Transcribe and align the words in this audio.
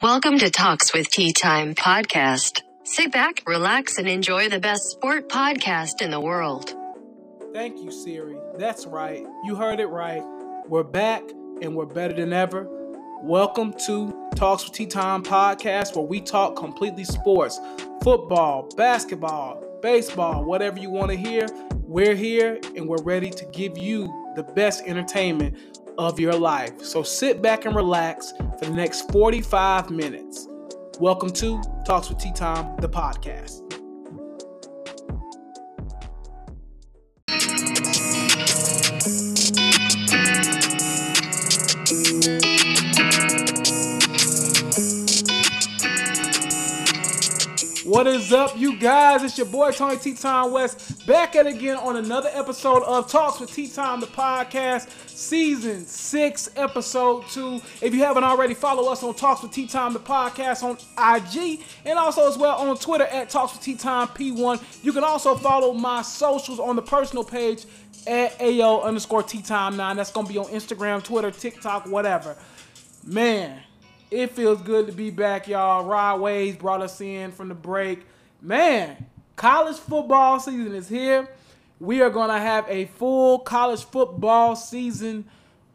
Welcome 0.00 0.38
to 0.38 0.48
Talks 0.48 0.94
with 0.94 1.10
Tea 1.10 1.32
Time 1.32 1.74
podcast. 1.74 2.60
Sit 2.84 3.10
back, 3.10 3.42
relax, 3.48 3.98
and 3.98 4.06
enjoy 4.06 4.48
the 4.48 4.60
best 4.60 4.84
sport 4.92 5.28
podcast 5.28 6.00
in 6.00 6.12
the 6.12 6.20
world. 6.20 6.72
Thank 7.52 7.82
you, 7.82 7.90
Siri. 7.90 8.36
That's 8.56 8.86
right. 8.86 9.26
You 9.44 9.56
heard 9.56 9.80
it 9.80 9.88
right. 9.88 10.22
We're 10.68 10.84
back 10.84 11.24
and 11.62 11.74
we're 11.74 11.86
better 11.86 12.14
than 12.14 12.32
ever. 12.32 12.68
Welcome 13.24 13.74
to 13.86 14.14
Talks 14.36 14.62
with 14.62 14.74
Tea 14.74 14.86
Time 14.86 15.24
podcast, 15.24 15.96
where 15.96 16.06
we 16.06 16.20
talk 16.20 16.54
completely 16.54 17.02
sports 17.02 17.58
football, 18.04 18.68
basketball, 18.76 19.60
baseball, 19.82 20.44
whatever 20.44 20.78
you 20.78 20.90
want 20.90 21.10
to 21.10 21.16
hear. 21.16 21.44
We're 21.82 22.14
here 22.14 22.60
and 22.76 22.86
we're 22.86 23.02
ready 23.02 23.30
to 23.30 23.44
give 23.46 23.76
you 23.76 24.06
the 24.36 24.44
best 24.44 24.84
entertainment 24.86 25.56
of 25.98 26.18
your 26.20 26.34
life. 26.34 26.82
So 26.82 27.02
sit 27.02 27.42
back 27.42 27.64
and 27.64 27.74
relax 27.74 28.32
for 28.32 28.64
the 28.64 28.70
next 28.70 29.10
45 29.12 29.90
minutes. 29.90 30.46
Welcome 31.00 31.30
to 31.30 31.62
Talks 31.84 32.08
with 32.08 32.18
Tea 32.18 32.32
Time, 32.32 32.76
the 32.80 32.88
podcast. 32.88 33.67
What 47.98 48.06
is 48.06 48.32
up, 48.32 48.56
you 48.56 48.76
guys? 48.76 49.24
It's 49.24 49.36
your 49.36 49.48
boy 49.48 49.72
Tony 49.72 49.96
T 49.96 50.14
Time 50.14 50.52
West 50.52 51.04
back 51.04 51.34
at 51.34 51.48
again 51.48 51.76
on 51.78 51.96
another 51.96 52.30
episode 52.32 52.84
of 52.84 53.10
Talks 53.10 53.40
with 53.40 53.52
T 53.52 53.66
Time, 53.66 53.98
the 53.98 54.06
podcast, 54.06 54.88
season 55.08 55.84
six, 55.84 56.48
episode 56.54 57.26
two. 57.26 57.60
If 57.82 57.92
you 57.92 58.04
haven't 58.04 58.22
already, 58.22 58.54
follow 58.54 58.88
us 58.92 59.02
on 59.02 59.14
Talks 59.14 59.42
with 59.42 59.50
T 59.50 59.66
Time, 59.66 59.94
the 59.94 59.98
podcast 59.98 60.62
on 60.62 60.76
IG, 60.96 61.64
and 61.84 61.98
also 61.98 62.28
as 62.28 62.38
well 62.38 62.58
on 62.58 62.76
Twitter 62.76 63.06
at 63.06 63.30
Talks 63.30 63.54
with 63.54 63.62
T 63.62 63.74
Time 63.74 64.06
P1. 64.06 64.84
You 64.84 64.92
can 64.92 65.02
also 65.02 65.34
follow 65.34 65.72
my 65.72 66.02
socials 66.02 66.60
on 66.60 66.76
the 66.76 66.82
personal 66.82 67.24
page 67.24 67.64
at 68.06 68.40
AO 68.40 68.82
underscore 68.82 69.24
T 69.24 69.42
Time 69.42 69.76
9. 69.76 69.96
That's 69.96 70.12
gonna 70.12 70.28
be 70.28 70.38
on 70.38 70.46
Instagram, 70.46 71.02
Twitter, 71.02 71.32
TikTok, 71.32 71.88
whatever. 71.88 72.36
Man, 73.04 73.60
it 74.10 74.30
feels 74.30 74.62
good 74.62 74.86
to 74.86 74.92
be 74.92 75.10
back, 75.10 75.48
y'all. 75.48 75.84
Rod 75.84 76.20
Waves 76.20 76.56
brought 76.56 76.80
us 76.80 77.00
in 77.00 77.32
from 77.32 77.48
the 77.48 77.54
break. 77.54 78.06
Man, 78.40 79.06
college 79.36 79.76
football 79.76 80.40
season 80.40 80.74
is 80.74 80.88
here. 80.88 81.28
We 81.78 82.00
are 82.00 82.10
going 82.10 82.30
to 82.30 82.38
have 82.38 82.64
a 82.68 82.86
full 82.86 83.40
college 83.40 83.84
football 83.84 84.56
season 84.56 85.26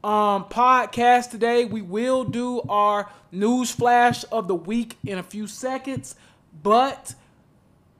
um, 0.03 0.45
podcast 0.45 1.29
today. 1.29 1.65
We 1.65 1.81
will 1.81 2.23
do 2.23 2.61
our 2.67 3.09
news 3.31 3.71
flash 3.71 4.25
of 4.31 4.47
the 4.47 4.55
week 4.55 4.97
in 5.05 5.17
a 5.17 5.23
few 5.23 5.47
seconds. 5.47 6.15
But, 6.61 7.13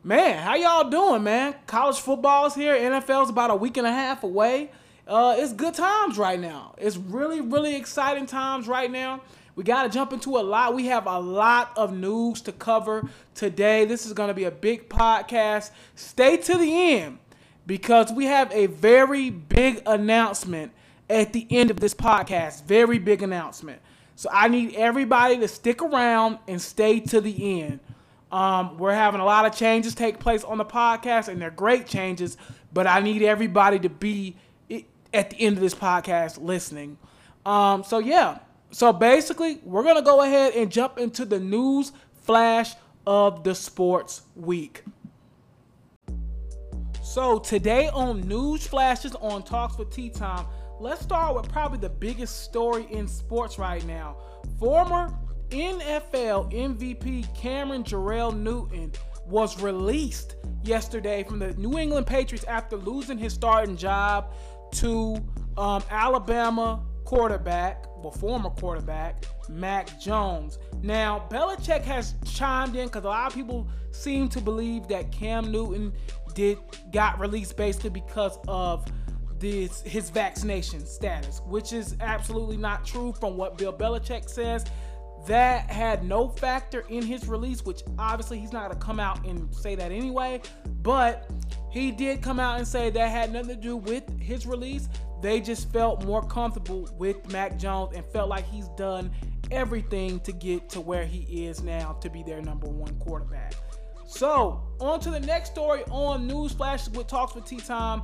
man, 0.04 0.42
how 0.42 0.56
y'all 0.56 0.90
doing, 0.90 1.24
man? 1.24 1.56
College 1.68 2.00
football 2.00 2.48
is 2.48 2.56
here. 2.56 2.76
NFL's 2.76 3.30
about 3.30 3.52
a 3.52 3.56
week 3.56 3.78
and 3.78 3.88
a 3.88 3.92
half 3.92 4.24
away. 4.24 4.72
Uh, 5.08 5.36
it's 5.38 5.54
good 5.54 5.74
times 5.74 6.18
right 6.18 6.40
now. 6.40 6.76
It's 6.78 6.98
really, 6.98 7.42
really 7.42 7.76
exciting 7.76 8.26
times 8.26 8.68
right 8.68 8.90
now. 8.90 9.22
We 9.56 9.64
got 9.64 9.84
to 9.84 9.90
jump 9.90 10.14
into 10.14 10.38
a 10.38 10.42
lot. 10.42 10.74
We 10.74 10.88
have 10.88 11.06
a 11.06 11.20
lot 11.20 11.72
of 11.78 11.96
news 11.96 12.42
to 12.42 12.52
cover 12.52 13.08
today. 13.36 13.86
This 13.86 14.06
is 14.06 14.14
going 14.14 14.30
to 14.30 14.34
be 14.34 14.46
a 14.46 14.52
big 14.52 14.90
podcast. 14.90 15.72
Stay 15.96 16.38
to 16.38 16.58
the 16.58 16.94
end 16.94 17.20
because 17.68 18.12
we 18.12 18.26
have 18.26 18.52
a 18.52 18.66
very 18.66 19.30
big 19.30 19.84
announcement 19.86 20.72
at 21.10 21.34
the 21.34 21.46
end 21.52 21.70
of 21.70 21.80
this 21.80 21.94
podcast. 21.94 22.66
Very 22.66 22.98
big 22.98 23.22
announcement. 23.22 23.80
So 24.16 24.30
I 24.32 24.48
need 24.48 24.76
everybody 24.76 25.38
to 25.38 25.48
stick 25.48 25.82
around 25.82 26.40
and 26.48 26.62
stay 26.62 27.00
to 27.02 27.22
the 27.22 27.62
end. 27.62 27.80
Um, 28.32 28.80
we're 28.80 28.94
having 28.96 29.22
a 29.22 29.26
lot 29.26 29.46
of 29.46 29.56
changes 29.56 29.94
take 29.94 30.20
place 30.20 30.44
on 30.44 30.58
the 30.58 30.66
podcast, 30.66 31.28
and 31.28 31.40
they're 31.40 31.52
great 31.52 31.86
changes. 31.86 32.38
But 32.74 32.88
I 32.88 33.00
need 33.00 33.22
everybody 33.22 33.78
to 33.80 33.90
be 33.90 34.36
at 35.14 35.30
the 35.30 35.40
end 35.40 35.58
of 35.58 35.62
this 35.62 35.76
podcast 35.76 36.42
listening. 36.42 36.98
Um, 37.46 37.84
so 37.84 38.00
yeah, 38.00 38.40
so 38.74 38.92
basically, 38.92 39.60
we're 39.64 39.84
going 39.84 39.98
to 39.98 40.02
go 40.02 40.24
ahead 40.24 40.56
and 40.56 40.72
jump 40.72 40.98
into 40.98 41.26
the 41.26 41.40
news 41.40 41.92
flash 42.22 42.74
of 43.06 43.44
the 43.44 43.54
sports 43.54 44.24
week. 44.36 44.84
So 47.04 47.38
today 47.38 47.90
on 47.90 48.22
News 48.22 48.66
Flashes 48.66 49.14
on 49.16 49.44
Talks 49.44 49.78
with 49.78 49.92
Tea 49.92 50.10
Time, 50.10 50.48
let's 50.80 51.04
start 51.04 51.36
with 51.36 51.52
probably 51.52 51.78
the 51.78 51.90
biggest 51.90 52.46
story 52.46 52.88
in 52.90 53.08
sports 53.08 53.60
right 53.60 53.86
now. 53.86 54.18
Former 54.58 55.14
NFL 55.52 56.52
MVP 56.52 57.32
Cameron 57.36 57.84
Jerrell 57.84 58.36
Newton 58.36 58.92
was 59.28 59.62
released 59.62 60.36
yesterday 60.64 61.22
from 61.22 61.38
the 61.38 61.54
New 61.54 61.78
England 61.78 62.08
Patriots 62.08 62.46
after 62.46 62.78
losing 62.78 63.20
his 63.20 63.34
starting 63.34 63.78
job 63.78 64.34
to 64.72 65.24
um, 65.58 65.84
Alabama 65.92 66.84
quarterback, 67.06 67.86
well, 67.98 68.12
former 68.12 68.50
quarterback, 68.50 69.26
Mac 69.50 70.00
Jones. 70.00 70.60
Now, 70.82 71.28
Belichick 71.30 71.82
has 71.84 72.16
chimed 72.26 72.76
in 72.76 72.88
because 72.88 73.04
a 73.04 73.10
lot 73.10 73.28
of 73.28 73.34
people 73.34 73.68
seem 73.92 74.30
to 74.30 74.42
believe 74.42 74.88
that 74.88 75.12
Cam 75.12 75.52
Newton 75.52 75.94
did 76.34 76.58
got 76.92 77.20
released 77.20 77.56
basically 77.58 77.92
because 77.92 78.38
of 78.48 78.86
this 79.40 79.82
his 79.82 80.10
vaccination 80.10 80.86
status, 80.86 81.42
which 81.46 81.74
is 81.74 81.96
absolutely 82.00 82.58
not 82.58 82.86
true 82.86 83.14
from 83.14 83.38
what 83.38 83.58
Bill 83.58 83.74
Belichick 83.74 84.30
says. 84.30 84.66
That 85.28 85.70
had 85.70 86.04
no 86.04 86.28
factor 86.30 86.86
in 86.90 87.04
his 87.04 87.28
release, 87.28 87.64
which 87.64 87.82
obviously 87.98 88.40
he's 88.40 88.52
not 88.52 88.70
gonna 88.70 88.80
come 88.80 89.00
out 89.00 89.26
and 89.26 89.54
say 89.54 89.76
that 89.76 89.92
anyway. 89.92 90.42
But 90.82 91.30
he 91.72 91.92
did 91.92 92.22
come 92.22 92.40
out 92.40 92.58
and 92.58 92.68
say 92.68 92.90
that 92.90 93.10
had 93.10 93.32
nothing 93.32 93.56
to 93.56 93.62
do 93.62 93.78
with 93.78 94.04
his 94.20 94.46
release. 94.46 94.90
They 95.24 95.40
just 95.40 95.72
felt 95.72 96.04
more 96.04 96.22
comfortable 96.22 96.90
with 96.98 97.32
Mac 97.32 97.58
Jones 97.58 97.96
and 97.96 98.06
felt 98.08 98.28
like 98.28 98.46
he's 98.46 98.68
done 98.78 99.10
everything 99.52 100.20
to 100.20 100.34
get 100.34 100.70
to 100.72 100.82
where 100.82 101.06
he 101.06 101.46
is 101.46 101.64
now 101.64 101.94
to 102.02 102.10
be 102.10 102.24
their 102.24 102.42
number 102.42 102.68
one 102.68 102.94
quarterback. 103.00 103.54
So, 104.06 104.62
on 104.82 105.00
to 105.00 105.10
the 105.10 105.22
next 105.22 105.52
story 105.52 105.84
on 105.90 106.28
News 106.28 106.52
Flashes 106.52 106.90
with 106.90 107.08
Talks 107.08 107.36
with 107.36 107.46
Tea 107.46 107.62
Time. 107.62 108.02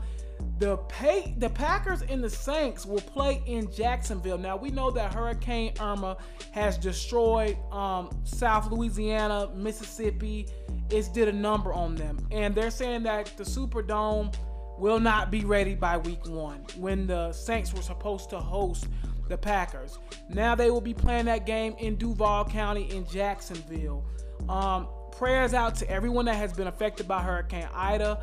The 0.59 0.77
pay, 0.87 1.35
the 1.39 1.49
Packers 1.49 2.03
and 2.03 2.23
the 2.23 2.29
Saints 2.29 2.85
will 2.85 3.01
play 3.01 3.43
in 3.45 3.69
Jacksonville. 3.69 4.37
Now 4.37 4.55
we 4.55 4.69
know 4.71 4.89
that 4.89 5.13
Hurricane 5.13 5.73
Irma 5.81 6.15
has 6.51 6.77
destroyed 6.77 7.57
um, 7.73 8.17
South 8.23 8.71
Louisiana, 8.71 9.49
Mississippi. 9.53 10.47
It's 10.89 11.09
did 11.09 11.27
a 11.27 11.33
number 11.33 11.73
on 11.73 11.95
them, 11.95 12.25
and 12.31 12.55
they're 12.55 12.71
saying 12.71 13.03
that 13.03 13.35
the 13.35 13.43
Superdome 13.43 14.33
will 14.79 14.99
not 14.99 15.31
be 15.31 15.45
ready 15.45 15.75
by 15.75 15.97
week 15.97 16.25
one 16.27 16.65
when 16.77 17.07
the 17.07 17.31
Saints 17.31 17.73
were 17.73 17.81
supposed 17.81 18.29
to 18.31 18.39
host 18.39 18.87
the 19.27 19.37
Packers. 19.37 19.99
Now 20.29 20.55
they 20.55 20.71
will 20.71 20.81
be 20.81 20.93
playing 20.93 21.25
that 21.25 21.45
game 21.45 21.75
in 21.79 21.95
Duval 21.95 22.45
County 22.45 22.89
in 22.91 23.05
Jacksonville. 23.07 24.05
Um, 24.47 24.87
prayers 25.11 25.53
out 25.53 25.75
to 25.75 25.89
everyone 25.89 26.25
that 26.25 26.35
has 26.35 26.53
been 26.53 26.67
affected 26.67 27.07
by 27.07 27.21
Hurricane 27.21 27.67
Ida. 27.73 28.21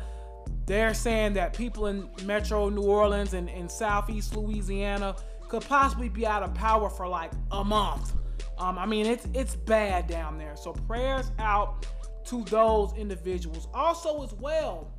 They're 0.65 0.93
saying 0.93 1.33
that 1.33 1.53
people 1.53 1.87
in 1.87 2.09
Metro 2.25 2.69
New 2.69 2.83
Orleans 2.83 3.33
and 3.33 3.49
in 3.49 3.69
Southeast 3.69 4.35
Louisiana 4.35 5.15
could 5.47 5.63
possibly 5.63 6.09
be 6.09 6.27
out 6.27 6.43
of 6.43 6.53
power 6.53 6.89
for 6.89 7.07
like 7.07 7.31
a 7.51 7.63
month. 7.63 8.13
Um, 8.57 8.77
I 8.77 8.85
mean, 8.85 9.05
it's 9.05 9.27
it's 9.33 9.55
bad 9.55 10.07
down 10.07 10.37
there. 10.37 10.55
So 10.57 10.73
prayers 10.73 11.31
out 11.39 11.85
to 12.25 12.43
those 12.45 12.93
individuals. 12.97 13.67
Also, 13.73 14.23
as 14.23 14.33
well, 14.33 14.91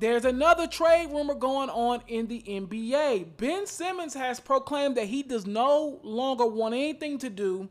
there's 0.00 0.24
another 0.24 0.66
trade 0.66 1.10
rumor 1.10 1.34
going 1.34 1.68
on 1.68 2.02
in 2.08 2.26
the 2.26 2.42
NBA. 2.42 3.36
Ben 3.36 3.66
Simmons 3.66 4.14
has 4.14 4.40
proclaimed 4.40 4.96
that 4.96 5.06
he 5.06 5.22
does 5.22 5.46
no 5.46 6.00
longer 6.02 6.46
want 6.46 6.74
anything 6.74 7.18
to 7.18 7.28
do 7.28 7.68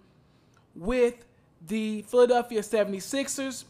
with 0.75 1.25
the 1.66 2.03
Philadelphia 2.03 2.62
76ers. 2.62 3.65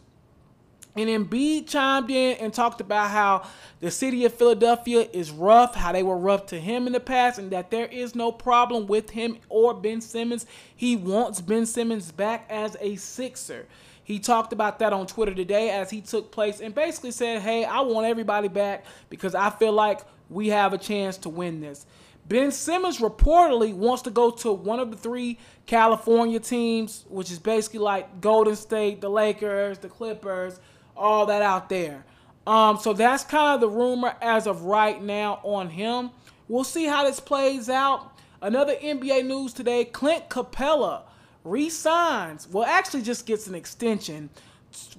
And 0.96 1.08
Embiid 1.08 1.70
chimed 1.70 2.12
in 2.12 2.36
and 2.38 2.54
talked 2.54 2.82
about 2.82 3.12
how 3.12 3.48
the 3.80 3.92
city 3.92 4.26
of 4.26 4.34
Philadelphia 4.34 5.08
is 5.14 5.32
rough, 5.32 5.76
how 5.76 5.94
they 5.94 6.04
were 6.04 6.18
rough 6.18 6.48
to 6.48 6.60
him 6.60 6.86
in 6.86 6.94
the 6.94 7.00
past, 7.00 7.40
and 7.40 7.52
that 7.52 7.72
there 7.72 7.86
is 7.86 8.14
no 8.14 8.32
problem 8.32 8.88
with 8.88 9.12
him 9.12 9.38
or 9.48 9.74
Ben 9.74 10.02
Simmons. 10.02 10.46
He 10.76 10.98
wants 10.98 11.40
Ben 11.40 11.66
Simmons 11.66 12.12
back 12.12 12.46
as 12.50 12.76
a 12.82 12.98
Sixer. 12.98 13.68
He 14.10 14.18
talked 14.18 14.54
about 14.54 14.80
that 14.80 14.92
on 14.92 15.06
Twitter 15.06 15.36
today 15.36 15.70
as 15.70 15.92
he 15.92 16.02
took 16.02 16.32
place 16.32 16.62
and 16.62 16.74
basically 16.74 17.12
said, 17.12 17.44
Hey, 17.44 17.64
I 17.64 17.82
want 17.82 18.08
everybody 18.08 18.48
back 18.48 18.84
because 19.08 19.36
I 19.36 19.52
feel 19.52 19.72
like 19.72 20.00
we 20.32 20.48
have 20.48 20.74
a 20.74 20.80
chance 20.80 21.16
to 21.18 21.30
win 21.30 21.62
this. 21.62 21.86
Ben 22.28 22.52
Simmons 22.52 22.98
reportedly 22.98 23.72
wants 23.72 24.02
to 24.02 24.10
go 24.10 24.32
to 24.32 24.52
one 24.52 24.80
of 24.80 24.90
the 24.90 24.98
three 24.98 25.38
California 25.68 26.40
teams, 26.40 27.06
which 27.08 27.30
is 27.30 27.38
basically 27.38 27.82
like 27.82 28.20
Golden 28.20 28.56
State, 28.56 29.00
the 29.00 29.10
Lakers, 29.10 29.78
the 29.78 29.90
Clippers, 29.90 30.60
all 30.98 31.28
that 31.28 31.44
out 31.44 31.70
there. 31.70 32.04
Um, 32.48 32.80
so 32.80 32.94
that's 32.94 33.24
kind 33.24 33.54
of 33.54 33.62
the 33.62 33.70
rumor 33.70 34.16
as 34.24 34.48
of 34.48 34.64
right 34.64 35.00
now 35.00 35.40
on 35.44 35.70
him. 35.70 36.10
We'll 36.48 36.64
see 36.64 36.86
how 36.86 37.04
this 37.04 37.20
plays 37.20 37.70
out. 37.70 38.12
Another 38.42 38.74
NBA 38.74 39.28
news 39.28 39.54
today 39.54 39.86
Clint 39.86 40.30
Capela 40.30 41.04
resigns, 41.44 42.48
well, 42.50 42.66
actually 42.66 43.02
just 43.02 43.26
gets 43.26 43.48
an 43.48 43.56
extension 43.56 44.30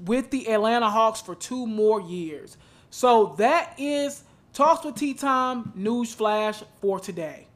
with 0.04 0.30
the 0.30 0.50
Atlanta 0.50 0.90
Hawks 0.90 1.20
for 1.20 1.34
two 1.34 1.66
more 1.66 2.00
years. 2.00 2.56
So 2.90 3.34
that 3.38 3.74
is 3.78 4.24
Talks 4.52 4.84
with 4.84 4.96
T 4.96 5.14
Time 5.14 5.72
news 5.76 6.12
flash 6.12 6.62
for 6.80 6.98
today. 6.98 7.46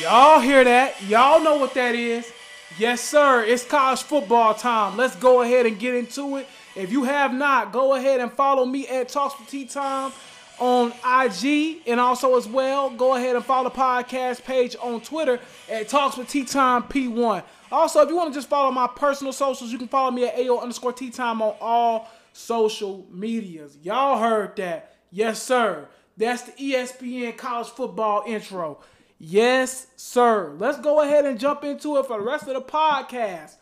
Y'all 0.00 0.40
hear 0.40 0.64
that? 0.64 0.94
Y'all 1.02 1.42
know 1.42 1.58
what 1.58 1.74
that 1.74 1.94
is. 1.94 2.32
Yes, 2.78 3.00
sir. 3.00 3.42
It's 3.42 3.64
college 3.64 4.02
football 4.02 4.54
time. 4.54 4.96
Let's 4.96 5.16
go 5.16 5.42
ahead 5.42 5.66
and 5.66 5.80
get 5.80 5.96
into 5.96 6.36
it. 6.36 6.46
If 6.76 6.92
you 6.92 7.02
have 7.02 7.34
not, 7.34 7.72
go 7.72 7.94
ahead 7.94 8.20
and 8.20 8.32
follow 8.32 8.64
me 8.64 8.86
at 8.86 9.08
Talks 9.08 9.36
with 9.36 9.48
T 9.48 9.64
Time 9.64 10.12
on 10.60 10.92
IG 11.04 11.82
and 11.88 11.98
also 11.98 12.36
as 12.36 12.46
well, 12.46 12.90
go 12.90 13.16
ahead 13.16 13.34
and 13.34 13.44
follow 13.44 13.68
the 13.68 13.74
podcast 13.74 14.44
page 14.44 14.76
on 14.80 15.00
Twitter 15.00 15.40
at 15.68 15.88
Talks 15.88 16.16
with 16.16 16.28
T 16.28 16.44
Time 16.44 16.84
P1. 16.84 17.42
Also, 17.72 18.00
if 18.00 18.08
you 18.08 18.16
want 18.16 18.32
to 18.32 18.38
just 18.38 18.48
follow 18.48 18.70
my 18.70 18.86
personal 18.86 19.32
socials, 19.32 19.72
you 19.72 19.78
can 19.78 19.88
follow 19.88 20.12
me 20.12 20.26
at 20.28 20.38
AO 20.38 20.60
underscore 20.60 20.92
T 20.92 21.10
Time 21.10 21.42
on 21.42 21.56
all 21.60 22.08
social 22.32 23.04
medias. 23.10 23.76
Y'all 23.82 24.20
heard 24.20 24.54
that. 24.54 24.94
Yes, 25.10 25.42
sir. 25.42 25.88
That's 26.16 26.42
the 26.42 26.52
ESPN 26.52 27.36
college 27.36 27.68
football 27.70 28.22
intro. 28.24 28.78
Yes, 29.18 29.88
sir. 29.96 30.54
Let's 30.58 30.78
go 30.78 31.02
ahead 31.02 31.26
and 31.26 31.40
jump 31.40 31.64
into 31.64 31.96
it 31.96 32.06
for 32.06 32.18
the 32.18 32.24
rest 32.24 32.46
of 32.46 32.54
the 32.54 32.60
podcast. 32.60 33.56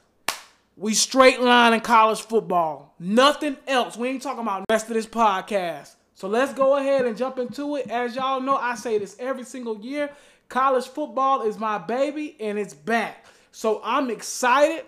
We 0.76 0.92
straight 0.92 1.40
line 1.40 1.72
in 1.72 1.80
college 1.80 2.20
football. 2.20 2.94
Nothing 2.98 3.56
else. 3.66 3.96
We 3.96 4.08
ain't 4.08 4.22
talking 4.22 4.42
about 4.42 4.64
the 4.68 4.74
rest 4.74 4.88
of 4.88 4.94
this 4.94 5.06
podcast. 5.06 5.94
So 6.14 6.28
let's 6.28 6.52
go 6.52 6.76
ahead 6.76 7.06
and 7.06 7.16
jump 7.16 7.38
into 7.38 7.76
it. 7.76 7.90
As 7.90 8.14
y'all 8.14 8.40
know, 8.40 8.56
I 8.56 8.74
say 8.74 8.98
this 8.98 9.16
every 9.18 9.44
single 9.44 9.80
year. 9.80 10.10
College 10.50 10.86
football 10.86 11.42
is 11.42 11.58
my 11.58 11.78
baby 11.78 12.36
and 12.38 12.58
it's 12.58 12.74
back. 12.74 13.24
So 13.50 13.80
I'm 13.82 14.10
excited. 14.10 14.84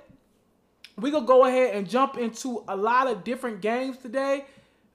We're 0.98 1.12
going 1.12 1.24
to 1.24 1.28
go 1.28 1.46
ahead 1.46 1.74
and 1.74 1.88
jump 1.88 2.18
into 2.18 2.62
a 2.68 2.76
lot 2.76 3.06
of 3.06 3.24
different 3.24 3.62
games 3.62 3.96
today. 3.96 4.44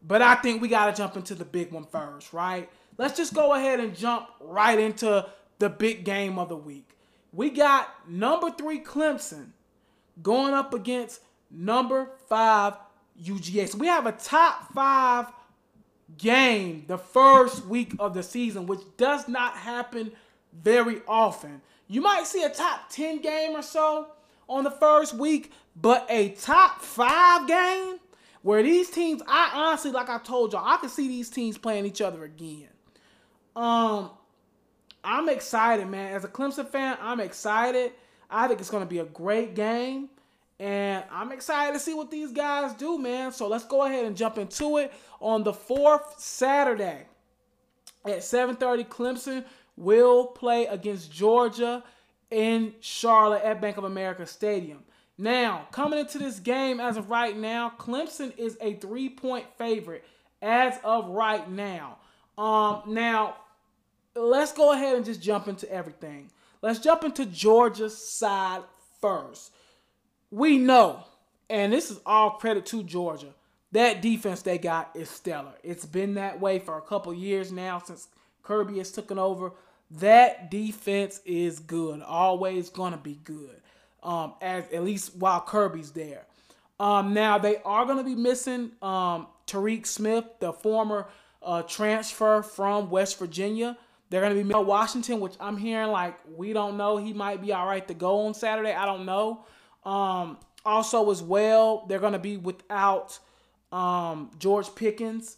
But 0.05 0.21
I 0.21 0.35
think 0.35 0.61
we 0.61 0.67
got 0.67 0.87
to 0.87 1.01
jump 1.01 1.15
into 1.15 1.33
the 1.33 1.45
big 1.45 1.71
one 1.71 1.85
first, 1.85 2.33
right? 2.33 2.69
Let's 2.99 3.17
just 3.17 3.33
go 3.33 3.53
ahead 3.53 3.79
and 3.79 3.95
jump 3.95 4.27
right 4.39 4.77
into 4.77 5.27
the 5.63 5.69
big 5.69 6.03
game 6.03 6.37
of 6.37 6.49
the 6.49 6.57
week. 6.57 6.97
We 7.31 7.49
got 7.49 7.89
number 8.05 8.51
three 8.51 8.81
Clemson 8.81 9.51
going 10.21 10.53
up 10.53 10.73
against 10.73 11.21
number 11.49 12.09
five 12.27 12.73
UGA. 13.23 13.69
So 13.69 13.77
we 13.77 13.87
have 13.87 14.05
a 14.05 14.11
top 14.11 14.73
five 14.73 15.27
game 16.17 16.83
the 16.87 16.97
first 16.97 17.65
week 17.65 17.95
of 17.97 18.13
the 18.13 18.23
season, 18.23 18.65
which 18.65 18.81
does 18.97 19.29
not 19.29 19.55
happen 19.55 20.11
very 20.51 21.01
often. 21.07 21.61
You 21.87 22.01
might 22.01 22.27
see 22.27 22.43
a 22.43 22.49
top 22.49 22.89
10 22.89 23.21
game 23.21 23.55
or 23.55 23.61
so 23.61 24.07
on 24.49 24.65
the 24.65 24.71
first 24.71 25.13
week, 25.13 25.53
but 25.77 26.05
a 26.09 26.31
top 26.31 26.81
five 26.81 27.47
game 27.47 27.99
where 28.41 28.61
these 28.61 28.89
teams, 28.89 29.21
I 29.25 29.51
honestly, 29.53 29.91
like 29.91 30.09
I 30.09 30.17
told 30.17 30.51
y'all, 30.51 30.67
I 30.67 30.75
can 30.75 30.89
see 30.89 31.07
these 31.07 31.29
teams 31.29 31.57
playing 31.57 31.85
each 31.85 32.01
other 32.01 32.25
again. 32.25 32.67
Um, 33.55 34.09
I'm 35.03 35.29
excited, 35.29 35.87
man. 35.87 36.13
As 36.13 36.23
a 36.23 36.27
Clemson 36.27 36.67
fan, 36.67 36.97
I'm 37.01 37.19
excited. 37.19 37.91
I 38.29 38.47
think 38.47 38.59
it's 38.59 38.69
going 38.69 38.83
to 38.83 38.89
be 38.89 38.99
a 38.99 39.05
great 39.05 39.53
game. 39.53 40.09
And 40.59 41.03
I'm 41.11 41.31
excited 41.31 41.73
to 41.73 41.79
see 41.79 41.93
what 41.93 42.09
these 42.09 42.31
guys 42.31 42.73
do, 42.73 42.97
man. 42.97 43.31
So 43.31 43.47
let's 43.47 43.65
go 43.65 43.83
ahead 43.83 44.05
and 44.05 44.15
jump 44.15 44.37
into 44.37 44.77
it. 44.77 44.93
On 45.19 45.43
the 45.43 45.53
fourth 45.53 46.19
Saturday 46.19 47.05
at 48.05 48.19
7:30, 48.19 48.85
Clemson 48.85 49.45
will 49.75 50.27
play 50.27 50.65
against 50.67 51.11
Georgia 51.11 51.83
in 52.29 52.73
Charlotte 52.79 53.43
at 53.43 53.61
Bank 53.61 53.77
of 53.77 53.83
America 53.83 54.25
Stadium. 54.25 54.83
Now, 55.17 55.67
coming 55.71 55.99
into 55.99 56.17
this 56.17 56.39
game 56.39 56.79
as 56.79 56.97
of 56.97 57.09
right 57.09 57.35
now, 57.35 57.71
Clemson 57.77 58.35
is 58.37 58.57
a 58.61 58.73
three-point 58.75 59.45
favorite 59.57 60.03
as 60.41 60.79
of 60.83 61.09
right 61.09 61.49
now. 61.49 61.97
Um, 62.37 62.81
now, 62.87 63.35
let's 64.15 64.53
go 64.53 64.73
ahead 64.73 64.95
and 64.95 65.05
just 65.05 65.21
jump 65.21 65.47
into 65.47 65.71
everything. 65.71 66.31
Let's 66.61 66.79
jump 66.79 67.03
into 67.03 67.25
Georgia's 67.25 67.97
side 67.97 68.61
first 69.01 69.51
we 70.33 70.57
know, 70.57 71.03
and 71.47 71.71
this 71.71 71.91
is 71.91 71.99
all 72.07 72.31
credit 72.31 72.65
to 72.65 72.81
Georgia, 72.81 73.35
that 73.71 74.01
defense 74.01 74.41
they 74.41 74.57
got 74.57 74.89
is 74.95 75.07
stellar. 75.07 75.53
It's 75.61 75.85
been 75.85 76.15
that 76.15 76.41
way 76.41 76.57
for 76.57 76.75
a 76.75 76.81
couple 76.81 77.13
years 77.13 77.51
now 77.51 77.77
since 77.77 78.07
Kirby 78.41 78.79
has 78.79 78.91
taken 78.91 79.19
over. 79.19 79.51
That 79.91 80.49
defense 80.49 81.21
is 81.23 81.59
good, 81.59 82.01
always 82.01 82.71
gonna 82.71 82.97
be 82.97 83.19
good. 83.23 83.61
Um, 84.01 84.33
as 84.41 84.65
at 84.73 84.83
least 84.83 85.15
while 85.15 85.39
Kirby's 85.39 85.91
there. 85.91 86.25
Um, 86.79 87.13
now 87.13 87.37
they 87.37 87.57
are 87.57 87.85
gonna 87.85 88.03
be 88.03 88.15
missing 88.15 88.71
um, 88.81 89.27
Tariq 89.45 89.85
Smith, 89.85 90.25
the 90.39 90.51
former 90.51 91.07
uh, 91.43 91.61
transfer 91.61 92.41
from 92.41 92.89
West 92.89 93.19
Virginia. 93.19 93.77
They're 94.13 94.21
gonna 94.21 94.35
be 94.35 94.43
Mel 94.43 94.63
Washington, 94.63 95.19
which 95.19 95.33
I'm 95.39 95.57
hearing 95.57 95.89
like 95.89 96.15
we 96.37 96.53
don't 96.53 96.77
know. 96.77 96.97
He 96.97 97.13
might 97.13 97.41
be 97.41 97.51
all 97.51 97.65
right 97.65 97.87
to 97.87 97.95
go 97.95 98.27
on 98.27 98.35
Saturday. 98.35 98.71
I 98.71 98.85
don't 98.85 99.07
know. 99.07 99.43
Um, 99.83 100.37
also, 100.63 101.09
as 101.09 101.23
well, 101.23 101.85
they're 101.87 101.99
going 101.99 102.13
to 102.13 102.19
be 102.19 102.37
without 102.37 103.17
um, 103.71 104.29
George 104.37 104.73
Pickens. 104.75 105.37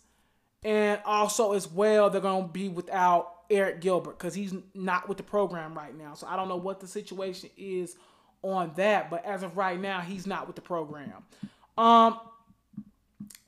And 0.62 1.00
also, 1.06 1.54
as 1.54 1.72
well, 1.72 2.10
they're 2.10 2.20
going 2.20 2.48
to 2.48 2.52
be 2.52 2.68
without 2.68 3.50
Arik 3.50 3.80
Gilbert 3.80 4.18
because 4.18 4.34
he's 4.34 4.54
not 4.74 5.08
with 5.08 5.18
the 5.18 5.24
program 5.24 5.74
right 5.74 5.96
now. 5.98 6.14
So 6.14 6.28
I 6.28 6.36
don't 6.36 6.50
know 6.50 6.58
what 6.58 6.82
the 6.82 6.88
situation 6.88 7.50
is 7.58 7.96
on 8.42 8.74
that. 8.76 9.10
But 9.10 9.26
as 9.26 9.44
of 9.44 9.58
right 9.58 9.80
now, 9.80 10.02
he's 10.02 10.28
not 10.28 10.48
with 10.48 10.58
the 10.58 10.62
program. 10.62 11.24
Um, 11.78 12.20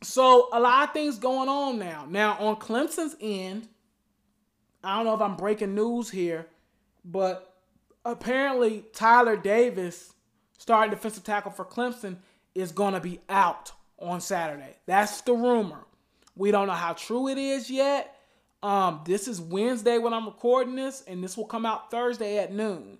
so 0.04 0.48
a 0.54 0.60
lot 0.60 0.88
of 0.88 0.94
things 0.94 1.18
going 1.18 1.50
on 1.50 1.80
now. 1.80 2.06
Now, 2.10 2.38
on 2.40 2.56
Clemson's 2.56 3.16
end, 3.20 3.68
I 4.84 4.96
don't 4.96 5.06
know 5.06 5.16
if 5.16 5.22
I'm 5.22 5.36
breaking 5.36 5.76
news 5.76 6.10
here, 6.10 6.48
but 7.04 7.54
apparently 8.06 8.86
Tyler 8.94 9.36
Davis 9.36 10.14
starting 10.58 10.92
defensive 10.92 11.24
tackle 11.24 11.52
for 11.52 11.66
Clemson, 11.66 12.18
is 12.56 12.72
going 12.72 12.94
to 12.94 13.00
be 13.00 13.20
out 13.30 13.72
on 14.00 14.20
Saturday. 14.20 14.76
That's 14.86 15.22
the 15.22 15.34
rumor. 15.34 15.86
We 16.36 16.52
don't 16.52 16.68
know 16.68 16.74
how 16.74 16.94
true 16.94 17.28
it 17.28 17.38
is 17.38 17.70
yet. 17.70 18.16
Um, 18.64 19.02
this 19.06 19.28
is 19.28 19.40
Wednesday 19.40 19.98
when 19.98 20.14
I'm 20.14 20.26
recording 20.26 20.76
this, 20.76 21.04
and 21.08 21.24
this 21.24 21.38
will 21.38 21.46
come 21.46 21.66
out 21.66 21.92
Thursday 21.92 22.38
at 22.38 22.52
noon. 22.52 22.98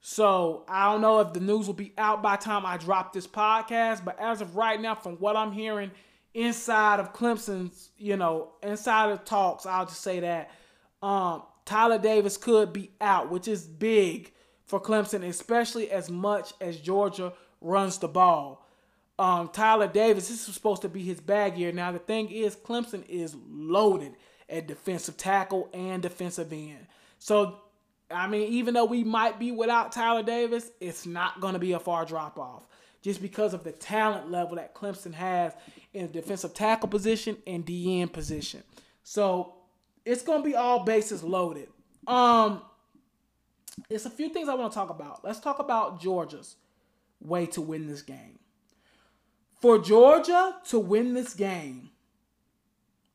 So 0.00 0.64
I 0.68 0.90
don't 0.90 1.00
know 1.00 1.20
if 1.20 1.32
the 1.32 1.40
news 1.40 1.66
will 1.66 1.74
be 1.74 1.92
out 1.98 2.22
by 2.22 2.36
time 2.36 2.64
I 2.64 2.76
drop 2.76 3.12
this 3.12 3.26
podcast, 3.26 4.04
but 4.04 4.18
as 4.18 4.40
of 4.40 4.56
right 4.56 4.80
now, 4.80 4.94
from 4.94 5.16
what 5.16 5.36
I'm 5.36 5.52
hearing 5.52 5.90
inside 6.32 7.00
of 7.00 7.12
Clemson's, 7.12 7.90
you 7.98 8.16
know, 8.16 8.52
inside 8.62 9.10
of 9.10 9.24
talks, 9.24 9.66
I'll 9.66 9.86
just 9.86 10.02
say 10.02 10.20
that 10.20 10.50
um, 11.06 11.44
Tyler 11.64 11.98
Davis 11.98 12.36
could 12.36 12.72
be 12.72 12.90
out, 13.00 13.30
which 13.30 13.46
is 13.46 13.62
big 13.62 14.32
for 14.64 14.80
Clemson, 14.80 15.24
especially 15.24 15.88
as 15.88 16.10
much 16.10 16.52
as 16.60 16.78
Georgia 16.78 17.32
runs 17.60 17.98
the 17.98 18.08
ball. 18.08 18.66
Um, 19.16 19.48
Tyler 19.52 19.86
Davis, 19.86 20.28
this 20.28 20.48
is 20.48 20.54
supposed 20.54 20.82
to 20.82 20.88
be 20.88 21.02
his 21.02 21.20
bag 21.20 21.56
year. 21.56 21.70
Now, 21.70 21.92
the 21.92 22.00
thing 22.00 22.28
is, 22.28 22.56
Clemson 22.56 23.08
is 23.08 23.36
loaded 23.48 24.16
at 24.48 24.66
defensive 24.66 25.16
tackle 25.16 25.70
and 25.72 26.02
defensive 26.02 26.52
end. 26.52 26.88
So, 27.20 27.60
I 28.10 28.26
mean, 28.26 28.52
even 28.54 28.74
though 28.74 28.84
we 28.84 29.04
might 29.04 29.38
be 29.38 29.52
without 29.52 29.92
Tyler 29.92 30.24
Davis, 30.24 30.72
it's 30.80 31.06
not 31.06 31.40
going 31.40 31.54
to 31.54 31.60
be 31.60 31.72
a 31.72 31.78
far 31.78 32.04
drop 32.04 32.36
off 32.36 32.66
just 33.00 33.22
because 33.22 33.54
of 33.54 33.62
the 33.62 33.70
talent 33.70 34.32
level 34.32 34.56
that 34.56 34.74
Clemson 34.74 35.14
has 35.14 35.52
in 35.94 36.08
the 36.08 36.12
defensive 36.12 36.52
tackle 36.52 36.88
position 36.88 37.36
and 37.46 37.64
DN 37.64 38.12
position. 38.12 38.64
So, 39.04 39.55
it's 40.06 40.22
to 40.22 40.42
be 40.42 40.54
all 40.54 40.84
bases 40.84 41.22
loaded. 41.22 41.68
Um, 42.06 42.62
it's 43.90 44.06
a 44.06 44.10
few 44.10 44.30
things 44.30 44.48
I 44.48 44.54
want 44.54 44.72
to 44.72 44.78
talk 44.78 44.88
about. 44.88 45.24
Let's 45.24 45.40
talk 45.40 45.58
about 45.58 46.00
Georgia's 46.00 46.56
way 47.20 47.46
to 47.46 47.60
win 47.60 47.88
this 47.88 48.02
game. 48.02 48.38
For 49.60 49.78
Georgia 49.78 50.56
to 50.68 50.78
win 50.78 51.14
this 51.14 51.34
game, 51.34 51.90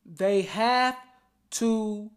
they 0.04 0.42
have 0.42 0.96
to 1.52 2.10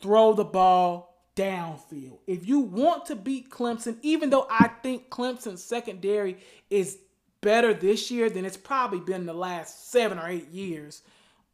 throw 0.00 0.34
the 0.34 0.44
ball 0.44 1.24
downfield. 1.34 2.18
If 2.26 2.46
you 2.46 2.60
want 2.60 3.06
to 3.06 3.16
beat 3.16 3.48
Clemson, 3.50 3.96
even 4.02 4.30
though 4.30 4.46
I 4.50 4.68
think 4.82 5.08
Clemson's 5.08 5.62
secondary 5.62 6.38
is 6.68 6.98
better 7.40 7.72
this 7.72 8.10
year 8.10 8.28
than 8.28 8.44
it's 8.44 8.56
probably 8.56 9.00
been 9.00 9.24
the 9.24 9.32
last 9.32 9.90
seven 9.90 10.18
or 10.18 10.28
eight 10.28 10.48
years 10.48 11.02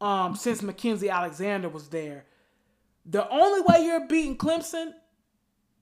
um, 0.01 0.35
since 0.35 0.61
Mackensie 0.61 1.11
Alexander 1.11 1.69
was 1.69 1.89
there. 1.89 2.25
The 3.05 3.27
only 3.29 3.61
way 3.61 3.85
you're 3.85 4.07
beating 4.07 4.37
Clemson 4.37 4.93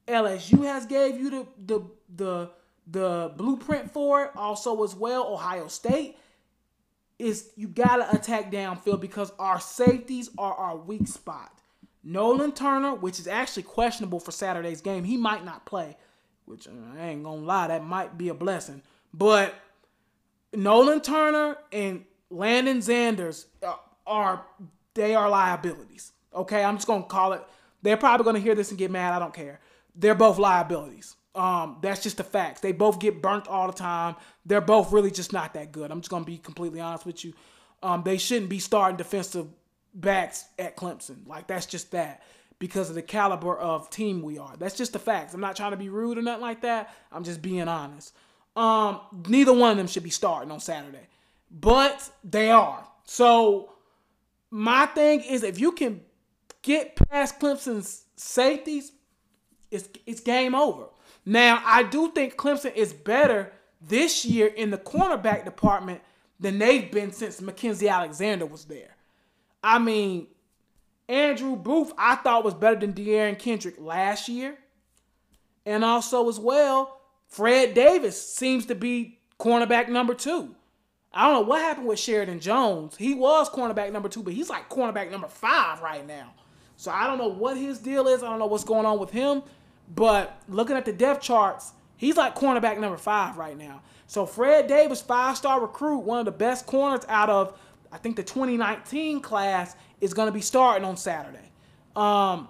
LSU 0.07 0.63
has 0.65 0.85
gave 0.85 1.19
you 1.19 1.29
the 1.29 1.47
the 1.65 1.81
the 2.15 2.49
the 2.87 3.31
blueprint 3.37 3.91
for 3.91 4.25
it. 4.25 4.31
Also, 4.35 4.83
as 4.83 4.95
well, 4.95 5.27
Ohio 5.33 5.67
State 5.67 6.17
is 7.17 7.49
you 7.55 7.67
gotta 7.67 8.13
attack 8.13 8.51
downfield 8.51 8.99
because 8.99 9.31
our 9.39 9.59
safeties 9.59 10.29
are 10.37 10.53
our 10.53 10.75
weak 10.75 11.07
spot. 11.07 11.51
Nolan 12.03 12.51
Turner, 12.51 12.95
which 12.95 13.19
is 13.19 13.27
actually 13.27 13.63
questionable 13.63 14.19
for 14.19 14.31
Saturday's 14.31 14.81
game, 14.81 15.05
he 15.05 15.15
might 15.15 15.45
not 15.45 15.65
play. 15.65 15.95
Which 16.45 16.67
I 16.67 17.07
ain't 17.07 17.23
gonna 17.23 17.41
lie, 17.41 17.67
that 17.67 17.85
might 17.85 18.17
be 18.17 18.27
a 18.27 18.33
blessing. 18.33 18.81
But 19.13 19.53
Nolan 20.53 20.99
Turner 20.99 21.57
and 21.71 22.03
Lannden 22.29 22.79
Zanders 22.79 23.45
are 24.05 24.45
they 24.93 25.15
are 25.15 25.29
liabilities. 25.29 26.11
Okay, 26.33 26.63
I'm 26.63 26.75
just 26.75 26.87
gonna 26.87 27.03
call 27.03 27.33
it. 27.33 27.43
They're 27.81 27.97
probably 27.97 28.23
gonna 28.25 28.39
hear 28.39 28.55
this 28.55 28.69
and 28.69 28.77
get 28.77 28.91
mad. 28.91 29.13
I 29.13 29.19
don't 29.19 29.33
care. 29.33 29.59
They're 29.95 30.15
both 30.15 30.37
liabilities. 30.37 31.15
Um, 31.35 31.77
that's 31.81 32.03
just 32.03 32.17
the 32.17 32.23
facts. 32.23 32.61
They 32.61 32.71
both 32.71 32.99
get 32.99 33.21
burnt 33.21 33.47
all 33.47 33.67
the 33.67 33.73
time. 33.73 34.15
They're 34.45 34.61
both 34.61 34.91
really 34.91 35.11
just 35.11 35.33
not 35.33 35.53
that 35.55 35.71
good. 35.71 35.91
I'm 35.91 36.01
just 36.01 36.09
gonna 36.09 36.25
be 36.25 36.37
completely 36.37 36.79
honest 36.79 37.05
with 37.05 37.23
you. 37.25 37.33
Um, 37.81 38.03
they 38.03 38.17
shouldn't 38.17 38.49
be 38.49 38.59
starting 38.59 38.97
defensive 38.97 39.47
backs 39.93 40.45
at 40.57 40.77
Clemson. 40.77 41.27
Like 41.27 41.47
that's 41.47 41.65
just 41.65 41.91
that 41.91 42.23
because 42.59 42.89
of 42.89 42.95
the 42.95 43.01
caliber 43.01 43.57
of 43.57 43.89
team 43.89 44.21
we 44.21 44.37
are. 44.37 44.55
That's 44.57 44.75
just 44.75 44.93
the 44.93 44.99
facts. 44.99 45.33
I'm 45.33 45.41
not 45.41 45.55
trying 45.55 45.71
to 45.71 45.77
be 45.77 45.89
rude 45.89 46.17
or 46.17 46.21
nothing 46.21 46.41
like 46.41 46.61
that. 46.61 46.93
I'm 47.11 47.23
just 47.23 47.41
being 47.41 47.67
honest. 47.67 48.13
Um, 48.55 49.01
neither 49.27 49.53
one 49.53 49.71
of 49.71 49.77
them 49.77 49.87
should 49.87 50.03
be 50.03 50.11
starting 50.11 50.51
on 50.51 50.59
Saturday, 50.59 51.07
but 51.51 52.09
they 52.23 52.51
are. 52.51 52.87
So 53.05 53.72
my 54.53 54.85
thing 54.85 55.21
is, 55.21 55.41
if 55.41 55.59
you 55.59 55.71
can 55.71 56.01
get 56.61 56.95
past 56.95 57.39
Clemson's 57.39 58.05
safeties, 58.15 58.91
it's 59.71 59.89
it's 60.05 60.19
game 60.19 60.53
over. 60.53 60.85
Now, 61.25 61.59
I 61.65 61.81
do 61.81 62.11
think 62.11 62.35
Clemson 62.35 62.75
is 62.75 62.93
better 62.93 63.51
this 63.81 64.23
year 64.23 64.45
in 64.45 64.69
the 64.69 64.77
cornerback 64.77 65.43
department 65.43 66.01
than 66.39 66.59
they've 66.59 66.91
been 66.91 67.11
since 67.11 67.41
Mackensie 67.41 67.89
Alexander 67.91 68.45
was 68.45 68.65
there. 68.65 68.95
I 69.63 69.79
mean, 69.79 70.27
Andrew 71.09 71.55
Booth, 71.55 71.91
I 71.97 72.17
thought 72.17 72.43
was 72.43 72.53
better 72.53 72.79
than 72.79 72.93
Derion 72.93 73.39
Kendrick 73.39 73.79
last 73.79 74.29
year. 74.29 74.55
And 75.65 75.83
also, 75.83 76.29
as 76.29 76.39
well, 76.39 77.01
Fred 77.27 77.73
Davis 77.73 78.21
seems 78.21 78.67
to 78.67 78.75
be 78.75 79.17
cornerback 79.39 79.89
number 79.89 80.13
two. 80.13 80.55
I 81.13 81.25
don't 81.25 81.33
know 81.33 81.47
what 81.47 81.61
happened 81.61 81.87
with 81.87 81.99
Sheridan 81.99 82.39
Jones. 82.39 82.95
He 82.97 83.13
was 83.13 83.49
cornerback 83.49 83.91
number 83.91 84.09
two, 84.09 84.23
but 84.23 84.33
he's 84.33 84.49
like 84.49 84.69
cornerback 84.69 85.11
number 85.11 85.27
five 85.27 85.81
right 85.81 86.05
now. 86.05 86.33
So 86.75 86.91
I 86.91 87.05
don't 87.05 87.17
know 87.19 87.27
what 87.27 87.55
his 87.55 87.79
deal 87.79 88.07
is. 88.07 88.23
I 88.23 88.29
don't 88.29 88.39
know 88.39 88.47
what's 88.47 88.63
going 88.63 88.85
on 88.85 88.99
with 88.99 89.11
him. 89.11 89.43
But 89.93 90.41
looking 90.47 90.75
at 90.75 90.85
the 90.85 90.93
depth 90.93 91.21
charts, 91.21 91.73
he's 91.97 92.17
like 92.17 92.35
cornerback 92.35 92.79
number 92.79 92.97
five 92.97 93.37
right 93.37 93.57
now. 93.57 93.81
So 94.07 94.25
Fred 94.25 94.67
Davis, 94.67 95.01
five 95.01 95.37
star 95.37 95.61
recruit, 95.61 95.99
one 95.99 96.19
of 96.19 96.25
the 96.25 96.31
best 96.31 96.65
corners 96.65 97.05
out 97.07 97.29
of 97.29 97.59
I 97.91 97.97
think 97.97 98.15
the 98.15 98.23
2019 98.23 99.21
class 99.21 99.75
is 100.01 100.15
going 100.15 100.27
to 100.27 100.31
be 100.31 100.41
starting 100.41 100.83
on 100.83 100.97
Saturday. 100.97 101.51
Um, 101.95 102.47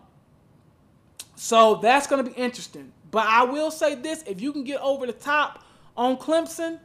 so 1.35 1.75
that's 1.75 2.07
going 2.07 2.23
to 2.23 2.31
be 2.31 2.37
interesting. 2.37 2.93
But 3.11 3.25
I 3.27 3.43
will 3.43 3.69
say 3.69 3.95
this: 3.95 4.23
if 4.25 4.41
you 4.41 4.53
can 4.53 4.63
get 4.63 4.79
over 4.79 5.05
the 5.05 5.13
top 5.13 5.63
on 5.97 6.15
Clemson, 6.17 6.79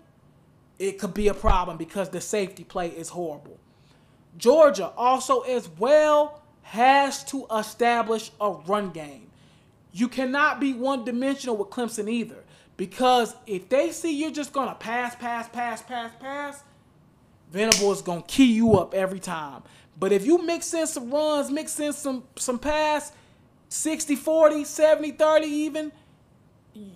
it 0.78 0.98
could 0.98 1.14
be 1.14 1.28
a 1.28 1.34
problem 1.34 1.76
because 1.76 2.08
the 2.10 2.20
safety 2.20 2.64
play 2.64 2.88
is 2.88 3.08
horrible. 3.08 3.58
Georgia 4.36 4.92
also 4.96 5.40
as 5.40 5.68
well 5.78 6.42
has 6.62 7.24
to 7.24 7.46
establish 7.56 8.30
a 8.40 8.52
run 8.52 8.90
game. 8.90 9.30
You 9.92 10.08
cannot 10.08 10.60
be 10.60 10.74
one 10.74 11.04
dimensional 11.04 11.56
with 11.56 11.70
Clemson 11.70 12.08
either. 12.08 12.44
Because 12.76 13.34
if 13.46 13.68
they 13.68 13.90
see 13.90 14.16
you're 14.16 14.30
just 14.30 14.52
gonna 14.52 14.76
pass, 14.76 15.16
pass, 15.16 15.48
pass, 15.48 15.82
pass, 15.82 16.12
pass, 16.20 16.62
Venable 17.50 17.92
is 17.92 18.02
gonna 18.02 18.22
key 18.22 18.52
you 18.52 18.74
up 18.74 18.94
every 18.94 19.18
time. 19.18 19.62
But 19.98 20.12
if 20.12 20.24
you 20.24 20.44
mix 20.44 20.72
in 20.74 20.86
some 20.86 21.10
runs, 21.10 21.50
mix 21.50 21.78
in 21.80 21.92
some 21.92 22.24
some 22.36 22.58
pass, 22.58 23.10
60, 23.68 24.14
40, 24.14 24.64
70, 24.64 25.12
30 25.12 25.46
even, 25.46 25.92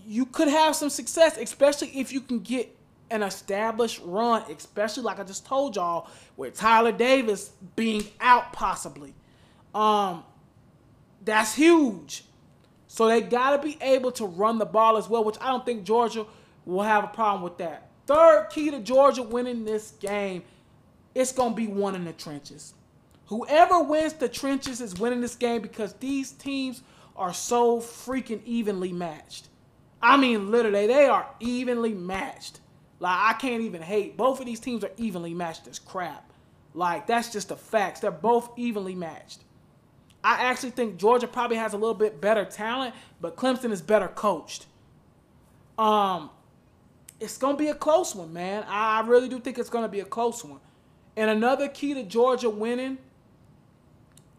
you 0.07 0.27
could 0.27 0.49
have 0.49 0.77
some 0.77 0.91
success, 0.91 1.37
especially 1.37 1.89
if 1.99 2.13
you 2.13 2.21
can 2.21 2.39
get 2.39 2.77
an 3.13 3.23
established 3.23 4.01
run, 4.05 4.43
especially 4.51 5.03
like 5.03 5.21
I 5.21 5.25
just 5.25 5.47
told 5.47 5.77
y'all, 5.77 6.09
with 6.37 6.57
Tyler 6.57 6.93
Davis 6.93 7.53
being 7.77 8.05
out 8.21 8.53
possibly. 8.53 9.15
Um, 9.75 10.25
that's 11.25 11.55
huge. 11.55 12.25
So 12.89 13.07
they 13.07 13.21
got 13.21 13.57
to 13.57 13.63
be 13.63 13.79
able 13.81 14.13
to 14.13 14.27
run 14.27 14.59
the 14.59 14.67
ball 14.67 14.97
as 14.97 15.09
well, 15.09 15.25
which 15.25 15.37
I 15.41 15.49
don't 15.49 15.65
think 15.65 15.85
Georgia 15.85 16.27
will 16.65 16.83
have 16.83 17.05
a 17.05 17.09
problem 17.09 17.43
with 17.43 17.59
that. 17.59 17.91
Third 18.07 18.49
key 18.51 18.71
to 18.71 18.81
Georgia 18.81 19.23
winning 19.23 19.65
this 19.65 19.93
game, 19.93 20.43
it's 21.15 21.33
going 21.33 21.51
to 21.51 21.57
be 21.57 21.67
one 21.67 21.95
in 21.95 22.05
the 22.05 22.13
trenches. 22.13 22.75
Whoever 23.27 23.83
wins 23.83 24.15
the 24.15 24.29
trenches 24.29 24.81
is 24.81 24.99
winning 24.99 25.21
this 25.21 25.37
game 25.37 25.63
because 25.63 25.93
these 25.95 26.33
teams 26.33 26.83
are 27.15 27.33
so 27.33 27.79
freaking 27.79 28.43
evenly 28.45 28.93
matched. 28.93 29.49
I 30.03 30.17
mean, 30.17 30.51
literally, 30.51 30.87
they 30.87 31.07
are 31.07 31.29
evenly 31.41 31.95
matched. 31.95 32.61
Like, 33.03 33.19
I 33.19 33.33
can't 33.33 33.63
even 33.63 33.83
hate. 33.83 34.17
Both 34.17 34.39
of 34.39 34.47
these 34.47 34.61
teams 34.61 34.85
are 34.85 34.93
evenly 34.97 35.35
matched 35.35 35.67
as 35.67 35.81
crap. 35.81 36.33
Like, 36.73 37.09
that's 37.09 37.33
just 37.33 37.49
the 37.49 37.57
facts. 37.57 37.99
They're 37.99 38.13
both 38.13 38.57
evenly 38.57 38.95
matched. 38.95 39.41
I 40.23 40.45
actually 40.45 40.71
think 40.71 40.99
Georgia 40.99 41.27
probably 41.27 41.57
has 41.57 41.73
a 41.73 41.77
little 41.77 41.97
bit 41.97 42.21
better 42.21 42.45
talent, 42.45 42.95
but 43.21 43.35
Clemson 43.35 43.73
is 43.73 43.83
better 43.83 44.07
coached. 44.07 44.67
Um, 45.77 46.31
it's 47.19 47.39
gonna 47.39 47.57
be 47.57 47.71
a 47.71 47.75
close 47.75 48.15
one, 48.15 48.33
man. 48.33 48.65
I 48.69 49.01
really 49.01 49.29
do 49.29 49.41
think 49.41 49.59
it's 49.59 49.69
gonna 49.69 49.89
be 49.89 49.99
a 49.99 50.05
close 50.05 50.45
one. 50.45 50.61
And 51.17 51.29
another 51.29 51.67
key 51.67 51.95
to 51.95 52.05
Georgia 52.05 52.51
winning, 52.51 52.99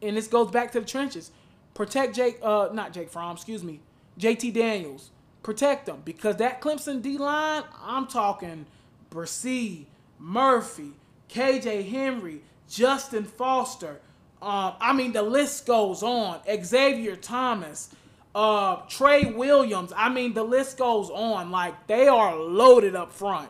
and 0.02 0.16
this 0.16 0.28
goes 0.28 0.52
back 0.52 0.72
to 0.72 0.80
the 0.80 0.86
trenches, 0.86 1.32
protect 1.74 2.16
Jake, 2.16 2.40
uh, 2.42 2.70
not 2.72 2.94
Jake 2.94 3.10
Fromm, 3.10 3.36
excuse 3.36 3.62
me, 3.62 3.82
JT 4.18 4.54
Daniels. 4.54 5.12
Protect 5.44 5.86
them 5.86 6.02
because 6.06 6.38
that 6.38 6.62
Clemson 6.62 7.02
D 7.02 7.18
line, 7.18 7.64
I'm 7.84 8.08
talking 8.08 8.66
Bresee, 9.12 9.86
Murphy, 10.18 10.94
KJ 11.30 11.90
Henry, 11.90 12.42
Justin 12.70 13.26
Foster. 13.26 14.00
Um, 14.42 14.74
I 14.80 14.94
mean, 14.94 15.14
the 15.14 15.22
list 15.22 15.66
goes 15.66 16.02
on. 16.02 16.40
Xavier 16.64 17.16
Thomas, 17.16 17.94
uh, 18.34 18.78
Trey 18.88 19.26
Williams. 19.26 19.92
I 19.96 20.10
mean, 20.10 20.34
the 20.34 20.44
list 20.44 20.78
goes 20.78 21.10
on. 21.10 21.52
Like 21.52 21.88
they 21.88 22.08
are 22.08 22.36
loaded 22.36 22.96
up 22.96 23.12
front. 23.12 23.50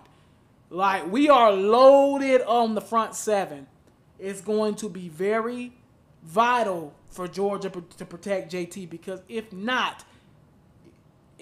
Like 0.70 1.12
we 1.12 1.30
are 1.30 1.52
loaded 1.52 2.42
on 2.42 2.74
the 2.74 2.82
front 2.82 3.16
seven. 3.16 3.68
It's 4.18 4.42
going 4.42 4.76
to 4.76 4.90
be 4.90 5.10
very 5.10 5.74
vital 6.24 6.94
for 7.12 7.28
Georgia 7.28 7.70
to 7.70 8.06
protect 8.06 8.52
JT 8.52 8.90
because 8.90 9.22
if 9.30 9.52
not, 9.54 10.04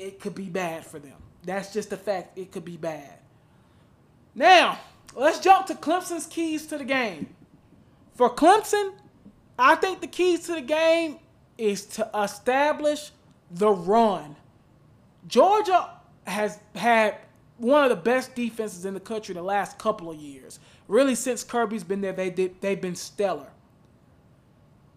it 0.01 0.19
could 0.19 0.35
be 0.35 0.49
bad 0.49 0.85
for 0.85 0.99
them. 0.99 1.17
That's 1.43 1.71
just 1.71 1.93
a 1.93 1.97
fact. 1.97 2.37
It 2.37 2.51
could 2.51 2.65
be 2.65 2.77
bad. 2.77 3.19
Now, 4.33 4.79
let's 5.15 5.39
jump 5.39 5.67
to 5.67 5.75
Clemson's 5.75 6.25
keys 6.25 6.65
to 6.67 6.77
the 6.77 6.85
game. 6.85 7.35
For 8.15 8.29
Clemson, 8.29 8.93
I 9.57 9.75
think 9.75 10.01
the 10.01 10.07
keys 10.07 10.45
to 10.47 10.53
the 10.53 10.61
game 10.61 11.19
is 11.57 11.85
to 11.85 12.09
establish 12.15 13.11
the 13.51 13.69
run. 13.69 14.35
Georgia 15.27 15.89
has 16.25 16.59
had 16.75 17.17
one 17.57 17.83
of 17.83 17.89
the 17.89 17.95
best 17.95 18.33
defenses 18.33 18.85
in 18.85 18.93
the 18.93 18.99
country 18.99 19.35
the 19.35 19.41
last 19.41 19.77
couple 19.77 20.09
of 20.09 20.17
years. 20.17 20.59
Really, 20.87 21.15
since 21.15 21.43
Kirby's 21.43 21.83
been 21.83 22.01
there, 22.01 22.13
they 22.13 22.29
did, 22.31 22.59
they've 22.61 22.81
been 22.81 22.95
stellar. 22.95 23.49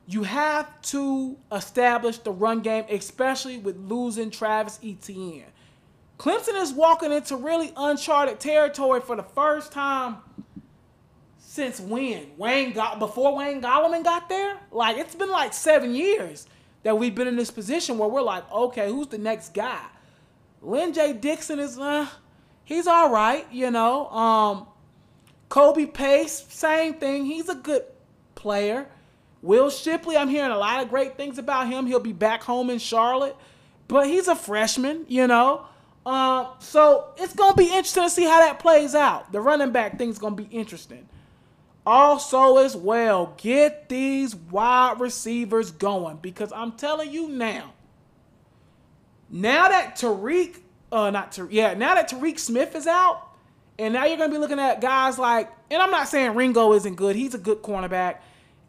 You 0.07 0.25
have 0.25 0.83
to 0.83 1.37
establish 1.51 2.19
the 2.19 2.31
run 2.33 2.61
game, 2.61 2.85
especially 2.91 3.59
with 3.59 3.77
losing 3.79 4.31
Travis 4.31 4.79
Etienne. 4.85 5.47
Clemson 6.19 6.61
is 6.61 6.73
walking 6.73 7.13
into 7.13 7.37
really 7.37 7.73
uncharted 7.77 8.39
territory 8.39 9.01
for 9.01 9.17
the 9.17 9.23
first 9.23 9.73
time 9.73 10.19
since 11.39 11.81
when? 11.81 12.27
Wayne 12.37 12.73
got 12.73 12.99
before 12.99 13.37
Wayne 13.37 13.63
Gallman 13.63 14.03
got 14.03 14.29
there? 14.29 14.59
Like 14.71 14.97
it's 14.97 15.15
been 15.15 15.31
like 15.31 15.53
seven 15.53 15.95
years 15.95 16.47
that 16.83 16.99
we've 16.99 17.15
been 17.15 17.29
in 17.29 17.37
this 17.37 17.51
position 17.51 17.97
where 17.97 18.09
we're 18.09 18.23
like, 18.23 18.51
okay, 18.51 18.89
who's 18.89 19.07
the 19.07 19.19
next 19.19 19.55
guy? 19.55 19.81
Lyn-J 20.63 21.15
Dixon 21.15 21.59
is 21.59 21.79
uh 21.79 22.09
he's 22.65 22.87
all 22.87 23.11
right, 23.11 23.47
you 23.53 23.71
know. 23.71 24.09
Um 24.11 24.67
Kobe 25.49 25.87
Pace, 25.87 26.45
same 26.49 26.95
thing. 26.95 27.25
He's 27.25 27.49
a 27.49 27.55
good 27.55 27.85
player. 28.35 28.89
Will 29.45 29.69
Shipley, 29.69 30.17
I'm 30.17 30.31
hearing 30.31 30.53
a 30.53 30.57
lot 30.57 30.83
of 30.83 30.89
great 30.89 31.19
things 31.19 31.37
about 31.37 31.69
him. 31.69 31.87
He'll 31.87 32.01
be 32.01 32.13
back 32.13 32.43
home 32.43 32.71
in 32.71 32.79
Charlotte, 32.79 33.37
but 33.89 34.07
he's 34.07 34.27
a 34.27 34.35
freshman, 34.35 35.05
you 35.07 35.27
know. 35.27 35.67
Uh, 36.07 36.47
so 36.61 37.13
it's 37.19 37.35
gonna 37.35 37.55
be 37.55 37.67
interesting 37.67 38.05
to 38.05 38.11
see 38.11 38.25
how 38.25 38.39
that 38.41 38.59
plays 38.59 38.95
out. 38.95 39.33
The 39.33 39.43
running 39.43 39.71
back 39.71 39.99
thing's 39.99 40.19
gonna 40.19 40.35
be 40.35 40.49
interesting. 40.51 41.09
Also, 41.87 42.57
as 42.57 42.75
well, 42.75 43.35
get 43.37 43.91
these 43.91 44.35
wide 44.35 44.99
receivers 44.99 45.71
going 45.71 46.17
because 46.17 46.51
I'm 46.51 46.73
telling 46.73 47.13
you 47.13 47.29
now, 47.29 47.75
now 49.29 49.69
that 49.69 49.97
Tariq 49.97 50.57
uh, 50.91 51.11
not 51.11 51.33
to 51.33 51.49
yeah. 51.51 51.75
Now 51.75 51.97
that 51.97 52.09
Tariq 52.09 52.39
Smith 52.39 52.75
is 52.75 52.87
out, 52.87 53.29
and 53.79 53.93
now 53.93 54.07
you're 54.07 54.17
gonna 54.17 54.33
be 54.33 54.39
looking 54.39 54.59
at 54.59 54.81
guys 54.81 55.19
like, 55.19 55.53
and 55.71 55.83
I'm 55.83 55.91
not 55.91 56.09
saying 56.09 56.35
Ringo 56.35 56.73
isn't 56.73 56.95
good. 56.95 57.15
He's 57.15 57.35
a 57.35 57.39
good 57.39 57.61
cornerback. 57.61 58.19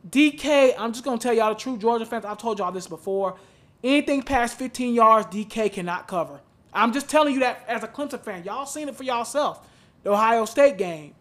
DK, 0.09 0.75
I'm 0.77 0.91
just 0.93 1.03
gonna 1.03 1.17
tell 1.17 1.33
y'all 1.33 1.53
the 1.53 1.59
truth, 1.59 1.79
Georgia 1.79 2.05
fans. 2.05 2.25
I've 2.25 2.37
told 2.37 2.59
y'all 2.59 2.71
this 2.71 2.87
before. 2.87 3.37
Anything 3.83 4.23
past 4.23 4.57
15 4.57 4.93
yards, 4.93 5.27
DK 5.27 5.71
cannot 5.71 6.07
cover. 6.07 6.39
I'm 6.73 6.91
just 6.91 7.09
telling 7.09 7.33
you 7.33 7.39
that 7.41 7.63
as 7.67 7.83
a 7.83 7.87
Clemson 7.87 8.21
fan. 8.21 8.43
Y'all 8.43 8.65
seen 8.65 8.89
it 8.89 8.95
for 8.95 9.03
yourself. 9.03 9.67
The 10.03 10.11
Ohio 10.11 10.45
State 10.45 10.77
game. 10.77 11.15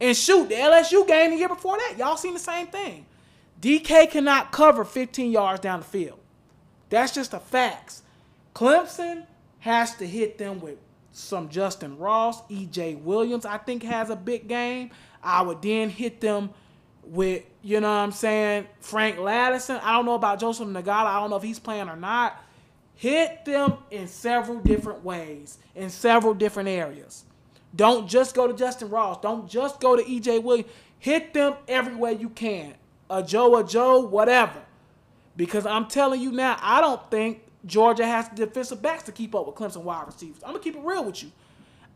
And 0.00 0.16
shoot, 0.16 0.48
the 0.48 0.54
LSU 0.54 1.06
game 1.06 1.30
the 1.30 1.36
year 1.36 1.48
before 1.48 1.76
that. 1.78 1.94
Y'all 1.98 2.16
seen 2.16 2.34
the 2.34 2.40
same 2.40 2.66
thing. 2.68 3.06
DK 3.60 4.10
cannot 4.10 4.50
cover 4.52 4.84
15 4.84 5.30
yards 5.30 5.60
down 5.60 5.80
the 5.80 5.86
field. 5.86 6.18
That's 6.90 7.14
just 7.14 7.32
a 7.32 7.38
facts. 7.38 8.02
Clemson 8.54 9.26
has 9.60 9.94
to 9.96 10.06
hit 10.06 10.38
them 10.38 10.60
with 10.60 10.78
some 11.12 11.48
Justin 11.48 11.96
Ross, 11.98 12.42
EJ 12.48 13.00
Williams, 13.02 13.46
I 13.46 13.58
think 13.58 13.82
has 13.82 14.10
a 14.10 14.16
big 14.16 14.48
game. 14.48 14.90
I 15.22 15.42
would 15.42 15.62
then 15.62 15.88
hit 15.88 16.20
them 16.20 16.50
with, 17.04 17.44
you 17.62 17.80
know 17.80 17.88
what 17.88 17.98
I'm 17.98 18.12
saying, 18.12 18.66
Frank 18.80 19.16
Ladson. 19.16 19.80
I 19.82 19.92
don't 19.92 20.06
know 20.06 20.14
about 20.14 20.40
Joseph 20.40 20.68
Ngata. 20.68 20.88
I 20.88 21.20
don't 21.20 21.30
know 21.30 21.36
if 21.36 21.42
he's 21.42 21.58
playing 21.58 21.88
or 21.88 21.96
not. 21.96 22.42
Hit 22.94 23.44
them 23.44 23.74
in 23.90 24.06
several 24.06 24.58
different 24.58 25.04
ways, 25.04 25.58
in 25.74 25.90
several 25.90 26.34
different 26.34 26.68
areas. 26.68 27.24
Don't 27.74 28.08
just 28.08 28.34
go 28.34 28.46
to 28.46 28.52
Justin 28.52 28.90
Ross. 28.90 29.18
Don't 29.20 29.48
just 29.48 29.80
go 29.80 29.96
to 29.96 30.02
EJ 30.02 30.42
Williams. 30.42 30.70
Hit 30.98 31.34
them 31.34 31.54
every 31.66 31.96
way 31.96 32.12
you 32.12 32.28
can. 32.28 32.74
Ajou 33.10 33.56
Ajou, 33.56 34.06
whatever. 34.06 34.62
Because 35.36 35.66
I'm 35.66 35.86
telling 35.86 36.20
you 36.20 36.30
now, 36.30 36.58
I 36.60 36.80
don't 36.80 37.10
think 37.10 37.42
Georgia 37.66 38.06
has 38.06 38.28
the 38.28 38.46
defensive 38.46 38.82
backs 38.82 39.04
to 39.04 39.12
keep 39.12 39.34
up 39.34 39.46
with 39.46 39.56
Clemson 39.56 39.82
wide 39.82 40.06
receivers. 40.06 40.42
I'm 40.44 40.52
gonna 40.52 40.62
keep 40.62 40.76
it 40.76 40.82
real 40.82 41.04
with 41.04 41.22
you. 41.22 41.32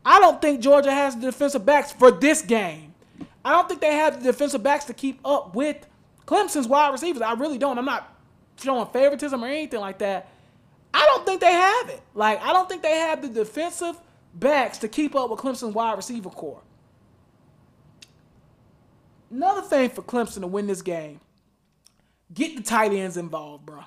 I 0.05 0.21
don't 0.21 0.41
think 0.41 0.61
Georgia 0.61 0.91
has 0.91 1.15
the 1.15 1.23
defensive 1.23 1.67
backs 1.67 1.93
for 1.93 2.11
this 2.11 2.43
game. 2.43 2.95
I 3.47 3.53
don't 3.53 3.69
think 3.69 3.81
they 3.81 3.93
have 3.93 4.19
the 4.19 4.33
defensive 4.33 4.65
backs 4.65 4.87
to 4.87 4.93
keep 4.93 5.21
up 5.25 5.55
with 5.55 5.87
Clemson's 6.27 6.67
wide 6.67 6.91
receivers. 6.91 7.23
I 7.23 7.35
really 7.35 7.59
don't. 7.59 7.79
I'm 7.79 7.85
not 7.85 8.13
showing 8.61 8.85
favoritism 8.89 9.43
or 9.43 9.47
anything 9.47 9.79
like 9.79 9.99
that. 9.99 10.29
I 10.93 11.05
don't 11.07 11.25
think 11.25 11.41
they 11.41 11.53
have 11.53 11.89
it. 11.91 12.01
Like 12.13 12.43
I 12.43 12.53
don't 12.53 12.69
think 12.69 12.83
they 12.83 12.99
have 12.99 13.23
the 13.23 13.29
defensive 13.29 13.97
backs 14.35 14.79
to 14.79 14.89
keep 14.89 15.15
up 15.15 15.31
with 15.31 15.39
Clemson's 15.39 15.77
wide 15.77 15.97
receiver 15.97 16.29
core. 16.29 16.61
Another 19.31 19.63
thing 19.63 19.91
for 19.91 20.03
Clemson 20.03 20.41
to 20.41 20.49
win 20.49 20.67
this 20.67 20.83
game, 20.83 21.21
get 22.35 22.57
the 22.57 22.65
tight 22.65 22.93
ends 22.93 23.17
involved, 23.17 23.65
bro. 23.65 23.83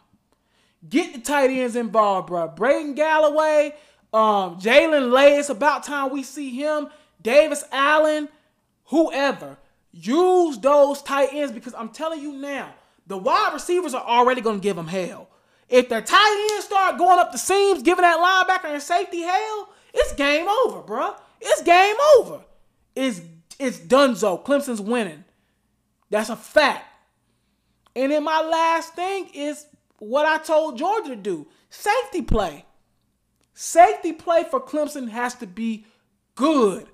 Get 0.88 1.13
the 1.13 1.20
tight 1.20 1.50
ends 1.50 1.75
involved, 1.75 2.28
bro. 2.28 2.48
Braden 2.48 2.94
Galloway, 2.94 3.75
um, 4.13 4.58
Jaelyn 4.58 5.12
Lay. 5.12 5.36
It's 5.36 5.50
about 5.50 5.84
time 5.84 6.12
we 6.12 6.24
see 6.24 6.51
him. 6.51 6.88
Davis 7.22 7.66
Allen, 7.74 8.30
whoever. 8.89 9.58
Use 9.91 10.58
those 10.60 11.01
tight 11.01 11.29
ends 11.31 11.51
because 11.51 11.74
I'm 11.74 11.89
telling 11.89 12.22
you 12.22 12.34
now, 12.34 12.74
the 13.08 13.17
wide 13.17 13.51
receivers 13.53 13.93
are 13.93 14.05
already 14.05 14.41
going 14.41 14.60
to 14.60 14.63
give 14.63 14.75
them 14.75 14.88
hell. 14.88 15.29
If 15.67 15.89
their 15.89 16.01
tight 16.01 16.50
ends 16.51 16.65
start 16.65 16.98
going 16.98 17.19
up 17.19 17.31
the 17.31 17.38
seams, 17.38 17.81
giving 17.81 18.03
that 18.03 18.17
linebacker 18.17 18.72
and 18.72 18.81
safety 18.81 19.22
hell, 19.22 19.69
it's 19.93 20.13
game 20.13 20.48
over, 20.48 20.81
bro. 20.81 21.15
It's 21.41 21.63
game 21.63 21.96
over. 22.17 22.41
It's 22.96 23.22
it's 23.60 23.77
Dunzo. 23.77 24.43
Clemson's 24.43 24.81
winning. 24.81 25.25
That's 26.10 26.29
a 26.29 26.36
fact. 26.36 26.86
And 27.96 28.12
then 28.12 28.24
my 28.24 28.41
last 28.41 28.96
thing 28.96 29.29
is 29.34 29.65
what 29.98 30.25
I 30.25 30.38
told 30.38 30.77
Georgia 30.77 31.10
to 31.10 31.15
do 31.15 31.48
safety 31.69 32.22
play. 32.22 32.65
Safety 33.53 34.13
play 34.13 34.46
for 34.50 34.60
Clemson 34.60 35.10
has 35.10 35.36
to 35.36 35.48
be 35.48 35.86
good 36.36 36.88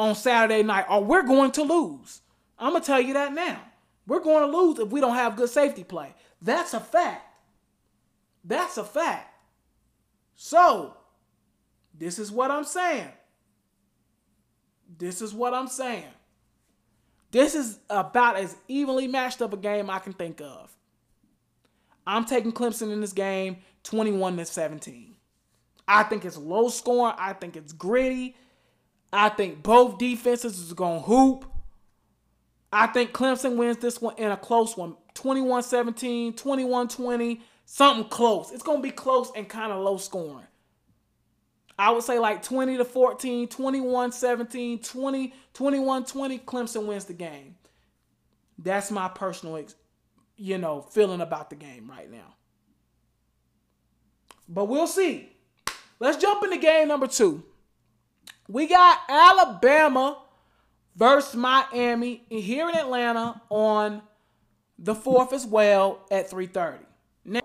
on 0.00 0.14
Saturday 0.14 0.62
night, 0.62 0.86
or 0.88 1.04
we're 1.04 1.22
going 1.22 1.52
to 1.52 1.62
lose. 1.62 2.22
I'm 2.58 2.72
to 2.72 2.80
tell 2.80 3.02
you 3.02 3.12
that 3.12 3.34
now. 3.34 3.60
We're 4.06 4.20
going 4.20 4.50
to 4.50 4.56
lose 4.56 4.78
if 4.78 4.88
we 4.88 4.98
don't 4.98 5.14
have 5.14 5.36
good 5.36 5.50
safety 5.50 5.84
play. 5.84 6.14
That's 6.40 6.72
a 6.72 6.80
fact. 6.80 7.22
That's 8.42 8.78
a 8.78 8.84
fact. 8.84 9.28
So, 10.36 10.96
this 11.96 12.18
is 12.18 12.32
what 12.32 12.50
I'm 12.50 12.64
saying. 12.64 13.10
This 14.96 15.20
is 15.20 15.34
what 15.34 15.52
I'm 15.52 15.68
saying. 15.68 16.04
This 17.30 17.54
is 17.54 17.78
about 17.90 18.36
as 18.36 18.56
evenly 18.68 19.06
matched 19.06 19.42
up 19.42 19.52
a 19.52 19.58
game 19.58 19.90
I 19.90 19.98
can 19.98 20.14
think 20.14 20.40
of. 20.40 20.74
I'm 22.06 22.24
taking 22.24 22.52
Clemson 22.52 22.90
in 22.90 23.02
this 23.02 23.12
game 23.12 23.58
21 23.82 24.38
to 24.38 24.46
17. 24.46 25.14
I 25.86 26.04
think 26.04 26.24
it's 26.24 26.38
low 26.38 26.70
scoring. 26.70 27.14
I 27.18 27.34
think 27.34 27.54
it's 27.54 27.74
gritty. 27.74 28.34
I 29.12 29.28
think 29.28 29.62
both 29.62 29.98
defenses 29.98 30.58
is 30.58 30.72
going 30.72 31.00
to 31.00 31.06
hoop. 31.06 31.44
I 32.72 32.86
think 32.86 33.12
Clemson 33.12 33.56
wins 33.56 33.78
this 33.78 34.00
one 34.00 34.16
in 34.16 34.30
a 34.30 34.36
close 34.36 34.76
one 34.76 34.96
21 35.14 35.62
17, 35.64 36.34
21 36.34 36.88
20, 36.88 37.40
something 37.64 38.08
close. 38.08 38.52
It's 38.52 38.62
going 38.62 38.78
to 38.78 38.82
be 38.82 38.92
close 38.92 39.32
and 39.34 39.48
kind 39.48 39.72
of 39.72 39.82
low 39.82 39.96
scoring. 39.96 40.46
I 41.78 41.90
would 41.90 42.04
say 42.04 42.18
like 42.18 42.42
20 42.42 42.76
to 42.76 42.84
14, 42.84 43.48
21 43.48 44.12
17, 44.12 44.78
20, 44.80 45.34
21 45.54 46.04
20. 46.04 46.38
Clemson 46.40 46.86
wins 46.86 47.06
the 47.06 47.14
game. 47.14 47.56
That's 48.58 48.90
my 48.90 49.08
personal 49.08 49.64
you 50.36 50.56
know, 50.56 50.80
feeling 50.80 51.20
about 51.20 51.50
the 51.50 51.56
game 51.56 51.90
right 51.90 52.10
now. 52.10 52.34
But 54.48 54.66
we'll 54.66 54.86
see. 54.86 55.30
Let's 55.98 56.16
jump 56.16 56.42
into 56.44 56.56
game 56.56 56.88
number 56.88 57.06
two. 57.06 57.44
We 58.50 58.66
got 58.66 58.98
Alabama 59.08 60.18
versus 60.96 61.36
Miami 61.36 62.24
here 62.28 62.68
in 62.68 62.74
Atlanta 62.74 63.40
on 63.48 64.02
the 64.76 64.94
fourth 64.94 65.32
as 65.32 65.46
well 65.46 66.00
at 66.10 66.28
3:30. 66.28 66.80
Now, 67.24 67.40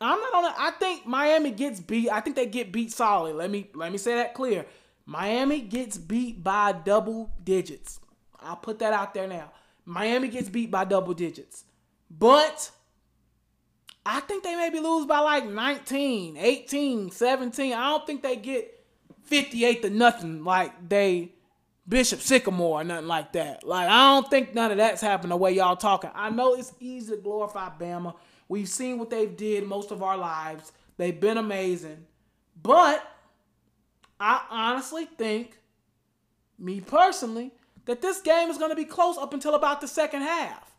I'm 0.00 0.18
not 0.18 0.34
on 0.34 0.44
it. 0.46 0.54
I 0.56 0.70
think 0.70 1.06
Miami 1.06 1.50
gets 1.50 1.78
beat. 1.78 2.08
I 2.10 2.20
think 2.20 2.36
they 2.36 2.46
get 2.46 2.72
beat 2.72 2.90
solid. 2.90 3.36
Let 3.36 3.50
me 3.50 3.68
let 3.74 3.92
me 3.92 3.98
say 3.98 4.14
that 4.14 4.32
clear. 4.32 4.64
Miami 5.04 5.60
gets 5.60 5.98
beat 5.98 6.42
by 6.42 6.72
double 6.72 7.30
digits. 7.44 8.00
I'll 8.40 8.56
put 8.56 8.78
that 8.78 8.94
out 8.94 9.12
there 9.12 9.28
now. 9.28 9.52
Miami 9.84 10.28
gets 10.28 10.48
beat 10.48 10.70
by 10.70 10.84
double 10.84 11.12
digits. 11.12 11.64
But 12.10 12.70
I 14.06 14.20
think 14.20 14.42
they 14.42 14.56
maybe 14.56 14.80
lose 14.80 15.04
by 15.06 15.18
like 15.18 15.44
19, 15.44 16.38
18, 16.38 17.10
17. 17.10 17.72
I 17.74 17.90
don't 17.90 18.06
think 18.06 18.22
they 18.22 18.36
get 18.36 18.81
58 19.24 19.82
to 19.82 19.90
nothing 19.90 20.44
like 20.44 20.88
they 20.88 21.32
Bishop 21.88 22.20
Sycamore 22.20 22.80
or 22.80 22.84
nothing 22.84 23.08
like 23.08 23.32
that. 23.32 23.66
Like 23.66 23.88
I 23.88 24.14
don't 24.14 24.28
think 24.28 24.54
none 24.54 24.70
of 24.70 24.76
that's 24.76 25.00
happened 25.00 25.32
the 25.32 25.36
way 25.36 25.52
y'all 25.52 25.76
talking. 25.76 26.10
I 26.14 26.30
know 26.30 26.54
it's 26.54 26.72
easy 26.80 27.16
to 27.16 27.20
glorify 27.20 27.70
Bama. 27.78 28.14
We've 28.48 28.68
seen 28.68 28.98
what 28.98 29.10
they've 29.10 29.36
did 29.36 29.64
most 29.64 29.90
of 29.90 30.02
our 30.02 30.16
lives. 30.16 30.72
They've 30.96 31.18
been 31.18 31.38
amazing. 31.38 32.04
But 32.62 33.04
I 34.20 34.44
honestly 34.50 35.06
think, 35.06 35.58
me 36.58 36.80
personally, 36.80 37.50
that 37.86 38.02
this 38.02 38.20
game 38.20 38.50
is 38.50 38.58
going 38.58 38.70
to 38.70 38.76
be 38.76 38.84
close 38.84 39.18
up 39.18 39.34
until 39.34 39.54
about 39.54 39.80
the 39.80 39.88
second 39.88 40.22
half 40.22 40.72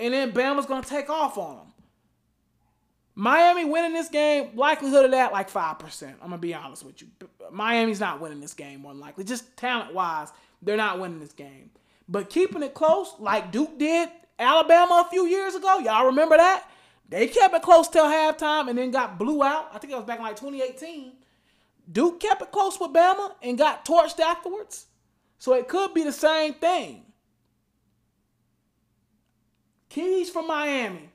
and 0.00 0.14
then 0.14 0.32
Bama's 0.32 0.66
gonna 0.66 0.82
take 0.82 1.10
off 1.10 1.38
on 1.38 1.56
them. 1.56 1.67
Miami 3.18 3.64
winning 3.64 3.94
this 3.94 4.08
game, 4.08 4.50
likelihood 4.54 5.06
of 5.06 5.10
that 5.10 5.32
like 5.32 5.48
five 5.48 5.80
percent. 5.80 6.14
I'm 6.22 6.28
gonna 6.28 6.38
be 6.38 6.54
honest 6.54 6.84
with 6.84 7.02
you. 7.02 7.08
Miami's 7.50 7.98
not 7.98 8.20
winning 8.20 8.38
this 8.38 8.54
game 8.54 8.82
more 8.82 8.92
than 8.92 9.00
likely. 9.00 9.24
Just 9.24 9.56
talent 9.56 9.92
wise, 9.92 10.28
they're 10.62 10.76
not 10.76 11.00
winning 11.00 11.18
this 11.18 11.32
game. 11.32 11.70
But 12.08 12.30
keeping 12.30 12.62
it 12.62 12.74
close, 12.74 13.14
like 13.18 13.50
Duke 13.50 13.76
did 13.76 14.08
Alabama 14.38 15.04
a 15.04 15.10
few 15.10 15.26
years 15.26 15.56
ago, 15.56 15.80
y'all 15.80 16.06
remember 16.06 16.36
that? 16.36 16.70
They 17.08 17.26
kept 17.26 17.52
it 17.56 17.62
close 17.62 17.88
till 17.88 18.04
halftime 18.04 18.68
and 18.68 18.78
then 18.78 18.92
got 18.92 19.18
blew 19.18 19.42
out. 19.42 19.70
I 19.74 19.78
think 19.78 19.92
it 19.92 19.96
was 19.96 20.04
back 20.04 20.18
in 20.18 20.24
like 20.24 20.36
2018. 20.36 21.10
Duke 21.90 22.20
kept 22.20 22.40
it 22.40 22.52
close 22.52 22.78
with 22.78 22.92
Bama 22.92 23.32
and 23.42 23.58
got 23.58 23.84
torched 23.84 24.20
afterwards. 24.20 24.86
So 25.38 25.54
it 25.54 25.66
could 25.66 25.92
be 25.92 26.04
the 26.04 26.12
same 26.12 26.54
thing. 26.54 27.02
Keys 29.88 30.30
from 30.30 30.46
Miami 30.46 31.10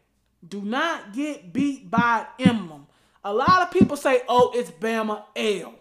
do 0.47 0.61
not 0.61 1.13
get 1.13 1.53
beat 1.53 1.89
by 1.89 2.25
emblem. 2.39 2.87
A 3.23 3.33
lot 3.33 3.61
of 3.61 3.71
people 3.71 3.95
say, 3.95 4.21
oh, 4.27 4.51
it's 4.53 4.71
Bama 4.71 5.23
L. 5.35 5.75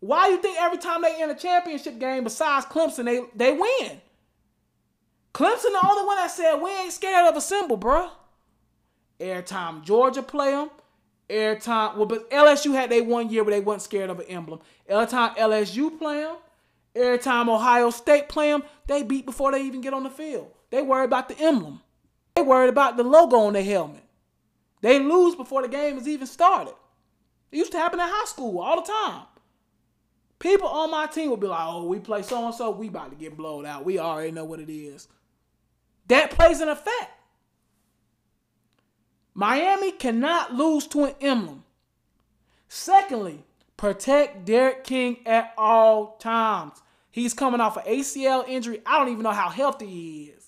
Why 0.00 0.26
do 0.26 0.32
you 0.32 0.42
think 0.42 0.58
every 0.58 0.78
time 0.78 1.02
they 1.02 1.20
in 1.20 1.28
a 1.28 1.34
championship 1.34 1.98
game, 1.98 2.24
besides 2.24 2.66
Clemson, 2.66 3.04
they, 3.04 3.20
they 3.34 3.52
win? 3.52 4.00
Clemson 5.34 5.72
the 5.72 5.86
only 5.86 6.04
one 6.04 6.16
that 6.16 6.30
said 6.30 6.56
we 6.56 6.70
ain't 6.70 6.92
scared 6.92 7.26
of 7.26 7.36
a 7.36 7.40
symbol, 7.40 7.78
bruh. 7.78 8.10
Every 9.18 9.42
time 9.42 9.82
Georgia 9.82 10.22
play 10.22 10.52
them, 10.52 10.70
every 11.28 11.60
time 11.60 11.96
well, 11.96 12.06
but 12.06 12.30
LSU 12.30 12.72
had 12.72 12.90
they 12.90 13.02
one 13.02 13.30
year 13.30 13.44
where 13.44 13.52
they 13.52 13.60
wasn't 13.60 13.82
scared 13.82 14.10
of 14.10 14.18
an 14.18 14.26
emblem. 14.26 14.60
Every 14.88 15.06
time 15.06 15.34
LSU 15.34 15.96
play 15.98 16.22
them, 16.22 16.36
every 16.94 17.18
time 17.18 17.48
Ohio 17.50 17.90
State 17.90 18.28
play 18.28 18.50
them, 18.50 18.62
they 18.86 19.02
beat 19.02 19.26
before 19.26 19.52
they 19.52 19.62
even 19.62 19.82
get 19.82 19.92
on 19.92 20.02
the 20.04 20.10
field. 20.10 20.50
They 20.70 20.82
worry 20.82 21.04
about 21.04 21.28
the 21.28 21.38
emblem. 21.38 21.82
They 22.40 22.46
worried 22.46 22.70
about 22.70 22.96
the 22.96 23.04
logo 23.04 23.36
on 23.36 23.52
their 23.52 23.62
helmet. 23.62 24.02
They 24.80 24.98
lose 24.98 25.34
before 25.34 25.60
the 25.60 25.68
game 25.68 25.98
is 25.98 26.08
even 26.08 26.26
started. 26.26 26.72
It 27.52 27.58
used 27.58 27.72
to 27.72 27.78
happen 27.78 28.00
in 28.00 28.06
high 28.08 28.24
school 28.24 28.60
all 28.60 28.80
the 28.80 28.90
time. 28.90 29.24
People 30.38 30.66
on 30.66 30.90
my 30.90 31.06
team 31.06 31.28
would 31.28 31.40
be 31.40 31.48
like, 31.48 31.60
oh, 31.60 31.84
we 31.84 31.98
play 31.98 32.22
so 32.22 32.46
and 32.46 32.54
so, 32.54 32.70
we 32.70 32.88
about 32.88 33.10
to 33.10 33.16
get 33.16 33.36
blown 33.36 33.66
out. 33.66 33.84
We 33.84 33.98
already 33.98 34.30
know 34.30 34.46
what 34.46 34.58
it 34.58 34.72
is. 34.72 35.06
That 36.08 36.30
plays 36.30 36.62
an 36.62 36.70
effect. 36.70 37.10
Miami 39.34 39.92
cannot 39.92 40.54
lose 40.54 40.86
to 40.86 41.04
an 41.04 41.14
emblem. 41.20 41.64
Secondly, 42.68 43.44
protect 43.76 44.46
D'Eriq 44.46 44.82
King 44.82 45.18
at 45.26 45.52
all 45.58 46.16
times. 46.16 46.80
He's 47.10 47.34
coming 47.34 47.60
off 47.60 47.76
an 47.76 47.84
ACL 47.84 48.48
injury. 48.48 48.80
I 48.86 48.98
don't 48.98 49.12
even 49.12 49.24
know 49.24 49.30
how 49.30 49.50
healthy 49.50 49.86
he 49.86 50.32
is. 50.34 50.39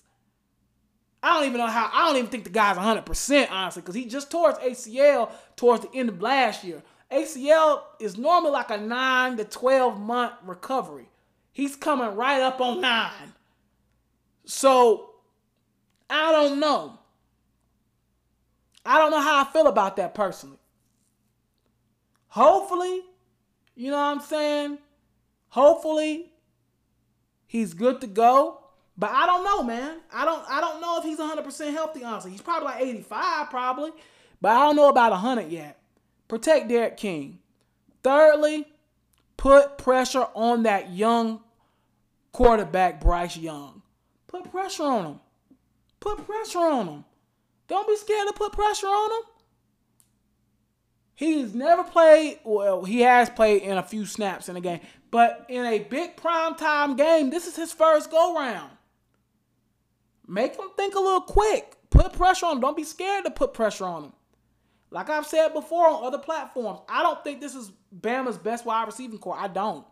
I 1.23 1.35
don't 1.35 1.47
even 1.47 1.59
know 1.59 1.69
how. 1.69 1.91
I 1.93 2.07
don't 2.07 2.17
even 2.17 2.31
think 2.31 2.45
the 2.45 2.51
guy's 2.51 2.77
100%, 2.77 3.51
honestly, 3.51 3.83
because 3.83 3.95
he 3.95 4.07
just 4.07 4.31
tore 4.31 4.59
his 4.59 4.87
ACL 4.87 5.31
towards 5.55 5.85
the 5.85 5.97
end 5.97 6.09
of 6.09 6.21
last 6.21 6.65
year. 6.65 6.83
ACL 7.13 7.83
is 8.01 8.17
normally 8.17 8.53
like 8.53 8.71
a 8.71 8.79
9 8.79 9.37
to 9.37 9.45
12 9.45 10.01
month 10.01 10.33
recovery. 10.45 11.09
He's 11.53 11.77
coming 11.77 12.17
right 12.17 12.41
up 12.41 12.61
on 12.61 12.81
9. 12.81 13.13
So, 14.47 15.11
I 16.11 16.33
don't 16.33 16.59
know. 16.59 16.99
I 18.85 18.99
don't 18.99 19.11
know 19.11 19.21
how 19.21 19.43
I 19.43 19.53
feel 19.53 19.69
about 19.69 19.97
that 19.97 20.15
personally. 20.15 20.59
Hopefully, 22.29 23.03
you 23.77 23.91
know 23.91 23.97
what 23.97 24.17
I'm 24.17 24.21
saying? 24.21 24.79
Hopefully, 25.51 26.33
he's 27.47 27.75
good 27.75 28.01
to 28.01 28.07
go. 28.07 28.62
But 28.97 29.11
I 29.11 29.27
don't 29.27 29.45
know, 29.45 29.63
man. 29.63 29.99
I 30.13 30.25
don't 30.25 30.45
I 30.49 30.61
don't 30.61 30.81
know 30.81 30.99
if 30.99 31.05
he's 31.05 31.19
100% 31.19 31.73
healthy, 31.73 32.05
honestly. 32.05 32.31
He's 32.31 32.43
probably 32.43 32.67
like 32.67 32.83
85, 32.83 33.51
probably. 33.51 33.91
But 34.41 34.53
I 34.53 34.59
don't 34.67 34.77
know 34.77 34.89
about 34.89 35.13
100 35.13 35.51
yet. 35.51 35.79
Protect 36.29 36.69
D'Eriq 36.69 36.97
King. 36.97 37.39
Thirdly, 38.03 38.67
put 39.37 39.79
pressure 39.79 40.27
on 40.35 40.65
that 40.65 40.91
young 40.91 41.41
quarterback, 42.33 43.01
Bryce 43.01 43.37
Young. 43.37 43.83
Put 44.27 44.51
pressure 44.51 44.85
on 44.85 45.05
him. 45.05 45.21
Put 46.01 46.27
pressure 46.27 46.59
on 46.59 46.89
him. 46.89 47.05
Don't 47.69 47.87
be 47.87 47.97
scared 47.97 48.29
to 48.29 48.35
put 48.35 48.53
pressure 48.53 48.87
on 48.87 49.11
him. 49.11 49.29
He's 51.15 51.55
never 51.55 51.85
played, 51.85 52.41
well, 52.43 52.85
he 52.85 53.01
has 53.03 53.31
played 53.31 53.63
in 53.63 53.77
a 53.79 53.83
few 53.83 54.07
snaps 54.07 54.49
in 54.49 54.57
a 54.57 54.61
game, 54.61 54.81
but 55.11 55.47
in 55.49 55.65
a 55.65 55.79
big 55.79 56.17
prime 56.17 56.57
time 56.57 56.97
game, 56.97 57.31
this 57.31 57.47
is 57.47 57.55
his 57.55 57.73
first 57.73 58.11
go 58.11 58.35
round. 58.35 58.71
Make 60.27 60.57
them 60.57 60.71
think 60.77 60.95
a 60.95 61.01
little 61.01 61.21
quick. 61.21 61.77
Put 61.91 62.13
pressure 62.13 62.47
on 62.47 62.57
him. 62.57 62.61
Don't 62.61 62.77
be 62.77 62.85
scared 62.85 63.25
to 63.25 63.31
put 63.31 63.55
pressure 63.55 63.85
on 63.85 64.03
them. 64.03 64.13
Like 64.91 65.11
I've 65.11 65.27
said 65.27 65.55
before 65.55 65.89
on 65.89 66.05
other 66.05 66.19
platforms, 66.19 66.81
I 66.89 67.03
don't 67.03 67.23
think 67.25 67.41
this 67.41 67.55
is 67.55 67.73
Bama's 67.99 68.37
best 68.37 68.67
wide 68.67 68.87
receiving 68.87 69.19
core. 69.19 69.37
I 69.39 69.49
don't. 69.49 69.87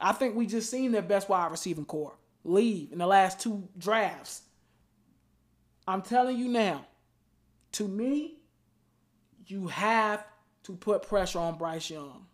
I 0.00 0.12
think 0.12 0.34
we 0.34 0.46
just 0.46 0.70
seen 0.70 0.92
their 0.92 1.02
best 1.02 1.28
wide 1.28 1.50
receiving 1.50 1.84
core 1.84 2.16
leave 2.44 2.92
in 2.92 2.98
the 2.98 3.06
last 3.06 3.40
two 3.40 3.68
drafts. 3.78 4.42
I'm 5.86 6.02
telling 6.02 6.36
you 6.36 6.48
now, 6.48 6.86
to 7.72 7.86
me, 7.86 8.38
you 9.46 9.68
have 9.68 10.24
to 10.64 10.72
put 10.72 11.02
pressure 11.02 11.38
on 11.38 11.58
Bryce 11.58 11.90
Young. 11.90 12.26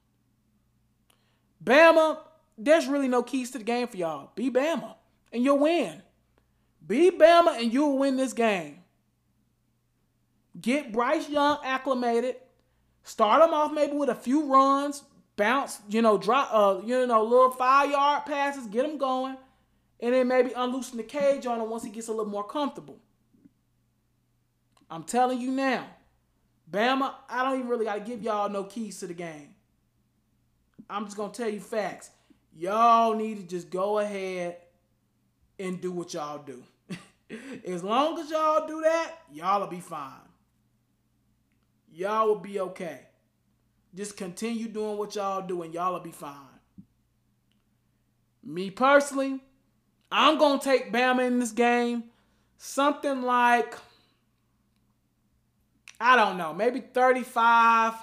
Bama, 1.62 2.18
there's 2.56 2.86
really 2.86 3.08
no 3.08 3.22
keys 3.22 3.50
to 3.50 3.58
the 3.58 3.64
game 3.64 3.86
for 3.88 3.96
y'all. 3.96 4.30
Be 4.34 4.50
Bama 4.50 4.94
and 5.32 5.44
you'll 5.44 5.58
win. 5.58 6.02
Be 6.92 7.10
Bama 7.10 7.58
and 7.58 7.72
you'll 7.72 7.96
win 7.96 8.18
this 8.18 8.34
game. 8.34 8.80
Get 10.60 10.92
Bryce 10.92 11.26
Young 11.26 11.56
acclimated. 11.64 12.36
Start 13.02 13.42
him 13.42 13.54
off 13.54 13.72
maybe 13.72 13.94
with 13.94 14.10
a 14.10 14.14
few 14.14 14.44
runs, 14.52 15.02
bounce, 15.36 15.80
you 15.88 16.02
know, 16.02 16.18
drop, 16.18 16.50
uh, 16.52 16.82
you 16.84 17.06
know, 17.06 17.24
little 17.24 17.50
five 17.50 17.90
yard 17.90 18.26
passes, 18.26 18.66
get 18.66 18.84
him 18.84 18.98
going, 18.98 19.38
and 20.00 20.12
then 20.12 20.28
maybe 20.28 20.52
unloosen 20.54 20.98
the 20.98 21.02
cage 21.02 21.46
on 21.46 21.62
him 21.62 21.70
once 21.70 21.82
he 21.82 21.88
gets 21.88 22.08
a 22.08 22.10
little 22.10 22.30
more 22.30 22.44
comfortable. 22.44 22.98
I'm 24.90 25.04
telling 25.04 25.40
you 25.40 25.50
now, 25.50 25.86
Bama, 26.70 27.14
I 27.26 27.42
don't 27.42 27.60
even 27.60 27.70
really 27.70 27.86
got 27.86 27.94
to 27.94 28.00
give 28.00 28.22
y'all 28.22 28.50
no 28.50 28.64
keys 28.64 29.00
to 29.00 29.06
the 29.06 29.14
game. 29.14 29.54
I'm 30.90 31.06
just 31.06 31.16
to 31.16 31.30
tell 31.30 31.48
you 31.48 31.60
facts. 31.60 32.10
Y'all 32.54 33.14
need 33.14 33.38
to 33.38 33.44
just 33.44 33.70
go 33.70 33.98
ahead 33.98 34.58
and 35.58 35.80
do 35.80 35.90
what 35.90 36.12
y'all 36.12 36.36
do. 36.36 36.62
As 37.66 37.82
long 37.82 38.18
as 38.18 38.30
y'all 38.30 38.66
do 38.66 38.80
that, 38.82 39.12
y'all 39.32 39.60
will 39.60 39.68
be 39.68 39.80
fine 39.80 40.22
y'all 41.92 42.26
will 42.26 42.36
be 42.36 42.58
okay. 42.58 43.00
Just 43.94 44.16
continue 44.16 44.68
doing 44.68 44.96
what 44.96 45.14
y'all 45.14 45.46
do 45.46 45.62
and 45.62 45.74
y'all 45.74 45.92
will 45.92 46.00
be 46.00 46.10
fine. 46.10 46.36
Me 48.42 48.70
personally, 48.70 49.40
I'm 50.10 50.38
going 50.38 50.58
to 50.58 50.64
take 50.64 50.92
Bama 50.92 51.26
in 51.26 51.38
this 51.38 51.52
game. 51.52 52.04
Something 52.56 53.22
like, 53.22 53.76
I 56.00 56.16
don't 56.16 56.38
know, 56.38 56.54
maybe 56.54 56.80
35 56.80 57.94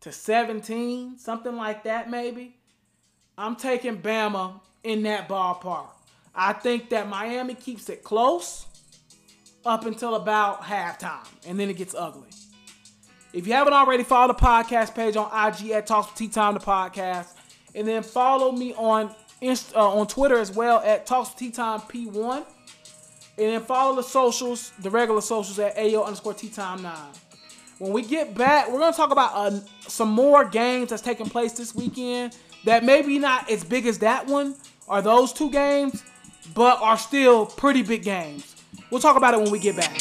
to 0.00 0.12
17, 0.12 1.18
something 1.18 1.56
like 1.56 1.84
that, 1.84 2.10
maybe. 2.10 2.56
I'm 3.36 3.56
taking 3.56 4.00
Bama 4.00 4.60
in 4.82 5.02
that 5.02 5.28
ballpark. 5.28 5.95
I 6.36 6.52
think 6.52 6.90
that 6.90 7.08
Miami 7.08 7.54
keeps 7.54 7.88
it 7.88 8.04
close 8.04 8.66
up 9.64 9.86
until 9.86 10.14
about 10.14 10.62
halftime, 10.62 11.26
and 11.46 11.58
then 11.58 11.70
it 11.70 11.76
gets 11.76 11.94
ugly. 11.94 12.28
If 13.32 13.46
you 13.46 13.54
haven't 13.54 13.72
already, 13.72 14.04
follow 14.04 14.28
the 14.32 14.38
podcast 14.38 14.94
page 14.94 15.16
on 15.16 15.26
IG 15.26 15.70
at 15.70 15.86
Talks 15.86 16.08
with 16.08 16.16
Tea 16.16 16.28
Time 16.28 16.54
the 16.54 16.60
podcast, 16.60 17.28
and 17.74 17.86
then 17.88 18.02
follow 18.02 18.52
me 18.52 18.74
on 18.74 19.14
Inst- 19.40 19.74
uh, 19.74 19.88
on 19.90 20.06
Twitter 20.06 20.38
as 20.38 20.52
well 20.52 20.78
at 20.78 21.06
Talks 21.06 21.30
with 21.30 21.38
Tea 21.38 21.50
Time 21.50 21.80
P1, 21.80 22.38
and 22.38 22.44
then 23.36 23.60
follow 23.62 23.96
the 23.96 24.02
socials, 24.02 24.72
the 24.78 24.90
regular 24.90 25.20
socials 25.20 25.58
at 25.58 25.76
AO 25.76 26.04
underscore 26.04 26.34
Tea 26.34 26.48
Time 26.48 26.82
Nine. 26.82 27.12
When 27.78 27.92
we 27.92 28.02
get 28.02 28.34
back, 28.34 28.70
we're 28.70 28.78
gonna 28.78 28.96
talk 28.96 29.10
about 29.10 29.32
uh, 29.34 29.58
some 29.80 30.08
more 30.08 30.44
games 30.44 30.90
that's 30.90 31.02
taking 31.02 31.28
place 31.28 31.52
this 31.52 31.74
weekend 31.74 32.36
that 32.64 32.84
maybe 32.84 33.18
not 33.18 33.50
as 33.50 33.64
big 33.64 33.86
as 33.86 33.98
that 33.98 34.26
one 34.26 34.54
or 34.88 35.02
those 35.02 35.32
two 35.32 35.50
games, 35.50 36.02
but 36.54 36.80
are 36.80 36.98
still 36.98 37.46
pretty 37.46 37.82
big 37.82 38.02
games. 38.02 38.56
We'll 38.90 39.00
talk 39.00 39.16
about 39.16 39.34
it 39.34 39.40
when 39.40 39.50
we 39.50 39.58
get 39.58 39.76
back. 39.76 39.92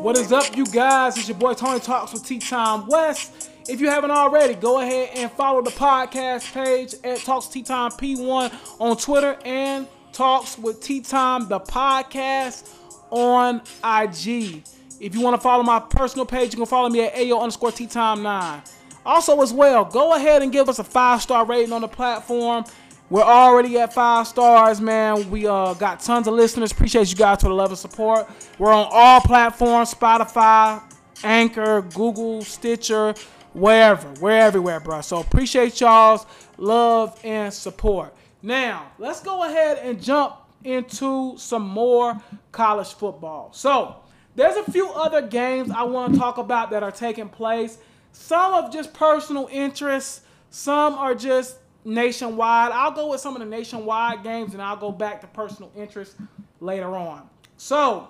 What 0.00 0.18
is 0.18 0.32
up, 0.32 0.54
you 0.56 0.66
guys? 0.66 1.16
It's 1.16 1.28
your 1.28 1.38
boy 1.38 1.54
Tony 1.54 1.80
Talks 1.80 2.12
with 2.12 2.26
Tea 2.26 2.38
Time 2.38 2.86
West. 2.88 3.43
If 3.66 3.80
you 3.80 3.88
haven't 3.88 4.10
already, 4.10 4.54
go 4.54 4.80
ahead 4.80 5.10
and 5.14 5.30
follow 5.32 5.62
the 5.62 5.70
podcast 5.70 6.52
page 6.52 6.94
at 7.02 7.18
Talks 7.20 7.46
Tea 7.46 7.62
Time 7.62 7.90
P1 7.92 8.52
on 8.78 8.96
Twitter 8.98 9.38
and 9.42 9.86
Talks 10.12 10.58
with 10.58 10.82
Tea 10.82 11.00
Time 11.00 11.48
the 11.48 11.60
podcast 11.60 12.68
on 13.10 13.62
IG. 13.82 14.62
If 15.00 15.14
you 15.14 15.22
want 15.22 15.34
to 15.34 15.40
follow 15.40 15.62
my 15.62 15.80
personal 15.80 16.26
page, 16.26 16.52
you 16.52 16.58
can 16.58 16.66
follow 16.66 16.90
me 16.90 17.04
at 17.06 17.16
AO 17.16 17.40
underscore 17.40 17.72
Tea 17.72 17.86
Time 17.86 18.22
9. 18.22 18.62
Also, 19.06 19.40
as 19.40 19.50
well, 19.52 19.86
go 19.86 20.14
ahead 20.14 20.42
and 20.42 20.52
give 20.52 20.68
us 20.68 20.78
a 20.78 20.84
five 20.84 21.22
star 21.22 21.46
rating 21.46 21.72
on 21.72 21.80
the 21.80 21.88
platform. 21.88 22.64
We're 23.08 23.22
already 23.22 23.78
at 23.78 23.94
five 23.94 24.26
stars, 24.26 24.80
man. 24.80 25.30
We 25.30 25.46
uh, 25.46 25.72
got 25.74 26.00
tons 26.00 26.26
of 26.26 26.34
listeners. 26.34 26.70
Appreciate 26.70 27.08
you 27.10 27.16
guys 27.16 27.40
for 27.40 27.48
the 27.48 27.54
love 27.54 27.70
and 27.70 27.78
support. 27.78 28.28
We're 28.58 28.72
on 28.72 28.88
all 28.90 29.20
platforms 29.22 29.94
Spotify, 29.94 30.82
Anchor, 31.22 31.82
Google, 31.82 32.42
Stitcher, 32.42 33.14
wherever. 33.54 34.08
We're 34.20 34.32
everywhere, 34.32 34.80
bro. 34.80 35.00
So 35.00 35.20
appreciate 35.20 35.80
y'all's 35.80 36.26
love 36.58 37.18
and 37.24 37.52
support. 37.52 38.14
Now, 38.42 38.92
let's 38.98 39.20
go 39.20 39.44
ahead 39.44 39.78
and 39.78 40.02
jump 40.02 40.36
into 40.64 41.36
some 41.38 41.66
more 41.66 42.20
college 42.52 42.94
football. 42.94 43.52
So, 43.52 43.96
there's 44.36 44.56
a 44.56 44.70
few 44.70 44.88
other 44.90 45.22
games 45.22 45.70
I 45.70 45.82
want 45.84 46.14
to 46.14 46.18
talk 46.18 46.38
about 46.38 46.70
that 46.70 46.82
are 46.82 46.90
taking 46.90 47.28
place. 47.28 47.78
Some 48.12 48.52
of 48.52 48.72
just 48.72 48.92
personal 48.92 49.48
interest, 49.50 50.22
some 50.50 50.94
are 50.94 51.14
just 51.14 51.58
nationwide. 51.84 52.72
I'll 52.72 52.90
go 52.90 53.10
with 53.10 53.20
some 53.20 53.36
of 53.36 53.40
the 53.40 53.46
nationwide 53.46 54.24
games 54.24 54.52
and 54.52 54.62
I'll 54.62 54.76
go 54.76 54.90
back 54.90 55.20
to 55.20 55.26
personal 55.28 55.70
interest 55.76 56.16
later 56.60 56.96
on. 56.96 57.28
So, 57.56 58.08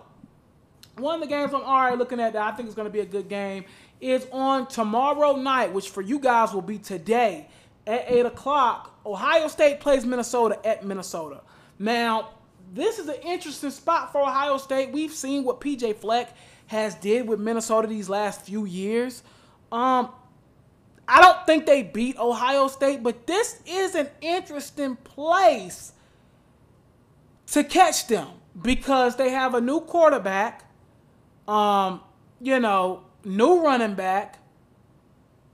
one 0.97 1.17
of 1.17 1.21
the 1.21 1.27
games 1.27 1.53
I'm 1.53 1.63
already 1.63 1.97
looking 1.97 2.21
at 2.21 2.33
that 2.33 2.43
I 2.43 2.57
think 2.57 2.69
is 2.69 2.75
going 2.75 2.87
to 2.87 2.93
be 2.93 3.01
a 3.01 3.07
good 3.07 3.29
game 3.29 3.65
is 4.05 4.27
on 4.31 4.67
tomorrow 4.67 5.35
night, 5.35 5.73
which 5.73 5.89
for 5.89 6.03
you 6.03 6.19
guys 6.19 6.53
will 6.53 6.61
be 6.61 6.79
today 6.79 7.49
at 7.87 8.05
8 8.07 8.27
o'clock. 8.27 8.99
Ohio 9.07 9.49
State 9.49 9.81
plays 9.81 10.05
Minnesota 10.05 10.59
at 10.67 10.85
Minnesota. 10.85 11.41
Now, 11.79 12.31
this 12.75 12.99
is 12.99 13.09
an 13.09 13.17
interesting 13.25 13.71
spot 13.71 14.13
for 14.13 14.21
Ohio 14.21 14.59
State. 14.59 14.93
We've 14.93 15.13
seen 15.13 15.43
what 15.45 15.59
PJ 15.59 15.97
Fleck 15.97 16.37
has 16.67 16.95
did 16.97 17.27
with 17.27 17.41
Minnesota 17.41 17.89
these 17.89 18.11
last 18.11 18.43
few 18.43 18.67
years. 18.67 19.23
Um, 19.73 20.11
I 21.09 21.23
don't 21.23 21.47
think 21.47 21.65
they 21.65 21.83
beat 21.83 22.19
Ohio 22.19 22.69
State, 22.69 23.03
but 23.03 23.27
this 23.27 23.61
is 23.67 23.95
an 23.95 24.09
interesting 24.21 24.97
place 24.97 25.93
to 27.53 27.65
catch 27.65 28.07
them 28.07 28.29
because 28.61 29.17
they 29.17 29.31
have 29.31 29.55
a 29.55 29.61
new 29.63 29.81
quarterback, 29.81 30.71
um, 31.49 32.03
you 32.41 32.61
know, 32.61 33.04
new 33.25 33.63
running 33.63 33.95
back. 33.95 34.39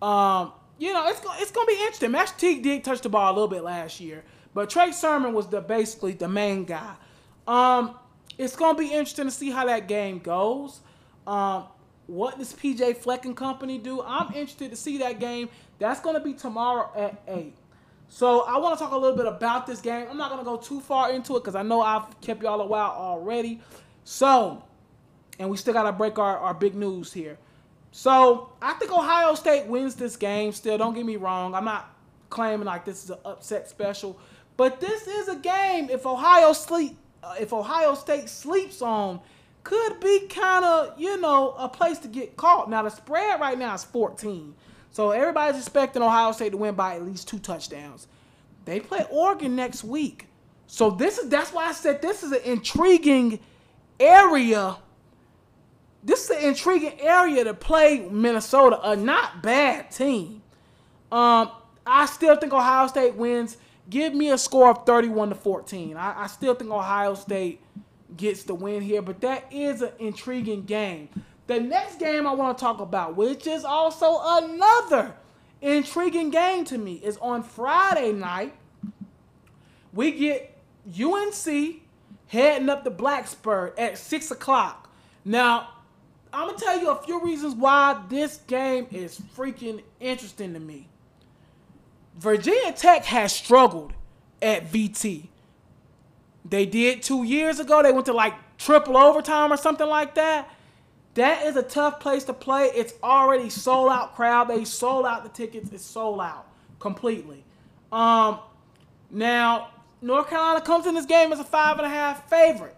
Um, 0.02 0.52
you 0.78 0.92
know, 0.92 1.06
it's 1.09 1.20
it's 1.38 1.50
gonna 1.50 1.66
be 1.66 1.74
interesting. 1.74 2.11
Max 2.11 2.33
Teague 2.33 2.62
did 2.62 2.85
touch 2.85 3.02
the 3.02 3.09
ball 3.09 3.30
a 3.30 3.35
little 3.35 3.48
bit 3.48 3.62
last 3.62 4.00
year, 4.00 4.24
but 4.54 4.70
Trey 4.70 4.92
Sermon 4.92 5.33
was 5.35 5.46
the 5.48 5.61
basically 5.61 6.12
the 6.12 6.28
main 6.28 6.64
guy. 6.64 6.94
Um, 7.46 7.96
it's 8.38 8.56
gonna 8.56 8.78
be 8.78 8.87
interesting 8.87 9.26
to 9.26 9.30
see 9.30 9.50
how 9.50 9.66
that 9.66 9.88
game 9.88 10.18
goes. 10.18 10.80
Um, 11.26 11.64
what 12.06 12.38
does 12.38 12.52
PJ 12.54 12.96
Fleck 12.96 13.26
and 13.26 13.37
company 13.37 13.78
do? 13.78 14.02
I'm 14.02 14.28
interested 14.28 14.70
to 14.70 14.76
see 14.76 14.98
that 14.98 15.20
game. 15.20 15.48
That's 15.78 16.00
gonna 16.00 16.20
be 16.20 16.33
tomorrow 16.33 16.90
at 16.96 17.22
eight. 17.28 17.54
So 18.09 18.40
I 18.40 18.59
want 18.59 18.76
to 18.76 18.85
talk 18.85 18.92
a 18.92 18.96
little 18.96 19.16
bit 19.16 19.26
about 19.26 19.66
this 19.66 19.80
game. 19.80 20.06
I'm 20.11 20.16
not 20.16 20.30
gonna 20.30 20.44
go 20.44 20.56
too 20.56 20.80
far 20.80 21.12
into 21.12 21.37
it 21.37 21.40
because 21.40 21.54
I 21.54 21.62
know 21.62 21.80
I've 21.80 22.20
kept 22.20 22.42
y'all 22.42 22.61
a 22.61 22.66
while 22.66 22.90
already. 22.90 23.61
So, 24.02 24.64
and 25.38 25.48
we 25.48 25.56
still 25.56 25.74
gotta 25.74 25.92
break 25.92 26.18
our, 26.18 26.38
our 26.38 26.54
big 26.54 26.74
news 26.74 27.12
here. 27.12 27.38
So 27.92 28.53
I 28.62 28.74
think 28.74 28.92
Ohio 28.92 29.35
State 29.35 29.66
wins 29.66 29.94
this 29.94 30.16
game. 30.16 30.53
Still, 30.53 30.79
don't 30.79 30.94
get 30.94 31.05
me 31.05 31.16
wrong. 31.16 31.55
I'm 31.55 31.64
not 31.64 31.94
claiming 32.29 32.66
like 32.66 32.85
this 32.85 33.05
is 33.05 33.11
an 33.11 33.18
upset 33.24 33.68
special, 33.68 34.18
but 34.57 34.81
this 34.81 35.07
is 35.07 35.29
a 35.29 35.37
game. 35.37 35.90
If 35.90 36.07
Ohio 36.07 36.53
sleep, 36.53 36.96
uh, 37.22 37.35
if 37.40 37.53
Ohio 37.53 37.94
State 37.94 38.29
sleeps 38.29 38.81
on, 38.81 39.20
could 39.64 40.00
be 40.00 40.26
kind 40.29 40.64
of 40.64 40.98
you 40.98 41.20
know 41.20 41.55
a 41.59 41.68
place 41.68 41.98
to 42.00 42.09
get 42.09 42.37
caught. 42.37 42.70
Now 42.70 42.83
the 42.83 42.90
spread 42.90 43.40
right 43.40 43.59
now 43.59 43.74
is 43.74 43.85
14. 43.85 44.55
So 44.92 45.11
everybody's 45.11 45.61
expecting 45.61 46.03
Ohio 46.03 46.33
State 46.33 46.50
to 46.50 46.57
win 46.57 46.74
by 46.74 46.96
at 46.96 47.05
least 47.05 47.29
two 47.29 47.38
touchdowns. 47.38 48.07
They 48.64 48.81
play 48.81 49.05
Oregon 49.11 49.57
next 49.57 49.85
week. 49.85 50.26
So 50.66 50.90
this 50.90 51.18
is 51.18 51.29
that's 51.29 51.53
why 51.53 51.66
I 51.66 51.72
said 51.72 52.00
this 52.00 52.22
is 52.22 52.33
an 52.33 52.42
intriguing 52.44 53.40
area. 53.98 54.76
This 56.02 56.24
is 56.24 56.30
an 56.30 56.44
intriguing 56.44 56.98
area 57.00 57.44
to 57.44 57.54
play 57.54 58.08
Minnesota, 58.10 58.80
a 58.82 58.96
not 58.96 59.42
bad 59.42 59.90
team. 59.90 60.42
Um, 61.12 61.50
I 61.86 62.06
still 62.06 62.36
think 62.36 62.52
Ohio 62.52 62.86
State 62.86 63.14
wins. 63.14 63.56
Give 63.88 64.14
me 64.14 64.30
a 64.30 64.38
score 64.38 64.70
of 64.70 64.86
31 64.86 65.30
to 65.30 65.34
14. 65.34 65.96
I, 65.96 66.22
I 66.22 66.26
still 66.28 66.54
think 66.54 66.70
Ohio 66.70 67.14
State 67.14 67.60
gets 68.16 68.44
the 68.44 68.54
win 68.54 68.82
here, 68.82 69.02
but 69.02 69.20
that 69.20 69.52
is 69.52 69.82
an 69.82 69.92
intriguing 69.98 70.64
game. 70.64 71.08
The 71.48 71.58
next 71.58 71.98
game 71.98 72.26
I 72.26 72.32
want 72.32 72.56
to 72.56 72.62
talk 72.62 72.80
about, 72.80 73.16
which 73.16 73.46
is 73.46 73.64
also 73.64 74.20
another 74.22 75.14
intriguing 75.60 76.30
game 76.30 76.64
to 76.66 76.78
me, 76.78 76.94
is 76.94 77.16
on 77.18 77.42
Friday 77.42 78.12
night. 78.12 78.54
We 79.92 80.12
get 80.12 80.56
UNC 80.86 81.82
heading 82.28 82.68
up 82.68 82.84
the 82.84 82.90
Blacksburg 82.90 83.72
at 83.76 83.98
6 83.98 84.30
o'clock. 84.30 84.88
Now, 85.24 85.70
I'm 86.32 86.54
to 86.56 86.64
tell 86.64 86.78
you 86.78 86.90
a 86.90 87.02
few 87.02 87.20
reasons 87.24 87.54
why 87.54 88.02
this 88.08 88.38
game 88.46 88.86
is 88.90 89.20
freaking 89.36 89.82
interesting 89.98 90.54
to 90.54 90.60
me. 90.60 90.88
Virginia 92.16 92.72
Tech 92.72 93.04
has 93.06 93.32
struggled 93.32 93.92
at 94.42 94.70
VT. 94.70 95.28
They 96.44 96.66
did 96.66 97.02
two 97.02 97.24
years 97.24 97.60
ago. 97.60 97.82
They 97.82 97.92
went 97.92 98.06
to 98.06 98.12
like 98.12 98.34
triple 98.58 98.96
overtime 98.96 99.52
or 99.52 99.56
something 99.56 99.86
like 99.86 100.14
that. 100.14 100.48
That 101.14 101.46
is 101.46 101.56
a 101.56 101.62
tough 101.62 102.00
place 102.00 102.24
to 102.24 102.32
play. 102.32 102.66
It's 102.66 102.94
already 103.02 103.50
sold 103.50 103.90
out 103.90 104.14
crowd. 104.14 104.48
They 104.48 104.64
sold 104.64 105.06
out 105.06 105.24
the 105.24 105.28
tickets. 105.30 105.72
It's 105.72 105.84
sold 105.84 106.20
out 106.20 106.46
completely. 106.78 107.44
Um, 107.90 108.38
now 109.10 109.70
North 110.00 110.28
Carolina 110.28 110.60
comes 110.60 110.86
in 110.86 110.94
this 110.94 111.06
game 111.06 111.32
as 111.32 111.40
a 111.40 111.44
five 111.44 111.78
and 111.78 111.86
a 111.86 111.90
half 111.90 112.28
favorite. 112.30 112.76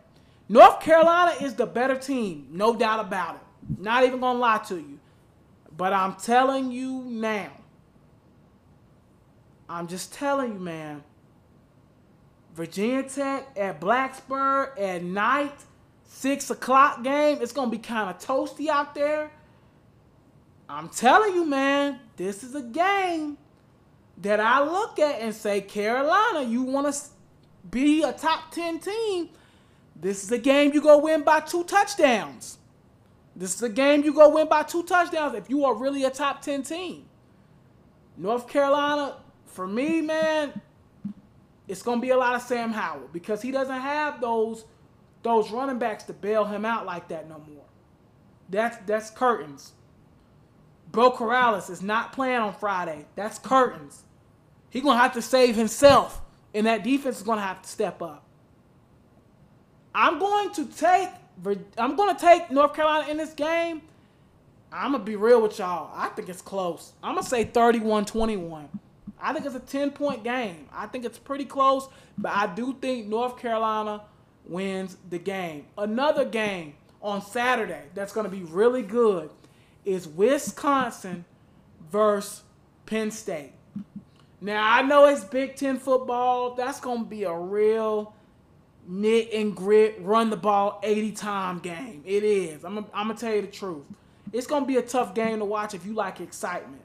North 0.52 0.80
Carolina 0.80 1.32
is 1.40 1.54
the 1.54 1.64
better 1.64 1.96
team, 1.96 2.46
no 2.50 2.76
doubt 2.76 3.00
about 3.00 3.36
it. 3.36 3.80
Not 3.80 4.04
even 4.04 4.20
gonna 4.20 4.38
lie 4.38 4.58
to 4.68 4.74
you. 4.74 5.00
But 5.74 5.94
I'm 5.94 6.14
telling 6.16 6.70
you 6.70 7.04
now. 7.06 7.52
I'm 9.66 9.88
just 9.88 10.12
telling 10.12 10.52
you, 10.52 10.58
man. 10.58 11.04
Virginia 12.54 13.02
Tech 13.02 13.48
at 13.56 13.80
Blacksburg 13.80 14.78
at 14.78 15.02
night 15.02 15.54
six 16.04 16.50
o'clock 16.50 17.02
game. 17.02 17.38
It's 17.40 17.52
gonna 17.52 17.70
be 17.70 17.78
kind 17.78 18.10
of 18.10 18.18
toasty 18.18 18.68
out 18.68 18.94
there. 18.94 19.30
I'm 20.68 20.90
telling 20.90 21.34
you, 21.34 21.46
man, 21.46 21.98
this 22.18 22.44
is 22.44 22.54
a 22.54 22.60
game 22.60 23.38
that 24.18 24.38
I 24.38 24.62
look 24.62 24.98
at 24.98 25.18
and 25.18 25.34
say, 25.34 25.62
Carolina, 25.62 26.42
you 26.42 26.62
want 26.62 26.94
to 26.94 27.00
be 27.70 28.02
a 28.02 28.12
top 28.12 28.50
10 28.52 28.80
team. 28.80 29.30
This 30.02 30.24
is 30.24 30.32
a 30.32 30.38
game 30.38 30.74
you 30.74 30.82
go 30.82 30.98
win 30.98 31.22
by 31.22 31.38
two 31.38 31.62
touchdowns. 31.62 32.58
This 33.36 33.54
is 33.54 33.62
a 33.62 33.68
game 33.68 34.02
you 34.02 34.12
go 34.12 34.30
win 34.30 34.48
by 34.48 34.64
two 34.64 34.82
touchdowns 34.82 35.36
if 35.36 35.48
you 35.48 35.64
are 35.64 35.76
really 35.76 36.02
a 36.02 36.10
top 36.10 36.42
10 36.42 36.64
team. 36.64 37.04
North 38.16 38.48
Carolina, 38.48 39.18
for 39.46 39.64
me, 39.64 40.00
man, 40.00 40.60
it's 41.68 41.82
going 41.82 42.00
to 42.00 42.02
be 42.02 42.10
a 42.10 42.16
lot 42.16 42.34
of 42.34 42.42
Sam 42.42 42.72
Howell 42.72 43.10
because 43.12 43.40
he 43.40 43.52
doesn't 43.52 43.80
have 43.80 44.20
those 44.20 44.64
those 45.22 45.52
running 45.52 45.78
backs 45.78 46.02
to 46.02 46.12
bail 46.12 46.44
him 46.44 46.64
out 46.64 46.84
like 46.84 47.06
that 47.08 47.28
no 47.28 47.40
more. 47.48 47.64
That's 48.50 48.76
that's 48.86 49.08
curtains. 49.08 49.72
Bro 50.90 51.12
Corrales 51.12 51.70
is 51.70 51.80
not 51.80 52.12
playing 52.12 52.40
on 52.40 52.54
Friday. 52.54 53.06
That's 53.14 53.38
curtains. 53.38 54.02
He's 54.68 54.82
gonna 54.82 54.98
have 54.98 55.12
to 55.12 55.22
save 55.22 55.54
himself, 55.54 56.20
and 56.52 56.66
that 56.66 56.82
defense 56.82 57.18
is 57.18 57.22
gonna 57.22 57.40
have 57.40 57.62
to 57.62 57.68
step 57.68 58.02
up. 58.02 58.26
I'm 59.94 60.18
going 60.18 60.52
to 60.54 60.66
take 60.66 61.08
I'm 61.78 61.96
gonna 61.96 62.18
take 62.18 62.50
North 62.50 62.74
Carolina 62.74 63.10
in 63.10 63.16
this 63.16 63.32
game. 63.32 63.82
I'm 64.70 64.92
gonna 64.92 65.04
be 65.04 65.16
real 65.16 65.42
with 65.42 65.58
y'all. 65.58 65.90
I 65.94 66.08
think 66.08 66.28
it's 66.28 66.42
close. 66.42 66.92
I'm 67.02 67.14
gonna 67.14 67.26
say 67.26 67.44
31-21. 67.44 68.68
I 69.20 69.32
think 69.32 69.46
it's 69.46 69.54
a 69.54 69.60
10 69.60 69.92
point 69.92 70.24
game. 70.24 70.66
I 70.72 70.86
think 70.86 71.04
it's 71.04 71.18
pretty 71.18 71.44
close, 71.44 71.88
but 72.18 72.32
I 72.32 72.48
do 72.48 72.76
think 72.80 73.06
North 73.06 73.38
Carolina 73.38 74.02
wins 74.44 74.96
the 75.08 75.18
game. 75.18 75.66
Another 75.78 76.24
game 76.24 76.74
on 77.00 77.22
Saturday 77.22 77.84
that's 77.94 78.12
going 78.12 78.28
to 78.28 78.30
be 78.30 78.42
really 78.42 78.82
good 78.82 79.30
is 79.84 80.08
Wisconsin 80.08 81.24
versus 81.90 82.42
Penn 82.86 83.10
State. 83.10 83.52
Now, 84.40 84.68
I 84.68 84.82
know 84.82 85.06
it's 85.06 85.24
Big 85.24 85.56
Ten 85.56 85.78
football. 85.78 86.54
That's 86.54 86.80
going 86.80 87.04
to 87.04 87.08
be 87.08 87.24
a 87.24 87.34
real 87.34 88.14
knit 88.86 89.30
and 89.32 89.54
grit, 89.54 89.96
run 90.00 90.30
the 90.30 90.36
ball 90.36 90.80
80 90.82 91.12
time 91.12 91.58
game. 91.58 92.02
It 92.04 92.24
is. 92.24 92.64
I'm 92.64 92.74
going 92.74 93.08
to 93.08 93.14
tell 93.14 93.34
you 93.34 93.42
the 93.42 93.48
truth. 93.48 93.84
It's 94.32 94.46
going 94.46 94.62
to 94.62 94.66
be 94.66 94.76
a 94.76 94.82
tough 94.82 95.14
game 95.14 95.38
to 95.40 95.44
watch 95.44 95.74
if 95.74 95.84
you 95.84 95.94
like 95.94 96.20
excitement. 96.20 96.82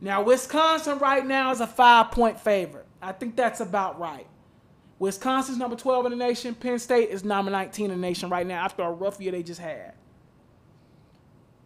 Now, 0.00 0.22
Wisconsin 0.22 0.98
right 0.98 1.24
now 1.24 1.52
is 1.52 1.60
a 1.60 1.66
five 1.66 2.10
point 2.10 2.40
favorite. 2.40 2.86
I 3.00 3.12
think 3.12 3.36
that's 3.36 3.60
about 3.60 3.98
right. 3.98 4.26
Wisconsin's 4.98 5.58
number 5.58 5.76
12 5.76 6.06
in 6.06 6.10
the 6.12 6.16
nation. 6.16 6.54
Penn 6.54 6.78
State 6.78 7.10
is 7.10 7.24
number 7.24 7.50
19 7.50 7.86
in 7.86 8.00
the 8.00 8.06
nation 8.06 8.30
right 8.30 8.46
now 8.46 8.64
after 8.64 8.82
a 8.82 8.90
rough 8.90 9.20
year 9.20 9.32
they 9.32 9.42
just 9.42 9.60
had. 9.60 9.94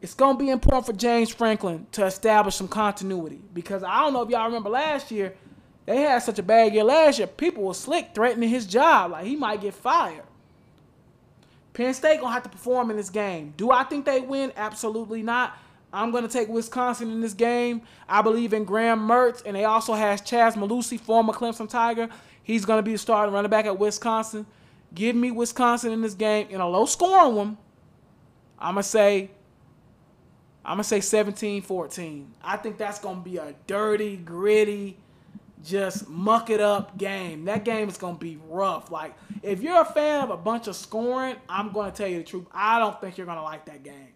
It's 0.00 0.14
going 0.14 0.36
to 0.36 0.44
be 0.44 0.50
important 0.50 0.86
for 0.86 0.92
James 0.92 1.30
Franklin 1.30 1.86
to 1.92 2.06
establish 2.06 2.54
some 2.54 2.68
continuity 2.68 3.40
because 3.52 3.82
I 3.82 4.00
don't 4.00 4.12
know 4.12 4.22
if 4.22 4.30
y'all 4.30 4.46
remember 4.46 4.70
last 4.70 5.10
year, 5.10 5.34
they 5.88 6.02
had 6.02 6.18
such 6.18 6.38
a 6.38 6.42
bad 6.42 6.74
year 6.74 6.84
last 6.84 7.18
year. 7.18 7.26
People 7.26 7.62
were 7.62 7.72
slick 7.72 8.10
threatening 8.14 8.50
his 8.50 8.66
job. 8.66 9.12
Like 9.12 9.24
he 9.24 9.36
might 9.36 9.62
get 9.62 9.72
fired. 9.72 10.24
Penn 11.72 11.94
State 11.94 12.20
to 12.20 12.28
have 12.28 12.42
to 12.42 12.50
perform 12.50 12.90
in 12.90 12.98
this 12.98 13.08
game. 13.08 13.54
Do 13.56 13.70
I 13.70 13.84
think 13.84 14.04
they 14.04 14.20
win? 14.20 14.52
Absolutely 14.54 15.22
not. 15.22 15.56
I'm 15.90 16.10
to 16.24 16.28
take 16.28 16.50
Wisconsin 16.50 17.10
in 17.10 17.22
this 17.22 17.32
game. 17.32 17.80
I 18.06 18.20
believe 18.20 18.52
in 18.52 18.64
Graham 18.64 19.08
Mertz, 19.08 19.42
and 19.46 19.56
they 19.56 19.64
also 19.64 19.94
has 19.94 20.20
Chez 20.20 20.56
Mellusi, 20.56 21.00
former 21.00 21.32
Clemson 21.32 21.70
Tiger. 21.70 22.10
He's 22.42 22.66
to 22.76 22.82
be 22.82 22.92
the 22.92 22.98
starting 22.98 23.32
running 23.32 23.50
back 23.50 23.64
at 23.64 23.78
Wisconsin. 23.78 24.44
Give 24.94 25.16
me 25.16 25.30
Wisconsin 25.30 25.90
in 25.92 26.02
this 26.02 26.12
game 26.12 26.48
in 26.50 26.60
a 26.60 26.68
low 26.68 26.84
scoring 26.84 27.34
one. 27.34 27.56
I'm 28.58 28.74
to 28.74 28.82
say 28.82 29.30
I'm 30.66 30.76
to 30.76 30.84
say 30.84 30.98
17-14. 30.98 32.26
I 32.42 32.58
think 32.58 32.76
that's 32.76 32.98
to 33.24 33.30
be 33.30 33.38
a 33.38 33.54
dirty, 33.66 34.18
gritty, 34.18 34.98
just 35.68 36.08
muck 36.08 36.50
it 36.50 36.60
up 36.60 36.96
game. 36.96 37.44
That 37.44 37.64
game 37.64 37.88
is 37.88 37.96
going 37.96 38.14
to 38.14 38.20
be 38.20 38.38
rough. 38.48 38.90
Like 38.90 39.14
if 39.42 39.60
you're 39.62 39.80
a 39.80 39.84
fan 39.84 40.22
of 40.22 40.30
a 40.30 40.36
bunch 40.36 40.66
of 40.66 40.76
scoring, 40.76 41.36
I'm 41.48 41.72
going 41.72 41.90
to 41.90 41.96
tell 41.96 42.08
you 42.08 42.18
the 42.18 42.24
truth. 42.24 42.46
I 42.52 42.78
don't 42.78 43.00
think 43.00 43.18
you're 43.18 43.26
going 43.26 43.38
to 43.38 43.44
like 43.44 43.66
that 43.66 43.82
game. 43.82 44.14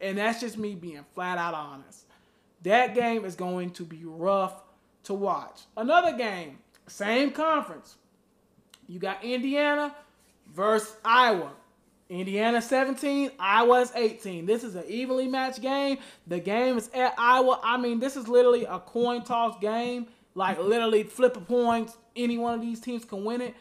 And 0.00 0.18
that's 0.18 0.40
just 0.40 0.58
me 0.58 0.74
being 0.74 1.04
flat 1.14 1.38
out 1.38 1.54
honest. 1.54 2.04
That 2.62 2.94
game 2.94 3.24
is 3.24 3.34
going 3.34 3.70
to 3.70 3.84
be 3.84 4.02
rough 4.04 4.62
to 5.04 5.14
watch. 5.14 5.62
Another 5.76 6.16
game 6.16 6.58
same 6.86 7.30
conference. 7.30 7.96
You 8.88 8.98
got 8.98 9.22
Indiana 9.24 9.94
versus 10.52 10.96
Iowa. 11.04 11.52
Indiana 12.08 12.60
17, 12.60 13.30
Iowa 13.38 13.88
18. 13.94 14.44
This 14.44 14.64
is 14.64 14.74
an 14.74 14.82
evenly 14.88 15.28
matched 15.28 15.62
game. 15.62 15.98
The 16.26 16.40
game 16.40 16.76
is 16.76 16.90
at 16.92 17.14
Iowa. 17.16 17.60
I 17.62 17.76
mean, 17.76 18.00
this 18.00 18.16
is 18.16 18.26
literally 18.26 18.64
a 18.64 18.80
coin 18.80 19.22
toss 19.22 19.56
game. 19.60 20.08
Like 20.34 20.58
literally 20.58 21.02
flip 21.02 21.36
a 21.36 21.40
point, 21.40 21.90
Any 22.16 22.38
one 22.38 22.54
of 22.54 22.60
these 22.60 22.80
teams 22.80 23.04
can 23.04 23.24
win 23.24 23.40
it. 23.40 23.54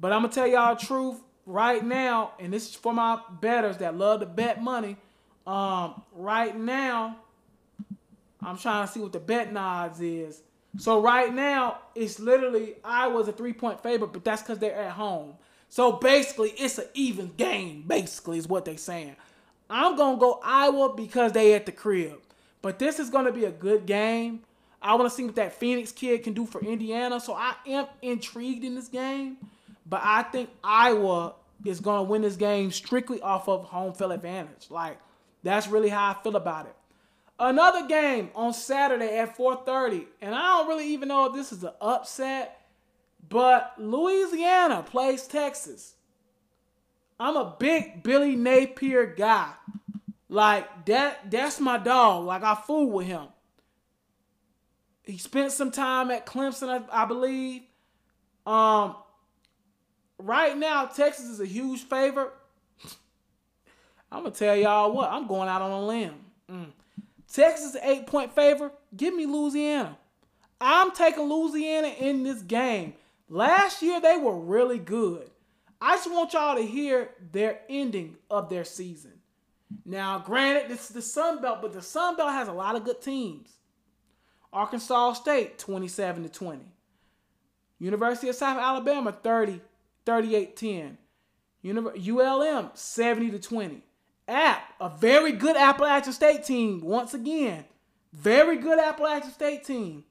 But 0.00 0.12
I'm 0.12 0.22
gonna 0.22 0.32
tell 0.32 0.46
y'all 0.46 0.74
the 0.74 0.84
truth 0.84 1.20
right 1.46 1.84
now, 1.84 2.32
and 2.38 2.52
this 2.52 2.68
is 2.68 2.74
for 2.74 2.92
my 2.92 3.20
betters 3.40 3.78
that 3.78 3.96
love 3.96 4.20
to 4.20 4.26
bet 4.26 4.62
money. 4.62 4.96
Um, 5.46 6.02
right 6.12 6.56
now, 6.56 7.16
I'm 8.42 8.56
trying 8.56 8.86
to 8.86 8.92
see 8.92 9.00
what 9.00 9.12
the 9.12 9.20
bet 9.20 9.54
odds 9.56 10.00
is. 10.00 10.42
So 10.78 11.00
right 11.02 11.32
now, 11.34 11.78
it's 11.94 12.18
literally 12.20 12.76
I 12.84 13.08
was 13.08 13.28
a 13.28 13.32
three 13.32 13.52
point 13.52 13.82
favorite, 13.82 14.12
but 14.12 14.24
that's 14.24 14.42
because 14.42 14.58
they're 14.58 14.76
at 14.76 14.92
home. 14.92 15.34
So 15.68 15.92
basically, 15.92 16.50
it's 16.50 16.78
an 16.78 16.86
even 16.94 17.32
game. 17.36 17.84
Basically, 17.86 18.38
is 18.38 18.48
what 18.48 18.64
they're 18.64 18.76
saying. 18.76 19.16
I'm 19.68 19.96
gonna 19.96 20.18
go 20.18 20.40
Iowa 20.42 20.94
because 20.94 21.32
they 21.32 21.54
at 21.54 21.66
the 21.66 21.72
crib, 21.72 22.20
but 22.62 22.78
this 22.78 22.98
is 22.98 23.10
gonna 23.10 23.32
be 23.32 23.44
a 23.44 23.52
good 23.52 23.86
game. 23.86 24.40
I 24.82 24.94
want 24.94 25.10
to 25.10 25.14
see 25.14 25.24
what 25.24 25.36
that 25.36 25.52
Phoenix 25.52 25.92
kid 25.92 26.22
can 26.24 26.32
do 26.32 26.46
for 26.46 26.60
Indiana. 26.62 27.20
So 27.20 27.34
I 27.34 27.54
am 27.66 27.86
intrigued 28.02 28.64
in 28.64 28.74
this 28.74 28.88
game, 28.88 29.36
but 29.86 30.00
I 30.02 30.22
think 30.22 30.50
Iowa 30.64 31.34
is 31.64 31.80
gonna 31.80 32.02
win 32.02 32.22
this 32.22 32.36
game 32.36 32.70
strictly 32.70 33.20
off 33.20 33.48
of 33.48 33.64
home 33.64 33.92
field 33.92 34.12
advantage. 34.12 34.70
Like 34.70 34.98
that's 35.42 35.68
really 35.68 35.88
how 35.88 36.10
I 36.10 36.22
feel 36.22 36.36
about 36.36 36.66
it. 36.66 36.74
Another 37.38 37.86
game 37.86 38.30
on 38.34 38.52
Saturday 38.52 39.18
at 39.18 39.36
4:30, 39.36 40.06
and 40.20 40.34
I 40.34 40.58
don't 40.58 40.68
really 40.68 40.88
even 40.88 41.08
know 41.08 41.26
if 41.26 41.34
this 41.34 41.52
is 41.52 41.64
an 41.64 41.72
upset, 41.80 42.66
but 43.28 43.74
Louisiana 43.78 44.82
plays 44.82 45.26
Texas. 45.26 45.94
I'm 47.18 47.36
a 47.36 47.54
big 47.58 48.02
Billy 48.02 48.34
Napier 48.36 49.06
guy. 49.06 49.52
Like 50.28 50.86
that 50.86 51.30
that's 51.30 51.60
my 51.60 51.76
dog. 51.76 52.24
Like 52.24 52.42
I 52.42 52.54
fool 52.54 52.90
with 52.90 53.06
him. 53.06 53.26
He 55.04 55.18
spent 55.18 55.52
some 55.52 55.70
time 55.70 56.10
at 56.10 56.26
Clemson, 56.26 56.68
I, 56.68 57.02
I 57.02 57.04
believe. 57.04 57.62
Um 58.46 58.96
right 60.18 60.56
now 60.56 60.86
Texas 60.86 61.26
is 61.26 61.40
a 61.40 61.46
huge 61.46 61.82
favorite. 61.82 62.32
I'm 64.12 64.24
gonna 64.24 64.34
tell 64.34 64.56
y'all 64.56 64.92
what, 64.92 65.10
I'm 65.10 65.26
going 65.26 65.48
out 65.48 65.62
on 65.62 65.70
a 65.70 65.86
limb. 65.86 66.14
Mm. 66.50 66.66
Texas 67.32 67.76
eight 67.82 68.06
point 68.06 68.34
favor. 68.34 68.72
Give 68.96 69.14
me 69.14 69.26
Louisiana. 69.26 69.96
I'm 70.60 70.90
taking 70.90 71.24
Louisiana 71.24 71.88
in 71.98 72.22
this 72.22 72.42
game. 72.42 72.94
Last 73.28 73.82
year 73.82 74.00
they 74.00 74.16
were 74.16 74.38
really 74.38 74.78
good. 74.78 75.30
I 75.80 75.96
just 75.96 76.10
want 76.10 76.32
y'all 76.34 76.56
to 76.56 76.66
hear 76.66 77.10
their 77.32 77.60
ending 77.68 78.16
of 78.30 78.50
their 78.50 78.64
season. 78.64 79.12
Now, 79.86 80.18
granted, 80.18 80.68
this 80.68 80.88
is 80.88 80.94
the 80.94 81.00
Sun 81.00 81.40
Belt, 81.40 81.62
but 81.62 81.72
the 81.72 81.80
Sun 81.80 82.16
Belt 82.16 82.32
has 82.32 82.48
a 82.48 82.52
lot 82.52 82.76
of 82.76 82.84
good 82.84 83.00
teams. 83.00 83.48
Arkansas 84.52 85.14
State 85.14 85.58
27 85.58 86.24
to 86.24 86.28
20. 86.28 86.64
University 87.78 88.28
of 88.28 88.34
South 88.34 88.58
Alabama 88.58 89.12
30 89.12 89.60
38 90.04 90.56
10. 90.56 90.98
ULM 91.64 92.70
70 92.74 93.30
to 93.30 93.38
20. 93.38 93.82
App, 94.28 94.62
a 94.80 94.88
very 94.88 95.32
good 95.32 95.56
Appalachian 95.56 96.12
State 96.12 96.44
team, 96.44 96.80
once 96.80 97.14
again. 97.14 97.64
Very 98.12 98.56
good 98.56 98.78
Appalachian 98.78 99.32
State 99.32 99.64
team. 99.64 100.04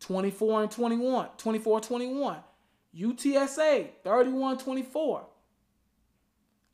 24 0.00 0.62
and 0.62 0.70
21, 0.70 1.28
24 1.38 1.80
21. 1.80 2.36
UTSA 2.94 3.88
31 4.04 4.58
24. 4.58 5.26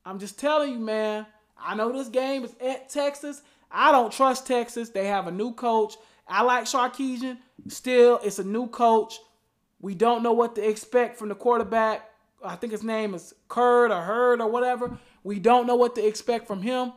I'm 0.04 0.18
just 0.18 0.38
telling 0.38 0.72
you, 0.72 0.78
man. 0.78 1.26
I 1.60 1.74
know 1.74 1.92
this 1.92 2.08
game 2.08 2.44
is 2.44 2.54
at 2.60 2.88
Texas. 2.88 3.42
I 3.70 3.92
don't 3.92 4.12
trust 4.12 4.46
Texas. 4.46 4.90
They 4.90 5.06
have 5.06 5.26
a 5.26 5.30
new 5.30 5.52
coach. 5.52 5.96
I 6.28 6.42
like 6.42 6.64
Sarkisian. 6.64 7.38
Still, 7.68 8.20
it's 8.22 8.38
a 8.38 8.44
new 8.44 8.68
coach. 8.68 9.18
We 9.80 9.94
don't 9.94 10.22
know 10.22 10.32
what 10.32 10.54
to 10.56 10.68
expect 10.68 11.16
from 11.16 11.28
the 11.28 11.34
quarterback. 11.34 12.08
I 12.44 12.56
think 12.56 12.72
his 12.72 12.82
name 12.82 13.14
is 13.14 13.34
Curd 13.48 13.90
or 13.90 14.02
Hurd 14.02 14.40
or 14.40 14.48
whatever. 14.48 14.98
We 15.24 15.38
don't 15.38 15.66
know 15.66 15.76
what 15.76 15.94
to 15.96 16.06
expect 16.06 16.46
from 16.46 16.62
him. 16.62 16.92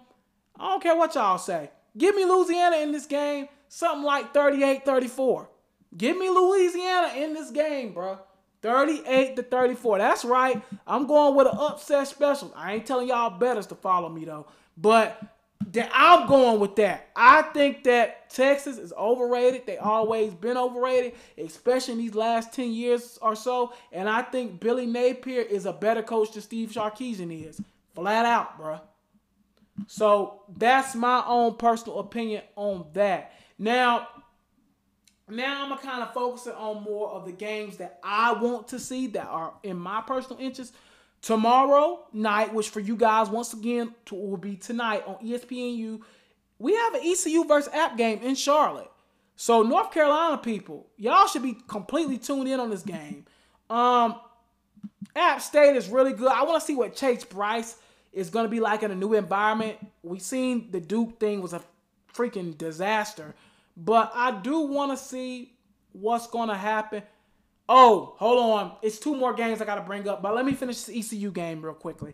I 0.59 0.69
don't 0.69 0.83
care 0.83 0.95
what 0.95 1.15
y'all 1.15 1.37
say. 1.37 1.71
Give 1.97 2.15
me 2.15 2.25
Louisiana 2.25 2.77
in 2.77 2.91
this 2.91 3.05
game, 3.05 3.47
something 3.67 4.03
like 4.03 4.33
38 4.33 4.85
34. 4.85 5.49
Give 5.97 6.17
me 6.17 6.29
Louisiana 6.29 7.13
in 7.15 7.33
this 7.33 7.51
game, 7.51 7.93
bro. 7.93 8.19
38 8.61 9.35
to 9.35 9.43
34. 9.43 9.97
That's 9.97 10.23
right. 10.23 10.61
I'm 10.85 11.07
going 11.07 11.35
with 11.35 11.47
an 11.47 11.57
upset 11.57 12.07
special. 12.07 12.53
I 12.55 12.75
ain't 12.75 12.85
telling 12.85 13.07
y'all 13.07 13.37
betters 13.37 13.65
to 13.67 13.75
follow 13.75 14.07
me 14.07 14.25
though. 14.25 14.47
But 14.77 15.21
that 15.74 15.89
I'm 15.93 16.28
going 16.28 16.60
with 16.60 16.76
that. 16.78 17.10
I 17.15 17.41
think 17.43 17.84
that 17.84 18.30
Texas 18.30 18.78
is 18.78 18.93
overrated. 18.93 19.65
They 19.65 19.78
always 19.78 20.34
been 20.34 20.58
overrated, 20.58 21.13
especially 21.38 21.93
in 21.93 22.00
these 22.00 22.15
last 22.15 22.54
10 22.54 22.71
years 22.71 23.17
or 23.21 23.36
so. 23.36 23.74
And 23.91 24.10
I 24.10 24.21
think 24.21 24.60
Billy 24.60 24.86
Napier 24.86 25.41
is 25.41 25.65
a 25.65 25.74
better 25.74 26.04
coach 26.04 26.32
than 26.34 26.41
Steve 26.41 26.71
Sarkisian 26.71 27.47
is. 27.47 27.62
Flat 27.93 28.26
out, 28.26 28.58
bro. 28.58 28.80
So 29.88 30.43
that's 30.58 30.95
my 30.95 31.24
own 31.26 31.56
personal 31.56 32.00
opinion 32.00 32.43
on 32.56 32.86
that. 32.93 33.34
Now, 33.58 34.08
now 35.30 35.69
I'm 35.71 35.78
kind 35.78 36.04
of 36.04 36.13
focus 36.13 36.47
on 36.47 36.84
more 36.84 37.10
of 37.10 37.26
the 37.26 37.32
games 37.32 37.78
that 37.78 38.00
I 38.04 38.34
want 38.34 38.69
to 38.69 38.80
see 38.80 39.08
that 39.08 39.28
are 39.28 39.54
in 39.63 39.78
my 39.78 40.02
personal 40.02 40.41
interest. 40.41 40.74
Tomorrow 41.21 42.07
night, 42.13 42.53
which 42.53 42.69
for 42.69 42.79
you 42.79 42.95
guys 42.95 43.29
once 43.29 43.53
again 43.53 43.93
will 44.12 44.38
be 44.38 44.55
tonight 44.55 45.03
on 45.05 45.15
ESPNU, 45.23 46.01
we 46.57 46.75
have 46.75 46.95
an 46.95 47.01
ECU 47.03 47.45
versus 47.45 47.71
App 47.73 47.97
game 47.97 48.19
in 48.21 48.36
Charlotte. 48.36 48.89
So 49.36 49.63
North 49.63 49.91
Carolina 49.91 50.38
people, 50.38 50.88
y'all 50.97 51.27
should 51.27 51.43
be 51.43 51.57
completely 51.67 52.17
tuned 52.17 52.47
in 52.47 52.60
on 52.60 52.69
this 52.69 52.84
game. 52.84 53.25
Um, 53.69 54.19
App 55.15 55.41
State 55.41 55.75
is 55.75 55.89
really 55.89 56.13
good. 56.13 56.31
I 56.31 56.43
want 56.43 56.60
to 56.62 56.65
see 56.65 56.75
what 56.75 56.95
Chase 56.95 57.23
Brice 57.23 57.77
is 58.13 58.29
going 58.29 58.45
to 58.45 58.49
be 58.49 58.60
like 58.60 58.84
in 58.84 58.91
a 58.91 58.95
new 58.95 59.13
environment. 59.13 59.77
We 60.03 60.19
seen 60.19 60.69
the 60.71 60.79
Duke 60.79 61.19
thing 61.19 61.41
was 61.41 61.53
a 61.53 61.62
freaking 62.13 62.57
disaster, 62.57 63.36
but 63.77 64.12
I 64.13 64.31
do 64.31 64.62
want 64.62 64.91
to 64.91 64.97
see 64.97 65.53
what's 65.93 66.27
going 66.27 66.49
to 66.49 66.55
happen. 66.55 67.03
Oh, 67.73 68.15
hold 68.17 68.38
on. 68.38 68.73
It's 68.81 68.99
two 68.99 69.15
more 69.15 69.34
games 69.34 69.62
I 69.62 69.65
got 69.65 69.75
to 69.75 69.81
bring 69.81 70.05
up, 70.05 70.21
but 70.21 70.36
let 70.36 70.45
me 70.45 70.51
finish 70.51 70.81
this 70.84 71.13
ECU 71.13 71.31
game 71.31 71.62
real 71.62 71.73
quickly. 71.73 72.13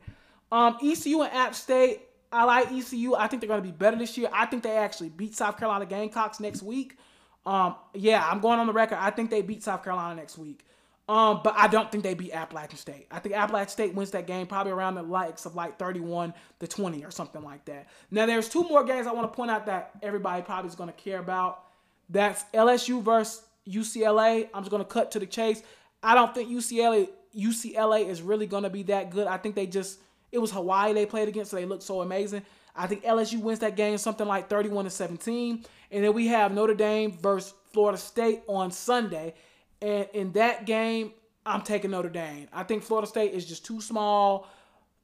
Um, 0.51 0.77
ECU 0.83 1.23
and 1.23 1.33
App 1.33 1.55
State. 1.55 2.01
I 2.31 2.43
like 2.43 2.71
ECU. 2.71 3.15
I 3.15 3.25
think 3.25 3.41
they're 3.41 3.47
going 3.47 3.63
to 3.63 3.67
be 3.67 3.71
better 3.71 3.97
this 3.97 4.15
year. 4.19 4.29
I 4.31 4.45
think 4.45 4.61
they 4.61 4.77
actually 4.77 5.09
beat 5.09 5.35
South 5.35 5.57
Carolina 5.57 5.87
Gamecocks 5.87 6.39
next 6.39 6.61
week. 6.61 6.99
Um, 7.43 7.75
yeah, 7.95 8.23
I'm 8.29 8.39
going 8.39 8.59
on 8.59 8.67
the 8.67 8.73
record. 8.73 8.99
I 9.01 9.09
think 9.09 9.31
they 9.31 9.41
beat 9.41 9.63
South 9.63 9.83
Carolina 9.83 10.13
next 10.13 10.37
week. 10.37 10.63
Um, 11.09 11.41
but 11.43 11.55
I 11.57 11.65
don't 11.67 11.91
think 11.91 12.03
they 12.03 12.13
beat 12.13 12.33
Appalachian 12.33 12.77
State. 12.77 13.07
I 13.09 13.17
think 13.17 13.33
Appalachian 13.33 13.69
State 13.69 13.95
wins 13.95 14.11
that 14.11 14.27
game 14.27 14.45
probably 14.45 14.73
around 14.73 14.93
the 14.93 15.01
likes 15.01 15.47
of 15.47 15.55
like 15.55 15.79
31 15.79 16.35
to 16.59 16.67
20 16.67 17.03
or 17.03 17.09
something 17.09 17.41
like 17.41 17.65
that. 17.65 17.87
Now 18.11 18.27
there's 18.27 18.47
two 18.47 18.61
more 18.61 18.83
games 18.83 19.07
I 19.07 19.11
want 19.11 19.31
to 19.31 19.35
point 19.35 19.49
out 19.49 19.65
that 19.65 19.89
everybody 20.03 20.43
probably 20.43 20.69
is 20.69 20.75
going 20.75 20.89
to 20.89 20.95
care 20.95 21.17
about. 21.17 21.63
That's 22.09 22.43
LSU 22.53 23.01
versus 23.01 23.41
UCLA. 23.67 24.49
I'm 24.53 24.63
just 24.63 24.71
going 24.71 24.83
to 24.83 24.89
cut 24.89 25.11
to 25.11 25.19
the 25.19 25.25
chase. 25.25 25.61
I 26.03 26.15
don't 26.15 26.33
think 26.33 26.49
UCLA 26.49 27.09
UCLA 27.35 28.07
is 28.07 28.21
really 28.21 28.47
going 28.47 28.63
to 28.63 28.69
be 28.69 28.83
that 28.83 29.11
good. 29.11 29.27
I 29.27 29.37
think 29.37 29.55
they 29.55 29.67
just 29.67 29.99
it 30.31 30.39
was 30.39 30.51
Hawaii 30.51 30.93
they 30.93 31.05
played 31.05 31.27
against, 31.27 31.51
so 31.51 31.57
they 31.57 31.65
looked 31.65 31.83
so 31.83 32.01
amazing. 32.01 32.43
I 32.75 32.87
think 32.87 33.03
LSU 33.03 33.41
wins 33.41 33.59
that 33.59 33.75
game 33.75 33.97
something 33.97 34.27
like 34.27 34.49
31 34.49 34.85
to 34.85 34.91
17. 34.91 35.65
And 35.91 36.03
then 36.03 36.13
we 36.13 36.27
have 36.27 36.53
Notre 36.53 36.75
Dame 36.75 37.11
versus 37.11 37.53
Florida 37.73 37.97
State 37.97 38.41
on 38.47 38.71
Sunday. 38.71 39.33
And 39.81 40.07
in 40.13 40.31
that 40.33 40.65
game, 40.65 41.13
I'm 41.45 41.61
taking 41.61 41.91
Notre 41.91 42.09
Dame. 42.09 42.47
I 42.53 42.63
think 42.63 42.83
Florida 42.83 43.07
State 43.07 43.33
is 43.33 43.45
just 43.45 43.65
too 43.65 43.81
small. 43.81 44.47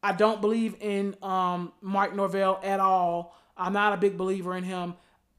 I 0.03 0.11
don't 0.11 0.41
believe 0.41 0.75
in 0.81 1.15
um, 1.23 1.71
Mike 1.81 2.15
Norvell 2.15 2.59
at 2.61 2.79
all. 2.79 3.35
I'm 3.55 3.73
not 3.73 3.93
a 3.93 3.97
big 3.97 4.17
believer 4.17 4.55
in 4.55 4.63
him. 4.63 4.95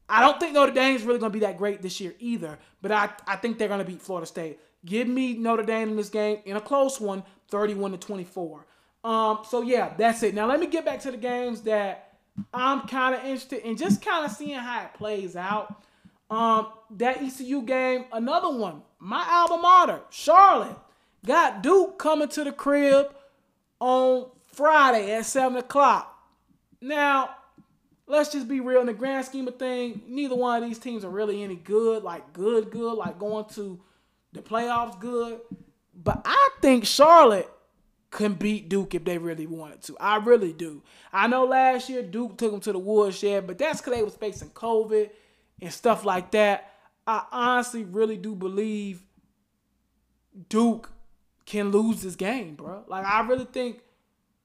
I 0.07 0.21
don't 0.21 0.39
think 0.39 0.53
Notre 0.53 0.79
is 0.79 1.03
really 1.03 1.19
going 1.19 1.31
to 1.31 1.39
be 1.39 1.45
that 1.45 1.57
great 1.57 1.81
this 1.81 1.99
year 1.99 2.13
either, 2.19 2.59
but 2.81 2.91
I, 2.91 3.09
I 3.27 3.35
think 3.37 3.57
they're 3.57 3.67
going 3.67 3.79
to 3.79 3.85
beat 3.85 4.01
Florida 4.01 4.27
State. 4.27 4.59
Give 4.85 5.07
me 5.07 5.33
Notre 5.33 5.63
Dame 5.63 5.89
in 5.89 5.95
this 5.95 6.09
game 6.09 6.39
in 6.45 6.55
a 6.55 6.61
close 6.61 7.01
one, 7.01 7.23
31 7.49 7.91
to 7.91 7.97
24. 7.97 8.65
Um, 9.03 9.39
so 9.47 9.61
yeah, 9.61 9.93
that's 9.97 10.21
it. 10.23 10.35
Now 10.35 10.47
let 10.47 10.59
me 10.59 10.67
get 10.67 10.85
back 10.85 10.99
to 11.01 11.11
the 11.11 11.17
games 11.17 11.61
that 11.61 12.17
I'm 12.53 12.87
kind 12.87 13.15
of 13.15 13.21
interested 13.21 13.67
in, 13.67 13.77
just 13.77 14.01
kind 14.03 14.25
of 14.25 14.31
seeing 14.31 14.57
how 14.57 14.83
it 14.83 14.93
plays 14.93 15.35
out. 15.35 15.83
Um, 16.29 16.69
that 16.91 17.21
ECU 17.21 17.61
game, 17.61 18.05
another 18.11 18.49
one. 18.49 18.81
My 18.99 19.25
alma 19.29 19.61
mater, 19.61 20.01
Charlotte, 20.09 20.77
got 21.25 21.61
Duke 21.61 21.99
coming 21.99 22.27
to 22.29 22.43
the 22.43 22.51
crib 22.51 23.07
on 23.79 24.27
Friday 24.47 25.11
at 25.11 25.25
7 25.25 25.57
o'clock. 25.57 26.11
Now, 26.81 27.29
let's 28.07 28.31
just 28.31 28.47
be 28.47 28.59
real. 28.59 28.81
In 28.81 28.87
the 28.87 28.93
grand 28.93 29.25
scheme 29.25 29.47
of 29.47 29.57
things, 29.57 29.99
neither 30.07 30.35
one 30.35 30.61
of 30.61 30.67
these 30.67 30.79
teams 30.79 31.03
are 31.03 31.09
really 31.09 31.43
any 31.43 31.55
good, 31.55 32.03
like 32.03 32.33
good, 32.33 32.69
good, 32.71 32.93
like 32.93 33.19
going 33.19 33.45
to 33.55 33.79
the 34.33 34.41
playoffs 34.41 34.99
good. 34.99 35.39
But 35.93 36.21
I 36.25 36.49
think 36.61 36.85
Charlotte 36.85 37.49
can 38.11 38.33
beat 38.33 38.69
Duke 38.69 38.95
if 38.95 39.03
they 39.03 39.17
really 39.17 39.47
wanted 39.47 39.81
to. 39.83 39.97
I 39.99 40.17
really 40.17 40.53
do. 40.53 40.83
I 41.11 41.27
know 41.27 41.45
last 41.45 41.89
year 41.89 42.01
Duke 42.01 42.37
took 42.37 42.51
them 42.51 42.61
to 42.61 42.71
the 42.71 42.79
woodshed, 42.79 43.47
but 43.47 43.57
that's 43.57 43.81
because 43.81 43.93
they 43.93 44.03
was 44.03 44.15
facing 44.15 44.49
COVID 44.49 45.09
and 45.61 45.73
stuff 45.73 46.05
like 46.05 46.31
that. 46.31 46.71
I 47.07 47.23
honestly 47.31 47.83
really 47.83 48.17
do 48.17 48.35
believe 48.35 49.03
Duke 50.49 50.91
can 51.45 51.71
lose 51.71 52.01
this 52.01 52.15
game, 52.15 52.55
bro. 52.55 52.83
Like 52.87 53.05
I 53.05 53.21
really 53.27 53.45
think 53.45 53.81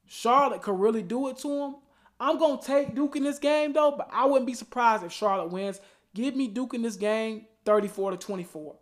Charlotte 0.07 0.63
could 0.63 0.79
really 0.79 1.03
do 1.03 1.29
it 1.29 1.39
to 1.39 1.49
them. 1.49 1.77
I'm 2.21 2.39
gonna 2.39 2.61
take 2.63 2.95
Duke 2.95 3.17
in 3.17 3.25
this 3.25 3.39
game 3.39 3.73
though, 3.73 3.95
but 3.97 4.09
I 4.13 4.27
wouldn't 4.27 4.47
be 4.47 4.55
surprised 4.55 5.03
if 5.03 5.13
Charlotte 5.13 5.51
wins. 5.51 5.81
Give 6.15 6.37
me 6.37 6.49
Duke 6.49 6.75
in 6.75 6.83
this 6.83 6.97
game, 6.97 7.47
34 7.65 8.13
to 8.13 8.17
24. 8.19 8.77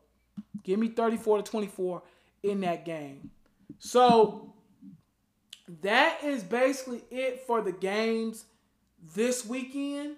Give 0.65 0.79
me 0.79 0.89
34 0.89 1.43
to 1.43 1.51
24 1.51 2.03
in 2.43 2.61
that 2.63 2.85
game. 2.85 3.31
So 3.79 4.55
that 5.83 6.25
is 6.25 6.43
basically 6.43 7.05
it 7.11 7.47
for 7.47 7.63
the 7.63 7.73
games 7.73 8.45
this 9.15 9.47
weekend. 9.47 10.17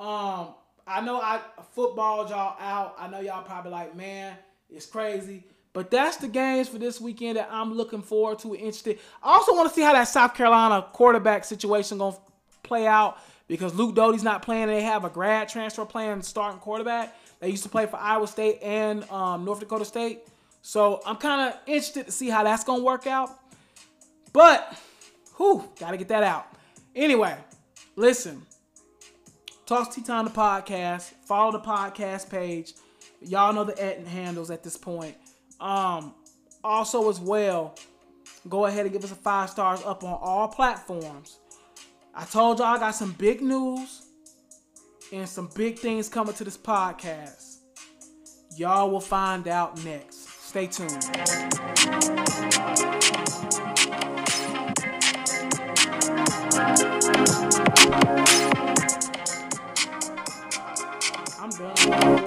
Um, 0.00 0.54
I 0.86 1.00
know 1.02 1.20
I 1.20 1.40
footballed 1.74 2.30
y'all 2.30 2.56
out. 2.58 2.94
I 2.98 3.08
know 3.08 3.20
y'all 3.20 3.44
probably 3.44 3.70
like, 3.70 3.94
man, 3.94 4.36
it's 4.70 4.86
crazy. 4.86 5.44
But 5.74 5.90
that's 5.90 6.18
the 6.18 6.28
games 6.28 6.68
for 6.68 6.78
this 6.78 7.00
weekend 7.00 7.38
that 7.38 7.48
I'm 7.50 7.74
looking 7.74 8.02
forward 8.02 8.38
to. 8.40 8.54
Interested. 8.54 8.98
I 9.22 9.32
also 9.32 9.54
want 9.54 9.68
to 9.68 9.74
see 9.74 9.82
how 9.82 9.94
that 9.94 10.04
South 10.04 10.34
Carolina 10.34 10.86
quarterback 10.92 11.44
situation 11.44 11.98
gonna 11.98 12.16
play 12.62 12.86
out 12.86 13.18
because 13.48 13.74
Luke 13.74 13.94
Doty's 13.94 14.22
not 14.22 14.42
playing. 14.42 14.68
They 14.68 14.82
have 14.82 15.04
a 15.04 15.10
grad 15.10 15.48
transfer 15.48 15.84
playing 15.84 16.22
starting 16.22 16.60
quarterback. 16.60 17.16
They 17.40 17.50
used 17.50 17.64
to 17.64 17.68
play 17.68 17.86
for 17.86 17.96
Iowa 17.96 18.26
State 18.26 18.60
and 18.62 19.08
um, 19.10 19.44
North 19.44 19.60
Dakota 19.60 19.84
State. 19.84 20.20
So 20.62 21.00
I'm 21.04 21.16
kind 21.16 21.48
of 21.50 21.58
interested 21.66 22.06
to 22.06 22.12
see 22.12 22.28
how 22.28 22.44
that's 22.44 22.64
gonna 22.64 22.82
work 22.82 23.06
out. 23.06 23.30
But, 24.32 24.78
whew, 25.36 25.68
gotta 25.78 25.96
get 25.96 26.08
that 26.08 26.22
out. 26.22 26.46
Anyway, 26.94 27.36
listen. 27.96 28.42
Talks 29.66 29.94
Tea 29.94 30.02
Time 30.02 30.24
the 30.24 30.30
podcast. 30.30 31.12
Follow 31.24 31.52
the 31.52 31.60
podcast 31.60 32.30
page. 32.30 32.74
Y'all 33.20 33.52
know 33.52 33.64
the 33.64 33.72
Etten 33.74 34.06
handles 34.06 34.50
at 34.50 34.62
this 34.62 34.76
point. 34.76 35.16
Um, 35.60 36.14
also 36.64 37.08
as 37.08 37.20
well, 37.20 37.74
go 38.48 38.66
ahead 38.66 38.84
and 38.84 38.92
give 38.92 39.04
us 39.04 39.12
a 39.12 39.16
five 39.16 39.50
stars 39.50 39.82
up 39.84 40.04
on 40.04 40.18
all 40.20 40.48
platforms. 40.48 41.38
I 42.14 42.26
told 42.26 42.58
y'all 42.58 42.66
I 42.68 42.78
got 42.78 42.90
some 42.94 43.12
big 43.12 43.40
news 43.40 44.02
and 45.12 45.26
some 45.26 45.48
big 45.54 45.78
things 45.78 46.10
coming 46.10 46.34
to 46.34 46.44
this 46.44 46.58
podcast. 46.58 47.56
Y'all 48.54 48.90
will 48.90 49.00
find 49.00 49.48
out 49.48 49.82
next. 49.82 50.28
Stay 50.46 50.66
tuned. 50.66 50.92
I'm 61.40 61.48
done. 61.48 62.24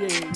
Yeah. 0.00 0.32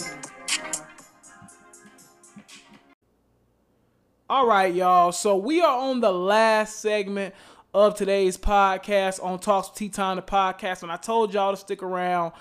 All 4.29 4.47
right, 4.47 4.75
y'all. 4.75 5.13
So 5.13 5.39
we 5.39 5.63
are 5.63 5.79
on 5.79 6.01
the 6.01 6.13
last 6.13 6.81
segment 6.81 7.35
of 7.75 7.97
today's 7.97 8.37
podcast 8.37 9.23
on 9.23 9.41
Talks 9.41 9.77
Tea 9.77 9.89
Time, 9.89 10.15
the 10.15 10.23
podcast. 10.23 10.85
And 10.85 10.93
I 10.93 10.97
told 10.97 11.35
y'all 11.35 11.51
to 11.51 11.57
stick 11.57 11.83
around 11.83 12.33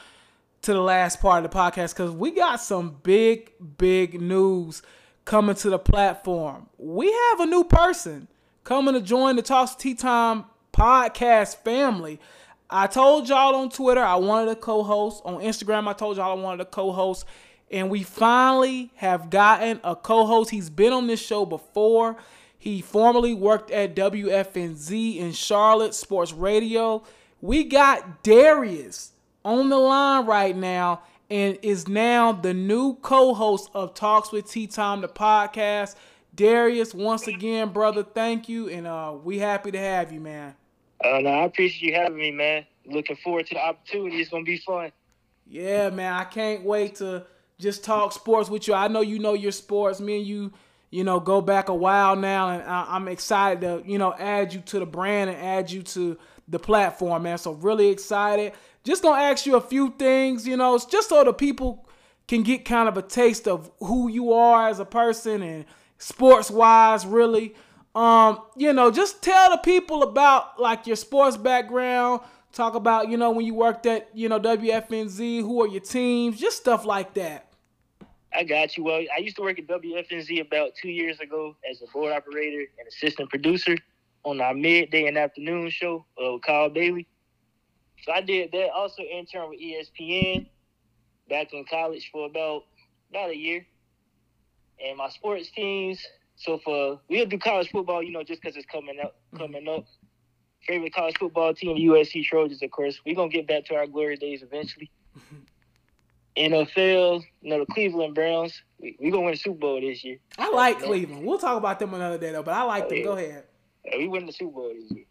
to 0.61 0.73
the 0.73 0.81
last 0.81 1.19
part 1.19 1.43
of 1.43 1.51
the 1.51 1.57
podcast 1.57 1.95
because 1.95 2.11
we 2.11 2.31
got 2.31 2.57
some 2.57 2.97
big, 3.01 3.51
big 3.77 4.21
news 4.21 4.83
coming 5.25 5.55
to 5.55 5.71
the 5.71 5.79
platform. 5.79 6.69
We 6.77 7.11
have 7.11 7.39
a 7.39 7.45
new 7.47 7.63
person 7.63 8.27
coming 8.63 8.93
to 8.93 9.01
join 9.01 9.35
the 9.35 9.41
Talks 9.41 9.73
Tea 9.73 9.95
Time 9.95 10.45
podcast 10.71 11.57
family. 11.57 12.19
I 12.69 12.85
told 12.85 13.27
y'all 13.27 13.55
on 13.55 13.71
Twitter 13.71 14.03
I 14.03 14.15
wanted 14.15 14.51
a 14.51 14.55
co-host. 14.55 15.23
On 15.25 15.41
Instagram, 15.41 15.87
I 15.87 15.93
told 15.93 16.17
y'all 16.17 16.37
I 16.37 16.41
wanted 16.41 16.61
a 16.61 16.65
co-host. 16.65 17.25
And 17.71 17.89
we 17.89 18.03
finally 18.03 18.91
have 18.97 19.31
gotten 19.31 19.79
a 19.83 19.95
co-host. 19.95 20.51
He's 20.51 20.69
been 20.69 20.93
on 20.93 21.07
this 21.07 21.19
show 21.19 21.43
before. 21.43 22.17
He 22.63 22.79
formerly 22.79 23.33
worked 23.33 23.71
at 23.71 23.93
WFNZ 23.93 25.17
in 25.17 25.33
Charlotte 25.33 25.93
Sports 25.93 26.31
Radio. 26.31 27.03
We 27.41 27.65
got 27.65 28.23
Darius 28.23 29.11
on 29.43 29.67
the 29.67 29.77
line 29.77 30.25
right 30.25 30.55
now 30.55 31.01
and 31.29 31.59
is 31.61 31.89
now 31.89 32.31
the 32.31 32.53
new 32.53 32.95
co-host 33.01 33.69
of 33.73 33.93
Talks 33.93 34.31
with 34.31 34.49
Tea 34.49 34.67
Time, 34.67 35.01
the 35.01 35.09
podcast. 35.09 35.95
Darius, 36.33 36.93
once 36.93 37.27
again, 37.27 37.67
brother, 37.67 38.01
thank 38.01 38.47
you, 38.47 38.69
and 38.69 38.87
uh, 38.87 39.13
we 39.21 39.39
happy 39.39 39.69
to 39.71 39.77
have 39.77 40.13
you, 40.13 40.21
man. 40.21 40.55
Uh, 41.03 41.19
no, 41.19 41.31
I 41.31 41.43
appreciate 41.43 41.91
you 41.91 41.99
having 41.99 42.17
me, 42.17 42.31
man. 42.31 42.65
Looking 42.85 43.17
forward 43.17 43.45
to 43.47 43.55
the 43.55 43.59
opportunity. 43.59 44.21
It's 44.21 44.29
gonna 44.29 44.45
be 44.45 44.59
fun. 44.59 44.93
Yeah, 45.45 45.89
man. 45.89 46.13
I 46.13 46.23
can't 46.23 46.63
wait 46.63 46.95
to 46.95 47.25
just 47.59 47.83
talk 47.83 48.13
sports 48.13 48.49
with 48.49 48.69
you. 48.69 48.73
I 48.73 48.87
know 48.87 49.01
you 49.01 49.19
know 49.19 49.33
your 49.33 49.51
sports. 49.51 49.99
Me 49.99 50.19
and 50.19 50.25
you, 50.25 50.53
you 50.93 51.03
know, 51.03 51.19
go 51.19 51.41
back 51.41 51.69
a 51.69 51.73
while 51.73 52.15
now, 52.15 52.49
and 52.49 52.61
I, 52.61 52.95
am 52.95 53.07
excited 53.07 53.61
to, 53.61 53.81
you 53.83 53.97
know, 53.97 54.13
add 54.13 54.53
you 54.53 54.59
to 54.61 54.77
the 54.77 54.85
brand 54.85 55.31
and 55.31 55.39
add 55.39 55.71
you 55.71 55.81
to 55.81 56.19
the 56.47 56.59
platform, 56.59 57.23
man. 57.23 57.39
So 57.39 57.53
really 57.53 57.87
excited. 57.89 58.53
Just 58.83 59.01
gonna 59.01 59.19
ask 59.19 59.47
you 59.47 59.55
a 59.55 59.61
few 59.61 59.95
things, 59.97 60.47
you 60.47 60.55
know, 60.55 60.77
just 60.77 61.09
so 61.09 61.23
the 61.23 61.33
people 61.33 61.87
can 62.27 62.43
get 62.43 62.63
kind 62.63 62.87
of 62.87 62.95
a 62.95 63.01
taste 63.01 63.47
of 63.47 63.71
who 63.79 64.07
you 64.07 64.33
are 64.33 64.69
as 64.69 64.79
a 64.79 64.85
person 64.85 65.41
and 65.41 65.65
sports 65.97 66.51
wise, 66.51 67.07
really. 67.07 67.55
Um, 67.95 68.43
you 68.55 68.71
know, 68.71 68.91
just 68.91 69.23
tell 69.23 69.49
the 69.49 69.57
people 69.57 70.03
about 70.03 70.61
like 70.61 70.85
your 70.85 70.95
sports 70.95 71.37
background. 71.37 72.21
Talk 72.51 72.75
about, 72.75 73.09
you 73.09 73.17
know, 73.17 73.31
when 73.31 73.47
you 73.47 73.55
worked 73.55 73.87
at, 73.87 74.09
you 74.13 74.29
know, 74.29 74.39
WFNZ, 74.39 75.41
who 75.41 75.63
are 75.63 75.67
your 75.67 75.81
teams, 75.81 76.39
just 76.39 76.57
stuff 76.57 76.85
like 76.85 77.15
that. 77.15 77.52
I 78.35 78.43
got 78.43 78.75
you. 78.77 78.83
Well, 78.83 79.01
I 79.15 79.19
used 79.19 79.35
to 79.35 79.41
work 79.43 79.59
at 79.59 79.67
WFNZ 79.67 80.41
about 80.41 80.71
two 80.81 80.89
years 80.89 81.19
ago 81.19 81.55
as 81.69 81.81
a 81.81 81.91
board 81.91 82.11
operator 82.13 82.65
and 82.79 82.87
assistant 82.87 83.29
producer 83.29 83.77
on 84.23 84.41
our 84.41 84.53
midday 84.53 85.07
and 85.07 85.17
afternoon 85.17 85.69
show 85.69 86.05
uh, 86.21 86.33
with 86.33 86.41
Kyle 86.41 86.69
Bailey. 86.69 87.07
So 88.03 88.11
I 88.11 88.21
did 88.21 88.51
that. 88.51 88.69
Also 88.71 89.03
intern 89.03 89.49
with 89.49 89.59
ESPN 89.59 90.47
back 91.29 91.53
in 91.53 91.65
college 91.69 92.09
for 92.11 92.25
about 92.25 92.63
about 93.09 93.29
a 93.29 93.37
year. 93.37 93.65
And 94.83 94.97
my 94.97 95.09
sports 95.09 95.51
teams, 95.51 96.03
so 96.35 96.59
for 96.63 96.99
we'll 97.09 97.25
do 97.25 97.37
college 97.37 97.69
football, 97.69 98.01
you 98.01 98.11
know, 98.11 98.23
just 98.23 98.41
because 98.41 98.57
it's 98.57 98.65
coming 98.65 98.99
up, 99.01 99.15
coming 99.37 99.67
up. 99.67 99.85
Favorite 100.67 100.93
college 100.93 101.17
football 101.19 101.53
team, 101.53 101.77
USC 101.77 102.23
Trojans, 102.23 102.63
of 102.63 102.71
course. 102.71 102.99
We're 103.05 103.15
gonna 103.15 103.29
get 103.29 103.47
back 103.47 103.65
to 103.65 103.75
our 103.75 103.85
glory 103.85 104.15
days 104.15 104.41
eventually. 104.41 104.89
NFL, 106.35 107.23
you 107.41 107.49
know, 107.49 107.59
the 107.59 107.73
Cleveland 107.73 108.15
Browns. 108.15 108.61
We're 108.79 108.93
we 108.99 109.11
gonna 109.11 109.23
win 109.23 109.33
the 109.33 109.37
Super 109.37 109.59
Bowl 109.59 109.81
this 109.81 110.03
year. 110.03 110.17
I 110.37 110.49
like 110.49 110.79
Cleveland. 110.81 111.25
We'll 111.25 111.37
talk 111.37 111.57
about 111.57 111.79
them 111.79 111.93
another 111.93 112.17
day 112.17 112.31
though, 112.31 112.43
but 112.43 112.53
I 112.53 112.63
like 112.63 112.85
oh, 112.85 112.89
them. 112.89 112.97
Yeah. 112.97 113.03
Go 113.03 113.11
ahead. 113.13 113.43
Yeah, 113.85 113.97
we 113.97 114.07
win 114.07 114.25
the 114.25 114.33
Super 114.33 114.51
Bowl 114.51 114.73
this 114.73 114.91
year. 114.91 115.05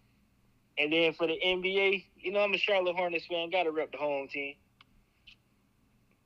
And 0.78 0.92
then 0.92 1.12
for 1.12 1.26
the 1.26 1.38
NBA, 1.44 2.04
you 2.16 2.32
know, 2.32 2.40
I'm 2.40 2.54
a 2.54 2.58
Charlotte 2.58 2.96
Hornets 2.96 3.26
fan. 3.26 3.50
Got 3.50 3.64
to 3.64 3.70
rep 3.70 3.92
the 3.92 3.98
home 3.98 4.26
team. 4.28 4.54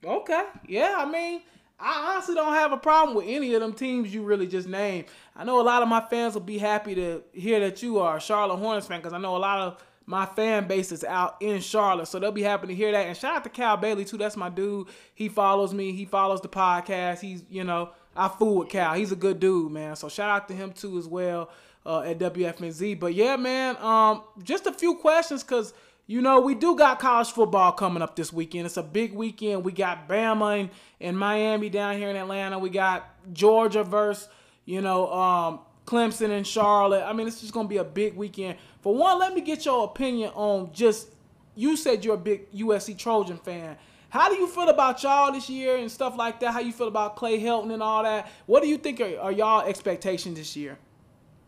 Okay. 0.04 0.44
Yeah, 0.68 0.94
I 0.98 1.10
mean, 1.10 1.42
I 1.78 2.12
honestly 2.12 2.34
don't 2.34 2.54
have 2.54 2.72
a 2.72 2.76
problem 2.76 3.16
with 3.16 3.26
any 3.28 3.54
of 3.54 3.60
them 3.60 3.72
teams 3.72 4.14
you 4.14 4.22
really 4.22 4.46
just 4.46 4.68
named. 4.68 5.06
I 5.34 5.44
know 5.44 5.60
a 5.60 5.62
lot 5.62 5.82
of 5.82 5.88
my 5.88 6.00
fans 6.00 6.34
will 6.34 6.42
be 6.42 6.58
happy 6.58 6.94
to 6.94 7.22
hear 7.32 7.60
that 7.60 7.82
you 7.82 7.98
are 7.98 8.16
a 8.16 8.20
Charlotte 8.20 8.56
Hornets 8.56 8.86
fan 8.86 9.00
because 9.00 9.12
I 9.12 9.18
know 9.18 9.36
a 9.36 9.38
lot 9.38 9.58
of 9.60 9.84
my 10.06 10.24
fan 10.24 10.68
base 10.68 10.92
is 10.92 11.02
out 11.02 11.36
in 11.40 11.60
Charlotte, 11.60 12.06
so 12.06 12.18
they'll 12.18 12.32
be 12.32 12.42
happy 12.42 12.68
to 12.68 12.74
hear 12.74 12.92
that. 12.92 13.06
And 13.06 13.16
shout 13.16 13.36
out 13.36 13.44
to 13.44 13.50
Cal 13.50 13.76
Bailey 13.76 14.04
too. 14.04 14.16
That's 14.16 14.36
my 14.36 14.48
dude. 14.48 14.86
He 15.14 15.28
follows 15.28 15.74
me. 15.74 15.92
He 15.92 16.04
follows 16.04 16.40
the 16.40 16.48
podcast. 16.48 17.20
He's 17.20 17.42
you 17.50 17.64
know 17.64 17.90
I 18.14 18.28
fool 18.28 18.58
with 18.58 18.68
Cal. 18.68 18.94
He's 18.94 19.12
a 19.12 19.16
good 19.16 19.40
dude, 19.40 19.72
man. 19.72 19.96
So 19.96 20.08
shout 20.08 20.30
out 20.30 20.48
to 20.48 20.54
him 20.54 20.72
too 20.72 20.96
as 20.96 21.06
well 21.08 21.50
uh, 21.84 22.00
at 22.00 22.18
WFNZ. 22.18 22.98
But 23.00 23.14
yeah, 23.14 23.36
man. 23.36 23.76
Um, 23.78 24.22
just 24.42 24.66
a 24.66 24.72
few 24.72 24.96
questions 24.96 25.42
because 25.42 25.74
you 26.08 26.22
know, 26.22 26.40
we 26.40 26.54
do 26.54 26.76
got 26.76 27.00
college 27.00 27.32
football 27.32 27.72
coming 27.72 28.00
up 28.00 28.14
this 28.14 28.32
weekend. 28.32 28.66
It's 28.66 28.76
a 28.76 28.82
big 28.82 29.12
weekend. 29.12 29.64
We 29.64 29.72
got 29.72 30.08
Bama 30.08 30.60
and, 30.60 30.70
and 31.00 31.18
Miami 31.18 31.68
down 31.68 31.96
here 31.96 32.08
in 32.08 32.16
Atlanta. 32.16 32.60
We 32.60 32.70
got 32.70 33.08
Georgia 33.32 33.82
versus, 33.82 34.28
you 34.64 34.80
know, 34.80 35.12
um, 35.12 35.60
Clemson 35.86 36.30
and 36.30 36.46
Charlotte. 36.46 37.04
I 37.04 37.12
mean, 37.12 37.26
it's 37.26 37.40
just 37.40 37.52
going 37.52 37.66
to 37.66 37.70
be 37.70 37.78
a 37.78 37.84
big 37.84 38.14
weekend. 38.16 38.58
For 38.80 38.94
one, 38.94 39.18
let 39.18 39.34
me 39.34 39.40
get 39.40 39.64
your 39.64 39.84
opinion 39.84 40.30
on 40.34 40.72
just, 40.72 41.08
you 41.54 41.76
said 41.76 42.04
you're 42.04 42.14
a 42.14 42.18
big 42.18 42.50
USC 42.52 42.98
Trojan 42.98 43.38
fan. 43.38 43.76
How 44.10 44.28
do 44.28 44.36
you 44.36 44.46
feel 44.46 44.68
about 44.68 45.02
y'all 45.02 45.32
this 45.32 45.48
year 45.48 45.76
and 45.76 45.90
stuff 45.90 46.16
like 46.16 46.40
that? 46.40 46.52
How 46.52 46.60
you 46.60 46.72
feel 46.72 46.88
about 46.88 47.16
Clay 47.16 47.40
Helton 47.40 47.72
and 47.72 47.82
all 47.82 48.02
that? 48.02 48.30
What 48.46 48.62
do 48.62 48.68
you 48.68 48.76
think 48.76 49.00
are, 49.00 49.18
are 49.18 49.32
y'all 49.32 49.66
expectations 49.66 50.36
this 50.36 50.56
year? 50.56 50.78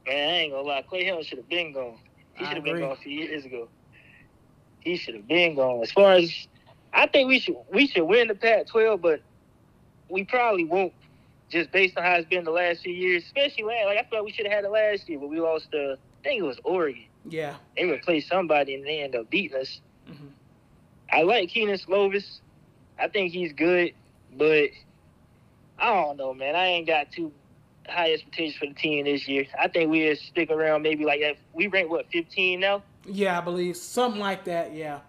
Man, 0.07 0.16
I 0.16 0.36
ain't 0.39 0.53
gonna 0.53 0.66
lie. 0.66 0.82
Clay 0.82 1.05
Helton 1.05 1.24
should 1.24 1.39
have 1.39 1.49
been 1.49 1.72
gone. 1.72 1.99
He 2.34 2.45
should 2.45 2.55
have 2.55 2.64
been 2.64 2.80
gone 2.80 2.93
a 2.93 2.97
few 2.97 3.12
years 3.12 3.45
ago 3.45 3.68
he 4.80 4.97
should 4.97 5.14
have 5.14 5.28
been 5.28 5.55
gone. 5.55 5.82
As 5.82 5.93
far 5.93 6.12
as 6.12 6.49
I 6.93 7.07
think 7.07 7.28
we 7.28 7.39
should 7.39 7.57
we 7.72 7.86
should 7.86 8.05
win 8.05 8.28
the 8.28 8.34
Pac-12, 8.34 9.01
but 9.01 9.20
we 10.09 10.24
probably 10.24 10.64
won't 10.64 10.93
just 11.49 11.73
based 11.73 11.97
on 11.97 12.05
how 12.05 12.15
it's 12.15 12.29
been 12.29 12.45
the 12.45 12.51
last 12.51 12.83
few 12.83 12.93
years, 12.93 13.25
especially 13.25 13.65
last. 13.65 13.87
Like 13.87 13.99
I 13.99 14.09
feel 14.09 14.19
like 14.21 14.27
we 14.27 14.33
should 14.33 14.47
have 14.47 14.55
had 14.55 14.65
it 14.65 14.71
last 14.71 15.09
year, 15.09 15.19
but 15.19 15.29
we 15.29 15.41
lost. 15.41 15.69
Uh, 15.73 15.93
I 15.93 16.23
think 16.23 16.41
it 16.41 16.47
was 16.47 16.59
Oregon. 16.65 17.05
Yeah. 17.29 17.57
They 17.77 17.85
replaced 17.85 18.29
somebody 18.29 18.75
and 18.75 18.85
they 18.85 19.03
end 19.03 19.15
up 19.15 19.31
beating 19.31 19.59
us. 19.59 19.81
Mm-hmm. 20.09 20.27
I 21.11 21.23
like 21.23 21.51
Kedon 21.51 21.77
Slovis. 21.77 22.41
I 22.99 23.09
think 23.09 23.33
he's 23.33 23.53
good, 23.53 23.93
but 24.37 24.71
I 25.79 25.95
don't 25.95 26.17
know, 26.17 26.35
man. 26.35 26.57
I 26.57 26.67
ain't 26.67 26.87
got 26.87 27.13
too 27.13 27.33
high 27.89 28.13
expectations 28.13 28.57
for 28.57 28.67
the 28.67 28.75
team 28.75 29.05
this 29.05 29.29
year. 29.29 29.47
I 29.59 29.69
think 29.69 29.91
we'll 29.91 30.17
stick 30.17 30.51
around 30.51 30.83
maybe 30.83 31.05
like 31.05 31.21
that. 31.21 31.37
We 31.55 31.69
rank 31.69 31.91
what 31.91 32.07
15 32.11 32.61
now. 32.61 32.83
Yeah, 33.07 33.39
I 33.39 33.41
believe 33.41 33.77
something 33.77 34.21
like 34.21 34.45
that. 34.45 34.75
Yeah. 34.75 35.01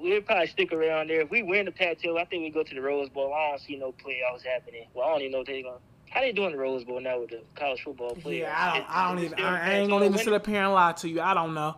We'll 0.00 0.20
probably 0.22 0.46
stick 0.46 0.72
around 0.72 1.10
there. 1.10 1.22
If 1.22 1.30
we 1.30 1.42
win 1.42 1.66
the 1.66 1.72
Pac-12, 1.72 2.20
I 2.20 2.24
think 2.24 2.42
we 2.42 2.50
go 2.50 2.62
to 2.62 2.74
the 2.74 2.80
Rose 2.80 3.08
Bowl. 3.08 3.34
I 3.34 3.50
don't 3.50 3.60
see 3.60 3.76
no 3.76 3.92
playoffs 3.92 4.44
happening. 4.44 4.86
Well, 4.94 5.08
I 5.08 5.10
don't 5.12 5.20
even 5.22 5.32
know 5.32 5.40
if 5.40 5.46
they're 5.46 5.62
gonna. 5.62 5.78
How 6.08 6.20
they 6.20 6.32
doing 6.32 6.52
the 6.52 6.58
Rose 6.58 6.84
Bowl 6.84 7.00
now 7.00 7.20
with 7.20 7.30
the 7.30 7.42
college 7.54 7.82
football 7.82 8.14
playoffs? 8.14 8.40
Yeah, 8.40 8.54
I 8.56 8.78
don't. 8.78 8.86
I 8.88 9.08
don't 9.08 9.24
even. 9.24 9.40
I, 9.40 9.72
I 9.72 9.74
ain't 9.74 9.90
gonna 9.90 10.04
Pac-12 10.04 10.14
even 10.14 10.24
sit 10.24 10.32
up 10.32 10.46
here 10.46 10.62
and 10.62 10.72
lie 10.72 10.92
to 10.92 11.08
you. 11.08 11.20
I 11.20 11.34
don't 11.34 11.54
know. 11.54 11.76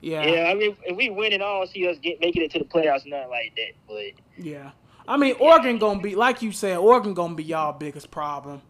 Yeah. 0.00 0.26
Yeah, 0.26 0.50
I 0.50 0.54
mean, 0.54 0.76
if 0.84 0.96
we 0.96 1.10
win 1.10 1.32
it, 1.32 1.36
I 1.36 1.44
don't 1.44 1.68
see 1.68 1.86
us 1.86 1.98
get 1.98 2.20
making 2.20 2.42
it 2.42 2.50
to 2.52 2.58
the 2.58 2.64
playoffs, 2.64 3.06
nothing 3.06 3.30
like 3.30 3.54
that. 3.56 3.72
But 3.86 4.12
Yeah. 4.42 4.70
I 5.06 5.16
mean, 5.16 5.34
Oregon 5.40 5.78
gonna 5.78 6.00
be 6.00 6.14
like 6.14 6.42
you 6.42 6.52
said. 6.52 6.78
Oregon 6.78 7.14
gonna 7.14 7.34
be 7.34 7.44
y'all 7.44 7.72
biggest 7.72 8.10
problem. 8.10 8.62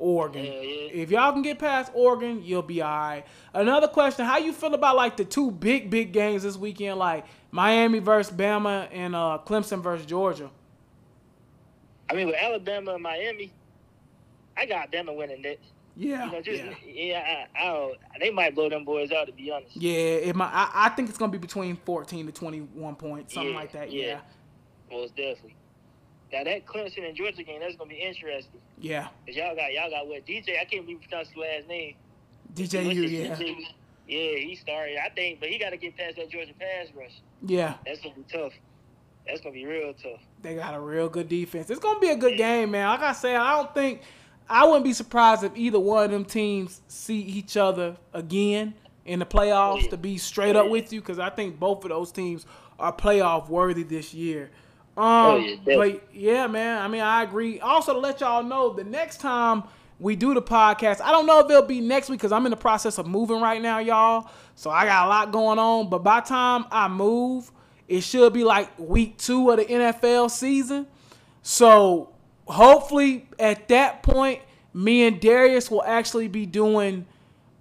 Oregon. 0.00 0.44
Yeah, 0.44 0.52
yeah. 0.52 0.90
If 1.02 1.10
y'all 1.10 1.32
can 1.32 1.42
get 1.42 1.58
past 1.58 1.92
Oregon, 1.94 2.42
you'll 2.42 2.62
be 2.62 2.82
all 2.82 2.88
right. 2.90 3.24
Another 3.54 3.86
question: 3.86 4.24
How 4.24 4.38
you 4.38 4.52
feel 4.52 4.74
about 4.74 4.96
like 4.96 5.16
the 5.16 5.24
two 5.24 5.50
big, 5.52 5.90
big 5.90 6.12
games 6.12 6.42
this 6.42 6.56
weekend, 6.56 6.98
like 6.98 7.26
Miami 7.52 8.00
versus 8.00 8.34
Bama 8.34 8.88
and 8.90 9.14
uh, 9.14 9.38
Clemson 9.46 9.82
versus 9.82 10.06
Georgia? 10.06 10.50
I 12.08 12.14
mean, 12.14 12.26
with 12.26 12.36
Alabama 12.36 12.94
and 12.94 13.02
Miami, 13.02 13.52
I 14.56 14.66
got 14.66 14.90
Bama 14.90 15.16
winning 15.16 15.42
that. 15.42 15.58
Yeah. 15.96 16.26
You 16.26 16.32
know, 16.32 16.40
just 16.42 16.62
yeah. 16.64 16.74
yeah, 16.86 17.46
I, 17.56 17.62
I 17.62 17.66
don't. 17.72 17.98
They 18.20 18.30
might 18.30 18.54
blow 18.54 18.68
them 18.70 18.84
boys 18.84 19.12
out 19.12 19.26
to 19.26 19.32
be 19.32 19.50
honest. 19.50 19.76
Yeah, 19.76 19.92
it 19.92 20.34
might, 20.34 20.50
I, 20.52 20.70
I 20.86 20.88
think 20.90 21.08
it's 21.08 21.18
gonna 21.18 21.32
be 21.32 21.38
between 21.38 21.76
fourteen 21.76 22.26
to 22.26 22.32
twenty-one 22.32 22.96
points, 22.96 23.34
something 23.34 23.52
Yeah, 23.52 23.58
like 23.58 23.72
that. 23.72 23.92
yeah. 23.92 24.06
Yeah, 24.06 24.20
Most 24.90 25.14
definitely. 25.16 25.54
Now 26.32 26.44
that 26.44 26.64
Clemson 26.66 27.06
and 27.06 27.16
Georgia 27.16 27.42
game, 27.42 27.60
that's 27.60 27.76
gonna 27.76 27.90
be 27.90 27.96
interesting. 27.96 28.60
yeah. 28.78 29.08
Cause 29.26 29.36
y'all 29.36 29.54
got 29.56 29.72
y'all 29.72 29.90
got 29.90 30.06
what 30.06 30.26
DJ? 30.26 30.60
I 30.60 30.64
can't 30.64 30.88
even 30.88 30.98
pronounce 30.98 31.28
his 31.28 31.36
last 31.36 31.68
name. 31.68 31.94
DJU, 32.54 33.08
yeah, 33.10 33.36
DJ? 33.36 33.56
Yeah, 34.08 34.38
he 34.38 34.58
started. 34.60 34.96
I 35.04 35.08
think, 35.10 35.38
but 35.40 35.48
he 35.48 35.58
got 35.58 35.70
to 35.70 35.76
get 35.76 35.96
past 35.96 36.16
that 36.16 36.30
Georgia 36.30 36.52
pass 36.58 36.88
rush. 36.96 37.20
yeah. 37.46 37.74
That's 37.86 38.00
gonna 38.00 38.16
be 38.16 38.24
tough. 38.32 38.52
That's 39.26 39.40
gonna 39.40 39.54
be 39.54 39.66
real 39.66 39.92
tough. 39.94 40.20
They 40.42 40.56
got 40.56 40.74
a 40.74 40.80
real 40.80 41.08
good 41.08 41.28
defense. 41.28 41.70
It's 41.70 41.78
gonna 41.80 42.00
be 42.00 42.10
a 42.10 42.16
good 42.16 42.36
game, 42.36 42.72
man. 42.72 42.88
Like 42.88 43.00
I 43.02 43.12
said, 43.12 43.36
I 43.36 43.56
don't 43.56 43.72
think 43.74 44.02
I 44.48 44.64
wouldn't 44.64 44.84
be 44.84 44.92
surprised 44.92 45.44
if 45.44 45.56
either 45.56 45.78
one 45.78 46.04
of 46.04 46.10
them 46.10 46.24
teams 46.24 46.80
see 46.88 47.20
each 47.20 47.56
other 47.56 47.96
again 48.12 48.74
in 49.04 49.20
the 49.20 49.26
playoffs. 49.26 49.88
To 49.90 49.96
be 49.96 50.18
straight 50.18 50.56
up 50.56 50.68
with 50.68 50.92
you, 50.92 51.00
because 51.00 51.18
I 51.18 51.30
think 51.30 51.60
both 51.60 51.84
of 51.84 51.90
those 51.90 52.10
teams 52.10 52.46
are 52.78 52.92
playoff 52.92 53.48
worthy 53.48 53.84
this 53.84 54.12
year. 54.12 54.50
Um, 55.00 55.06
Oh, 55.26 55.36
yeah, 55.36 55.56
definitely. 55.56 55.92
but 55.92 56.08
yeah, 56.14 56.46
man. 56.46 56.82
I 56.82 56.88
mean, 56.88 57.00
I 57.00 57.22
agree. 57.22 57.58
Also, 57.60 57.92
to 57.94 57.98
let 57.98 58.20
y'all 58.20 58.42
know, 58.42 58.72
the 58.72 58.84
next 58.84 59.18
time 59.18 59.62
we 59.98 60.16
do 60.16 60.34
the 60.34 60.42
podcast, 60.42 61.00
I 61.00 61.10
don't 61.12 61.26
know 61.26 61.40
if 61.40 61.50
it'll 61.50 61.62
be 61.62 61.80
next 61.80 62.08
week 62.08 62.18
because 62.20 62.32
I'm 62.32 62.44
in 62.46 62.50
the 62.50 62.56
process 62.56 62.98
of 62.98 63.06
moving 63.06 63.40
right 63.40 63.60
now, 63.62 63.78
y'all. 63.78 64.30
So 64.54 64.70
I 64.70 64.84
got 64.84 65.06
a 65.06 65.08
lot 65.08 65.32
going 65.32 65.58
on. 65.58 65.88
But 65.90 66.02
by 66.04 66.20
the 66.20 66.26
time 66.26 66.64
I 66.70 66.88
move, 66.88 67.50
it 67.88 68.02
should 68.02 68.32
be 68.32 68.44
like 68.44 68.70
week 68.78 69.16
two 69.18 69.50
of 69.50 69.56
the 69.58 69.64
NFL 69.64 70.30
season. 70.30 70.86
So 71.42 72.12
hopefully 72.46 73.26
at 73.38 73.68
that 73.68 74.02
point, 74.02 74.40
me 74.72 75.06
and 75.06 75.20
Darius 75.20 75.70
will 75.70 75.82
actually 75.84 76.28
be 76.28 76.46
doing 76.46 77.06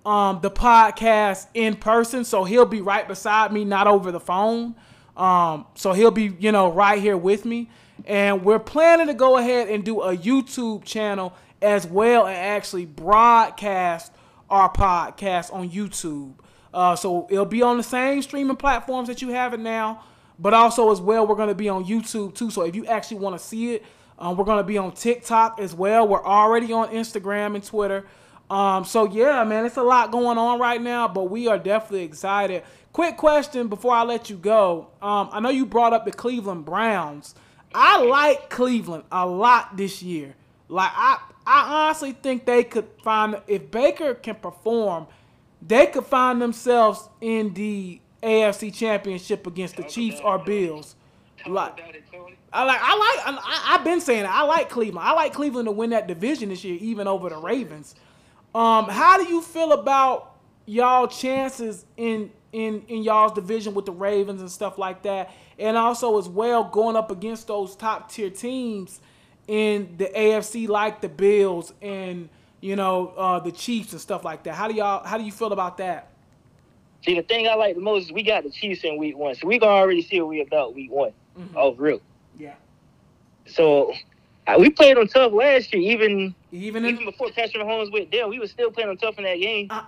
um, 0.06 0.40
the 0.42 0.52
podcast 0.52 1.48
in 1.54 1.76
person. 1.76 2.24
So 2.24 2.44
he'll 2.44 2.66
be 2.66 2.82
right 2.82 3.08
beside 3.08 3.52
me, 3.54 3.66
not 3.66 3.88
over 3.88 4.12
the 4.12 4.20
phone. 4.20 4.76
Um, 5.20 5.66
so 5.76 5.92
he'll 5.92 6.12
be, 6.12 6.34
you 6.40 6.52
know, 6.52 6.72
right 6.72 7.00
here 7.02 7.18
with 7.18 7.44
me. 7.46 7.70
And 8.06 8.44
we're 8.46 8.60
planning 8.60 9.08
to 9.08 9.14
go 9.14 9.38
ahead 9.38 9.68
and 9.68 9.84
do 9.84 10.02
a 10.02 10.16
YouTube 10.16 10.86
channel 10.86 11.34
as 11.62 11.86
well 11.86 12.26
and 12.26 12.38
actually 12.38 12.86
broadcast 12.86 14.14
our 14.50 14.72
podcast 14.72 15.54
on 15.54 15.70
YouTube. 15.70 16.34
Uh, 16.74 16.96
so 16.96 17.28
it'll 17.30 17.46
be 17.46 17.62
on 17.62 17.78
the 17.78 17.84
same 17.84 18.22
streaming 18.22 18.56
platforms 18.56 19.10
that 19.10 19.22
you 19.22 19.30
have 19.30 19.54
it 19.54 19.60
now, 19.60 20.04
but 20.40 20.54
also 20.54 20.92
as 20.92 21.02
well, 21.02 21.28
we're 21.28 21.36
going 21.36 21.50
to 21.50 21.56
be 21.56 21.68
on 21.68 21.84
YouTube 21.84 22.34
too. 22.34 22.50
So 22.50 22.62
if 22.62 22.76
you 22.76 22.86
actually 22.86 23.18
want 23.18 23.38
to 23.38 23.46
see 23.46 23.76
it, 23.76 23.86
um, 24.18 24.38
we're 24.38 24.46
going 24.46 24.60
to 24.60 24.64
be 24.64 24.78
on 24.78 24.94
TikTok 24.94 25.60
as 25.60 25.76
well. 25.76 26.08
We're 26.08 26.24
already 26.24 26.72
on 26.72 26.90
Instagram 26.90 27.56
and 27.56 27.64
Twitter. 27.64 28.06
Um, 28.50 28.84
so 28.84 29.06
yeah, 29.06 29.44
man, 29.44 29.66
it's 29.66 29.78
a 29.78 29.84
lot 29.84 30.12
going 30.12 30.38
on 30.38 30.60
right 30.60 30.82
now, 30.82 31.08
but 31.08 31.26
we 31.26 31.48
are 31.48 31.60
definitely 31.60 32.04
excited. 32.04 32.64
Quick 32.92 33.18
question 33.18 33.68
before 33.68 33.94
I 33.94 34.04
let 34.04 34.30
you 34.30 34.38
go. 34.38 34.88
Um, 35.02 35.30
I 35.32 35.40
know 35.40 35.50
you 35.50 35.66
brought 35.66 35.94
up 35.94 36.06
the 36.06 36.12
Cleveland 36.12 36.66
Browns. 36.66 37.36
I 37.74 38.04
like 38.04 38.50
Cleveland 38.50 39.04
a 39.12 39.26
lot 39.26 39.78
this 39.78 40.02
year. 40.02 40.36
Like 40.68 40.92
I, 40.94 41.20
I 41.46 41.86
honestly 41.86 42.14
think 42.14 42.46
they 42.46 42.64
could 42.64 42.88
find 43.04 43.40
if 43.48 43.70
Baker 43.70 44.16
can 44.16 44.36
perform, 44.36 45.08
they 45.62 45.88
could 45.88 46.06
find 46.06 46.42
themselves 46.42 47.10
in 47.22 47.54
the 47.54 48.02
AFC 48.24 48.74
Championship 48.74 49.46
against 49.46 49.76
the 49.78 49.84
Chiefs 49.84 50.20
or 50.24 50.40
Bills. 50.40 50.96
Like, 51.48 51.80
I 52.52 52.64
like 52.64 52.80
I 52.82 52.98
like 52.98 53.42
I, 53.44 53.76
I've 53.76 53.84
been 53.84 54.02
saying 54.02 54.26
it. 54.26 54.30
I 54.30 54.44
like 54.44 54.70
Cleveland. 54.70 55.08
I 55.08 55.14
like 55.14 55.34
Cleveland 55.34 55.68
to 55.68 55.72
win 55.72 55.92
that 55.92 56.08
division 56.08 56.50
this 56.50 56.64
year, 56.64 56.78
even 56.82 57.08
over 57.08 57.30
the 57.30 57.38
Ravens. 57.38 57.96
Um, 58.54 58.90
how 58.90 59.18
do 59.18 59.30
you 59.30 59.42
feel 59.42 59.72
about 59.72 60.36
y'all 60.66 61.08
chances 61.08 61.86
in 61.98 62.32
in 62.52 62.82
in 62.88 63.04
y'all's 63.04 63.34
division 63.34 63.74
with 63.74 63.86
the 63.86 63.92
Ravens 63.92 64.42
and 64.42 64.50
stuff 64.50 64.78
like 64.78 65.04
that, 65.04 65.32
and 65.58 65.78
also 65.78 66.18
as 66.18 66.28
well 66.28 66.64
going 66.64 66.96
up 66.96 67.12
against 67.12 67.48
those 67.48 67.76
top 67.76 68.12
tier 68.12 68.30
teams 68.30 69.00
in 69.48 69.96
the 69.98 70.06
AFC 70.06 70.68
like 70.68 71.02
the 71.02 71.10
Bills 71.10 71.74
and 71.82 72.30
you 72.62 72.76
know 72.76 73.08
uh, 73.18 73.40
the 73.40 73.52
Chiefs 73.52 73.92
and 73.94 74.02
stuff 74.02 74.24
like 74.24 74.44
that. 74.44 74.54
How 74.56 74.68
do 74.68 74.74
y'all 74.74 75.06
how 75.06 75.18
do 75.18 75.24
you 75.24 75.32
feel 75.32 75.52
about 75.54 75.78
that? 75.78 76.10
See, 77.06 77.16
the 77.16 77.22
thing 77.24 77.48
I 77.48 77.56
like 77.56 77.76
the 77.76 77.82
most 77.82 78.06
is 78.06 78.12
we 78.12 78.24
got 78.24 78.44
the 78.44 78.50
Chiefs 78.50 78.84
in 78.84 78.98
week 78.98 79.18
one, 79.18 79.36
so 79.36 79.48
we 79.48 79.58
gonna 79.58 79.72
already 79.72 80.02
see 80.02 80.20
what 80.20 80.30
we 80.30 80.42
about 80.42 80.76
week 80.76 80.92
one. 80.92 81.12
Mhm. 81.38 81.48
Oh, 81.56 81.74
real. 81.76 82.02
Yeah, 82.38 82.56
So 83.46 83.94
uh, 84.48 84.56
we 84.58 84.70
played 84.70 84.98
on 84.98 85.08
tough 85.08 85.32
last 85.34 85.74
year, 85.74 85.82
even 85.82 86.34
even 86.52 86.86
in 86.86 86.96
even 86.96 87.06
before 87.06 87.30
Patrick 87.32 87.64
Mahomes 87.64 87.92
went 87.92 88.12
down. 88.12 88.30
We 88.30 88.40
was 88.40 88.52
still 88.52 88.72
playing 88.72 88.90
them 88.90 88.98
tough 88.98 89.18
in 89.18 89.24
that 89.24 89.40
game. 89.40 89.68
I, 89.70 89.86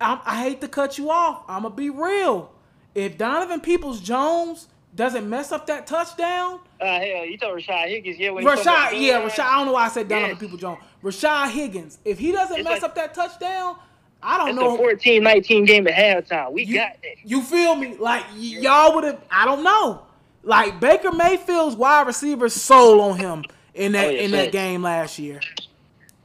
I, 0.00 0.20
I 0.24 0.42
hate 0.42 0.60
to 0.60 0.68
cut 0.68 0.98
you 0.98 1.10
off. 1.10 1.42
I'm 1.48 1.62
gonna 1.62 1.74
be 1.74 1.90
real. 1.90 2.50
If 2.94 3.16
Donovan 3.18 3.60
Peoples 3.60 4.00
Jones 4.00 4.68
doesn't 4.94 5.28
mess 5.28 5.50
up 5.52 5.66
that 5.66 5.86
touchdown, 5.86 6.60
Uh, 6.80 6.84
hell, 7.00 7.24
you 7.24 7.36
told 7.38 7.58
Rashad 7.58 7.88
Higgins, 7.88 8.18
yeah, 8.18 8.28
Rashad, 8.28 9.00
yeah, 9.00 9.20
Rashad. 9.28 9.40
I 9.40 9.56
don't 9.56 9.66
know 9.66 9.72
why 9.72 9.86
I 9.86 9.88
said 9.88 10.08
Donovan 10.08 10.30
Yeah. 10.36 10.40
Peoples 10.40 10.60
Jones. 10.60 10.78
Rashad 11.02 11.50
Higgins. 11.50 11.98
If 12.04 12.18
he 12.18 12.32
doesn't 12.32 12.56
It's 12.58 12.64
mess 12.64 12.82
like- 12.82 12.90
up 12.90 12.94
that 12.96 13.14
touchdown, 13.14 13.76
I 14.22 14.38
don't 14.38 14.50
It's 14.50 14.58
know. 14.58 14.74
a 14.76 14.78
14-19 14.78 15.66
game 15.66 15.86
at 15.86 15.94
halftime. 15.94 16.52
We 16.52 16.64
you, 16.64 16.76
got 16.76 16.92
that. 17.02 17.16
you 17.24 17.42
feel 17.42 17.74
me? 17.74 17.96
Like 17.98 18.22
y- 18.34 18.58
y'all 18.60 18.94
would 18.94 19.04
have. 19.04 19.20
I 19.30 19.44
don't 19.44 19.62
know. 19.62 20.02
Like 20.42 20.80
Baker 20.80 21.12
Mayfield's 21.12 21.76
wide 21.76 22.06
receiver 22.06 22.48
sold 22.48 23.00
on 23.00 23.18
him 23.18 23.44
in 23.74 23.92
that 23.92 24.06
Oh, 24.06 24.10
yeah, 24.10 24.20
in 24.20 24.30
that 24.30 24.52
game 24.52 24.82
last 24.82 25.18
year. 25.18 25.40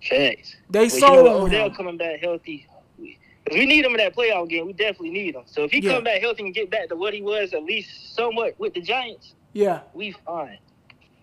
Facts. 0.07 0.55
They 0.69 0.83
you 0.85 0.89
sold 0.89 1.25
know, 1.25 1.37
on 1.39 1.47
Odell 1.47 1.65
him. 1.67 1.75
coming 1.75 1.97
back 1.97 2.19
healthy. 2.21 2.67
We 3.51 3.65
need 3.65 3.85
him 3.85 3.91
in 3.91 3.97
that 3.97 4.15
playoff 4.15 4.49
game. 4.49 4.67
We 4.67 4.73
definitely 4.73 5.11
need 5.11 5.35
him. 5.35 5.43
So 5.45 5.63
if 5.63 5.71
he 5.71 5.79
Yeah. 5.79 5.93
come 5.95 6.03
back 6.03 6.21
healthy 6.21 6.43
and 6.45 6.53
get 6.53 6.69
back 6.69 6.89
to 6.89 6.95
what 6.95 7.13
he 7.13 7.21
was, 7.21 7.53
at 7.53 7.63
least 7.63 8.15
somewhat 8.15 8.55
with 8.59 8.73
the 8.73 8.81
Giants, 8.81 9.35
Yeah. 9.53 9.81
we 9.93 10.11
fine. 10.25 10.59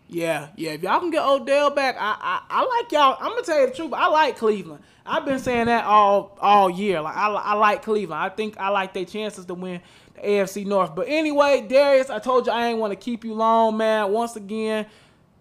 Yeah, 0.09 0.49
yeah. 0.57 0.73
If 0.73 0.83
y'all 0.83 1.01
can 1.01 1.11
get 1.11 1.25
Odell 1.25 1.71
back, 1.71 1.97
I, 1.99 2.17
I, 2.21 2.43
I 2.49 2.65
like 2.65 2.93
y'all. 2.93 3.17
I'm 3.21 3.31
gonna 3.31 3.43
tell 3.43 3.61
you 3.61 3.67
the 3.67 3.73
truth. 3.75 3.93
I 3.93 4.07
like 4.09 4.37
Cleveland. 4.37 4.83
I've 5.05 5.25
been 5.25 5.41
saying 5.41 5.67
that 5.67 5.85
all 5.85 6.39
all 6.41 6.71
year. 6.71 7.01
Like 7.01 7.17
I, 7.17 7.29
I 7.29 7.55
like 7.55 7.83
Cleveland. 7.83 8.21
I 8.23 8.29
think 8.29 8.57
I 8.59 8.69
like 8.69 8.95
their 8.95 9.05
chances 9.05 9.47
to 9.47 9.55
win 9.55 9.81
the 10.15 10.21
AFC 10.23 10.65
North. 10.65 10.95
But 10.95 11.09
anyway, 11.09 11.67
Darius, 11.69 12.09
I 12.09 12.21
told 12.21 12.47
you 12.47 12.53
I 12.53 12.69
ain't 12.69 12.79
want 12.79 12.93
to 12.93 12.97
keep 12.97 13.25
you 13.25 13.35
long, 13.35 13.77
man. 13.77 14.13
Once 14.13 14.37
again, 14.37 14.87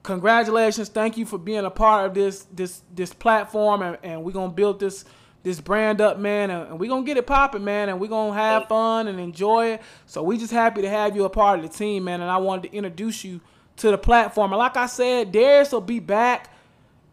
congratulations. 0.02 0.90
Thank 0.90 1.18
you 1.18 1.26
for 1.26 1.38
being 1.38 1.66
a 1.66 1.70
part 1.72 2.08
of 2.08 2.14
this 2.16 2.46
this 2.52 2.82
this 2.94 3.14
platform, 3.14 3.84
and, 3.84 3.98
and 4.02 4.24
we're 4.24 4.32
gonna 4.32 4.52
build 4.52 4.80
this 4.80 5.06
this 5.46 5.62
brand 5.62 6.02
up, 6.02 6.18
man, 6.18 6.50
and, 6.50 6.80
we're 6.80 6.89
gonna 6.89 7.06
get 7.06 7.18
it 7.18 7.28
popping, 7.28 7.64
man, 7.64 7.88
and 7.88 8.00
we're 8.00 8.10
gonna 8.10 8.34
have 8.34 8.68
fun 8.68 9.08
and 9.08 9.20
enjoy 9.20 9.74
it. 9.74 9.82
So 10.08 10.24
we 10.24 10.39
just 10.39 10.52
happy 10.52 10.82
to 10.82 10.89
have 10.89 11.16
you 11.16 11.24
a 11.24 11.30
part 11.30 11.60
of 11.60 11.72
the 11.72 11.78
team, 11.78 12.06
man. 12.06 12.20
And 12.20 12.32
I 12.32 12.38
wanted 12.38 12.72
to 12.72 12.76
introduce 12.76 13.24
you 13.24 13.39
to 13.78 13.91
the 13.91 13.98
platform. 13.98 14.52
And 14.52 14.58
like 14.58 14.76
I 14.76 14.88
said, 14.88 15.32
Darius 15.32 15.72
will 15.72 15.82
be 15.82 16.00
back. 16.00 16.52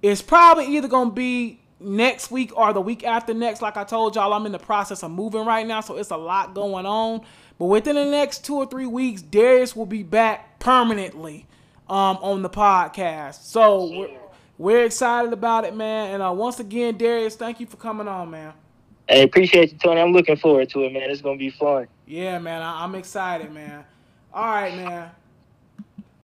It's 0.01 0.23
probably 0.23 0.67
either 0.75 0.89
gonna 0.89 1.11
be 1.11 1.61
next 1.79 2.31
week 2.31 2.57
or 2.57 2.73
the 2.73 2.81
week 2.81 3.05
after 3.05 3.35
next. 3.35 3.61
Like 3.61 3.77
I 3.77 3.85
told 3.85 4.17
y'all, 4.17 4.33
I'm 4.33 4.47
in 4.47 4.53
the 4.53 4.59
process 4.59 5.03
of 5.03 5.11
moving 5.11 5.45
right 5.45 5.67
now, 5.67 5.83
so 5.83 5.99
it's 5.99 6.11
a 6.11 6.17
lot 6.17 6.55
going 6.55 6.87
on. 6.87 7.21
But 7.59 7.67
within 7.67 7.97
the 7.97 8.07
next 8.07 8.47
two 8.47 8.57
or 8.57 8.65
three 8.65 8.87
weeks, 8.87 9.21
Darius 9.21 9.77
will 9.77 9.85
be 9.85 10.03
back 10.03 10.59
permanently 10.59 11.47
um, 11.87 12.17
on 12.23 12.41
the 12.41 12.49
podcast. 12.49 13.43
So 13.43 13.91
we're, 13.91 14.22
we're 14.59 14.85
excited 14.85 15.33
about 15.33 15.65
it, 15.65 15.75
man. 15.75 16.15
And 16.15 16.23
uh, 16.23 16.33
once 16.33 16.61
again, 16.61 16.97
Darius, 16.97 17.37
thank 17.37 17.61
you 17.61 17.67
for 17.67 17.77
coming 17.77 18.09
on, 18.09 18.31
man. 18.31 18.53
Hey, 19.09 19.23
appreciate 19.23 19.73
you, 19.73 19.79
Tony. 19.79 20.01
I'm 20.01 20.13
looking 20.13 20.37
forward 20.37 20.69
to 20.71 20.85
it, 20.85 20.93
man. 20.93 21.11
It's 21.11 21.21
gonna 21.23 21.37
be 21.39 21.51
fun. 21.51 21.89
Yeah, 22.07 22.39
man. 22.39 22.63
I- 22.63 22.85
I'm 22.85 22.95
excited, 22.95 23.53
man. 23.53 23.85
All 24.33 24.47
right, 24.47 24.75
man. 24.75 25.11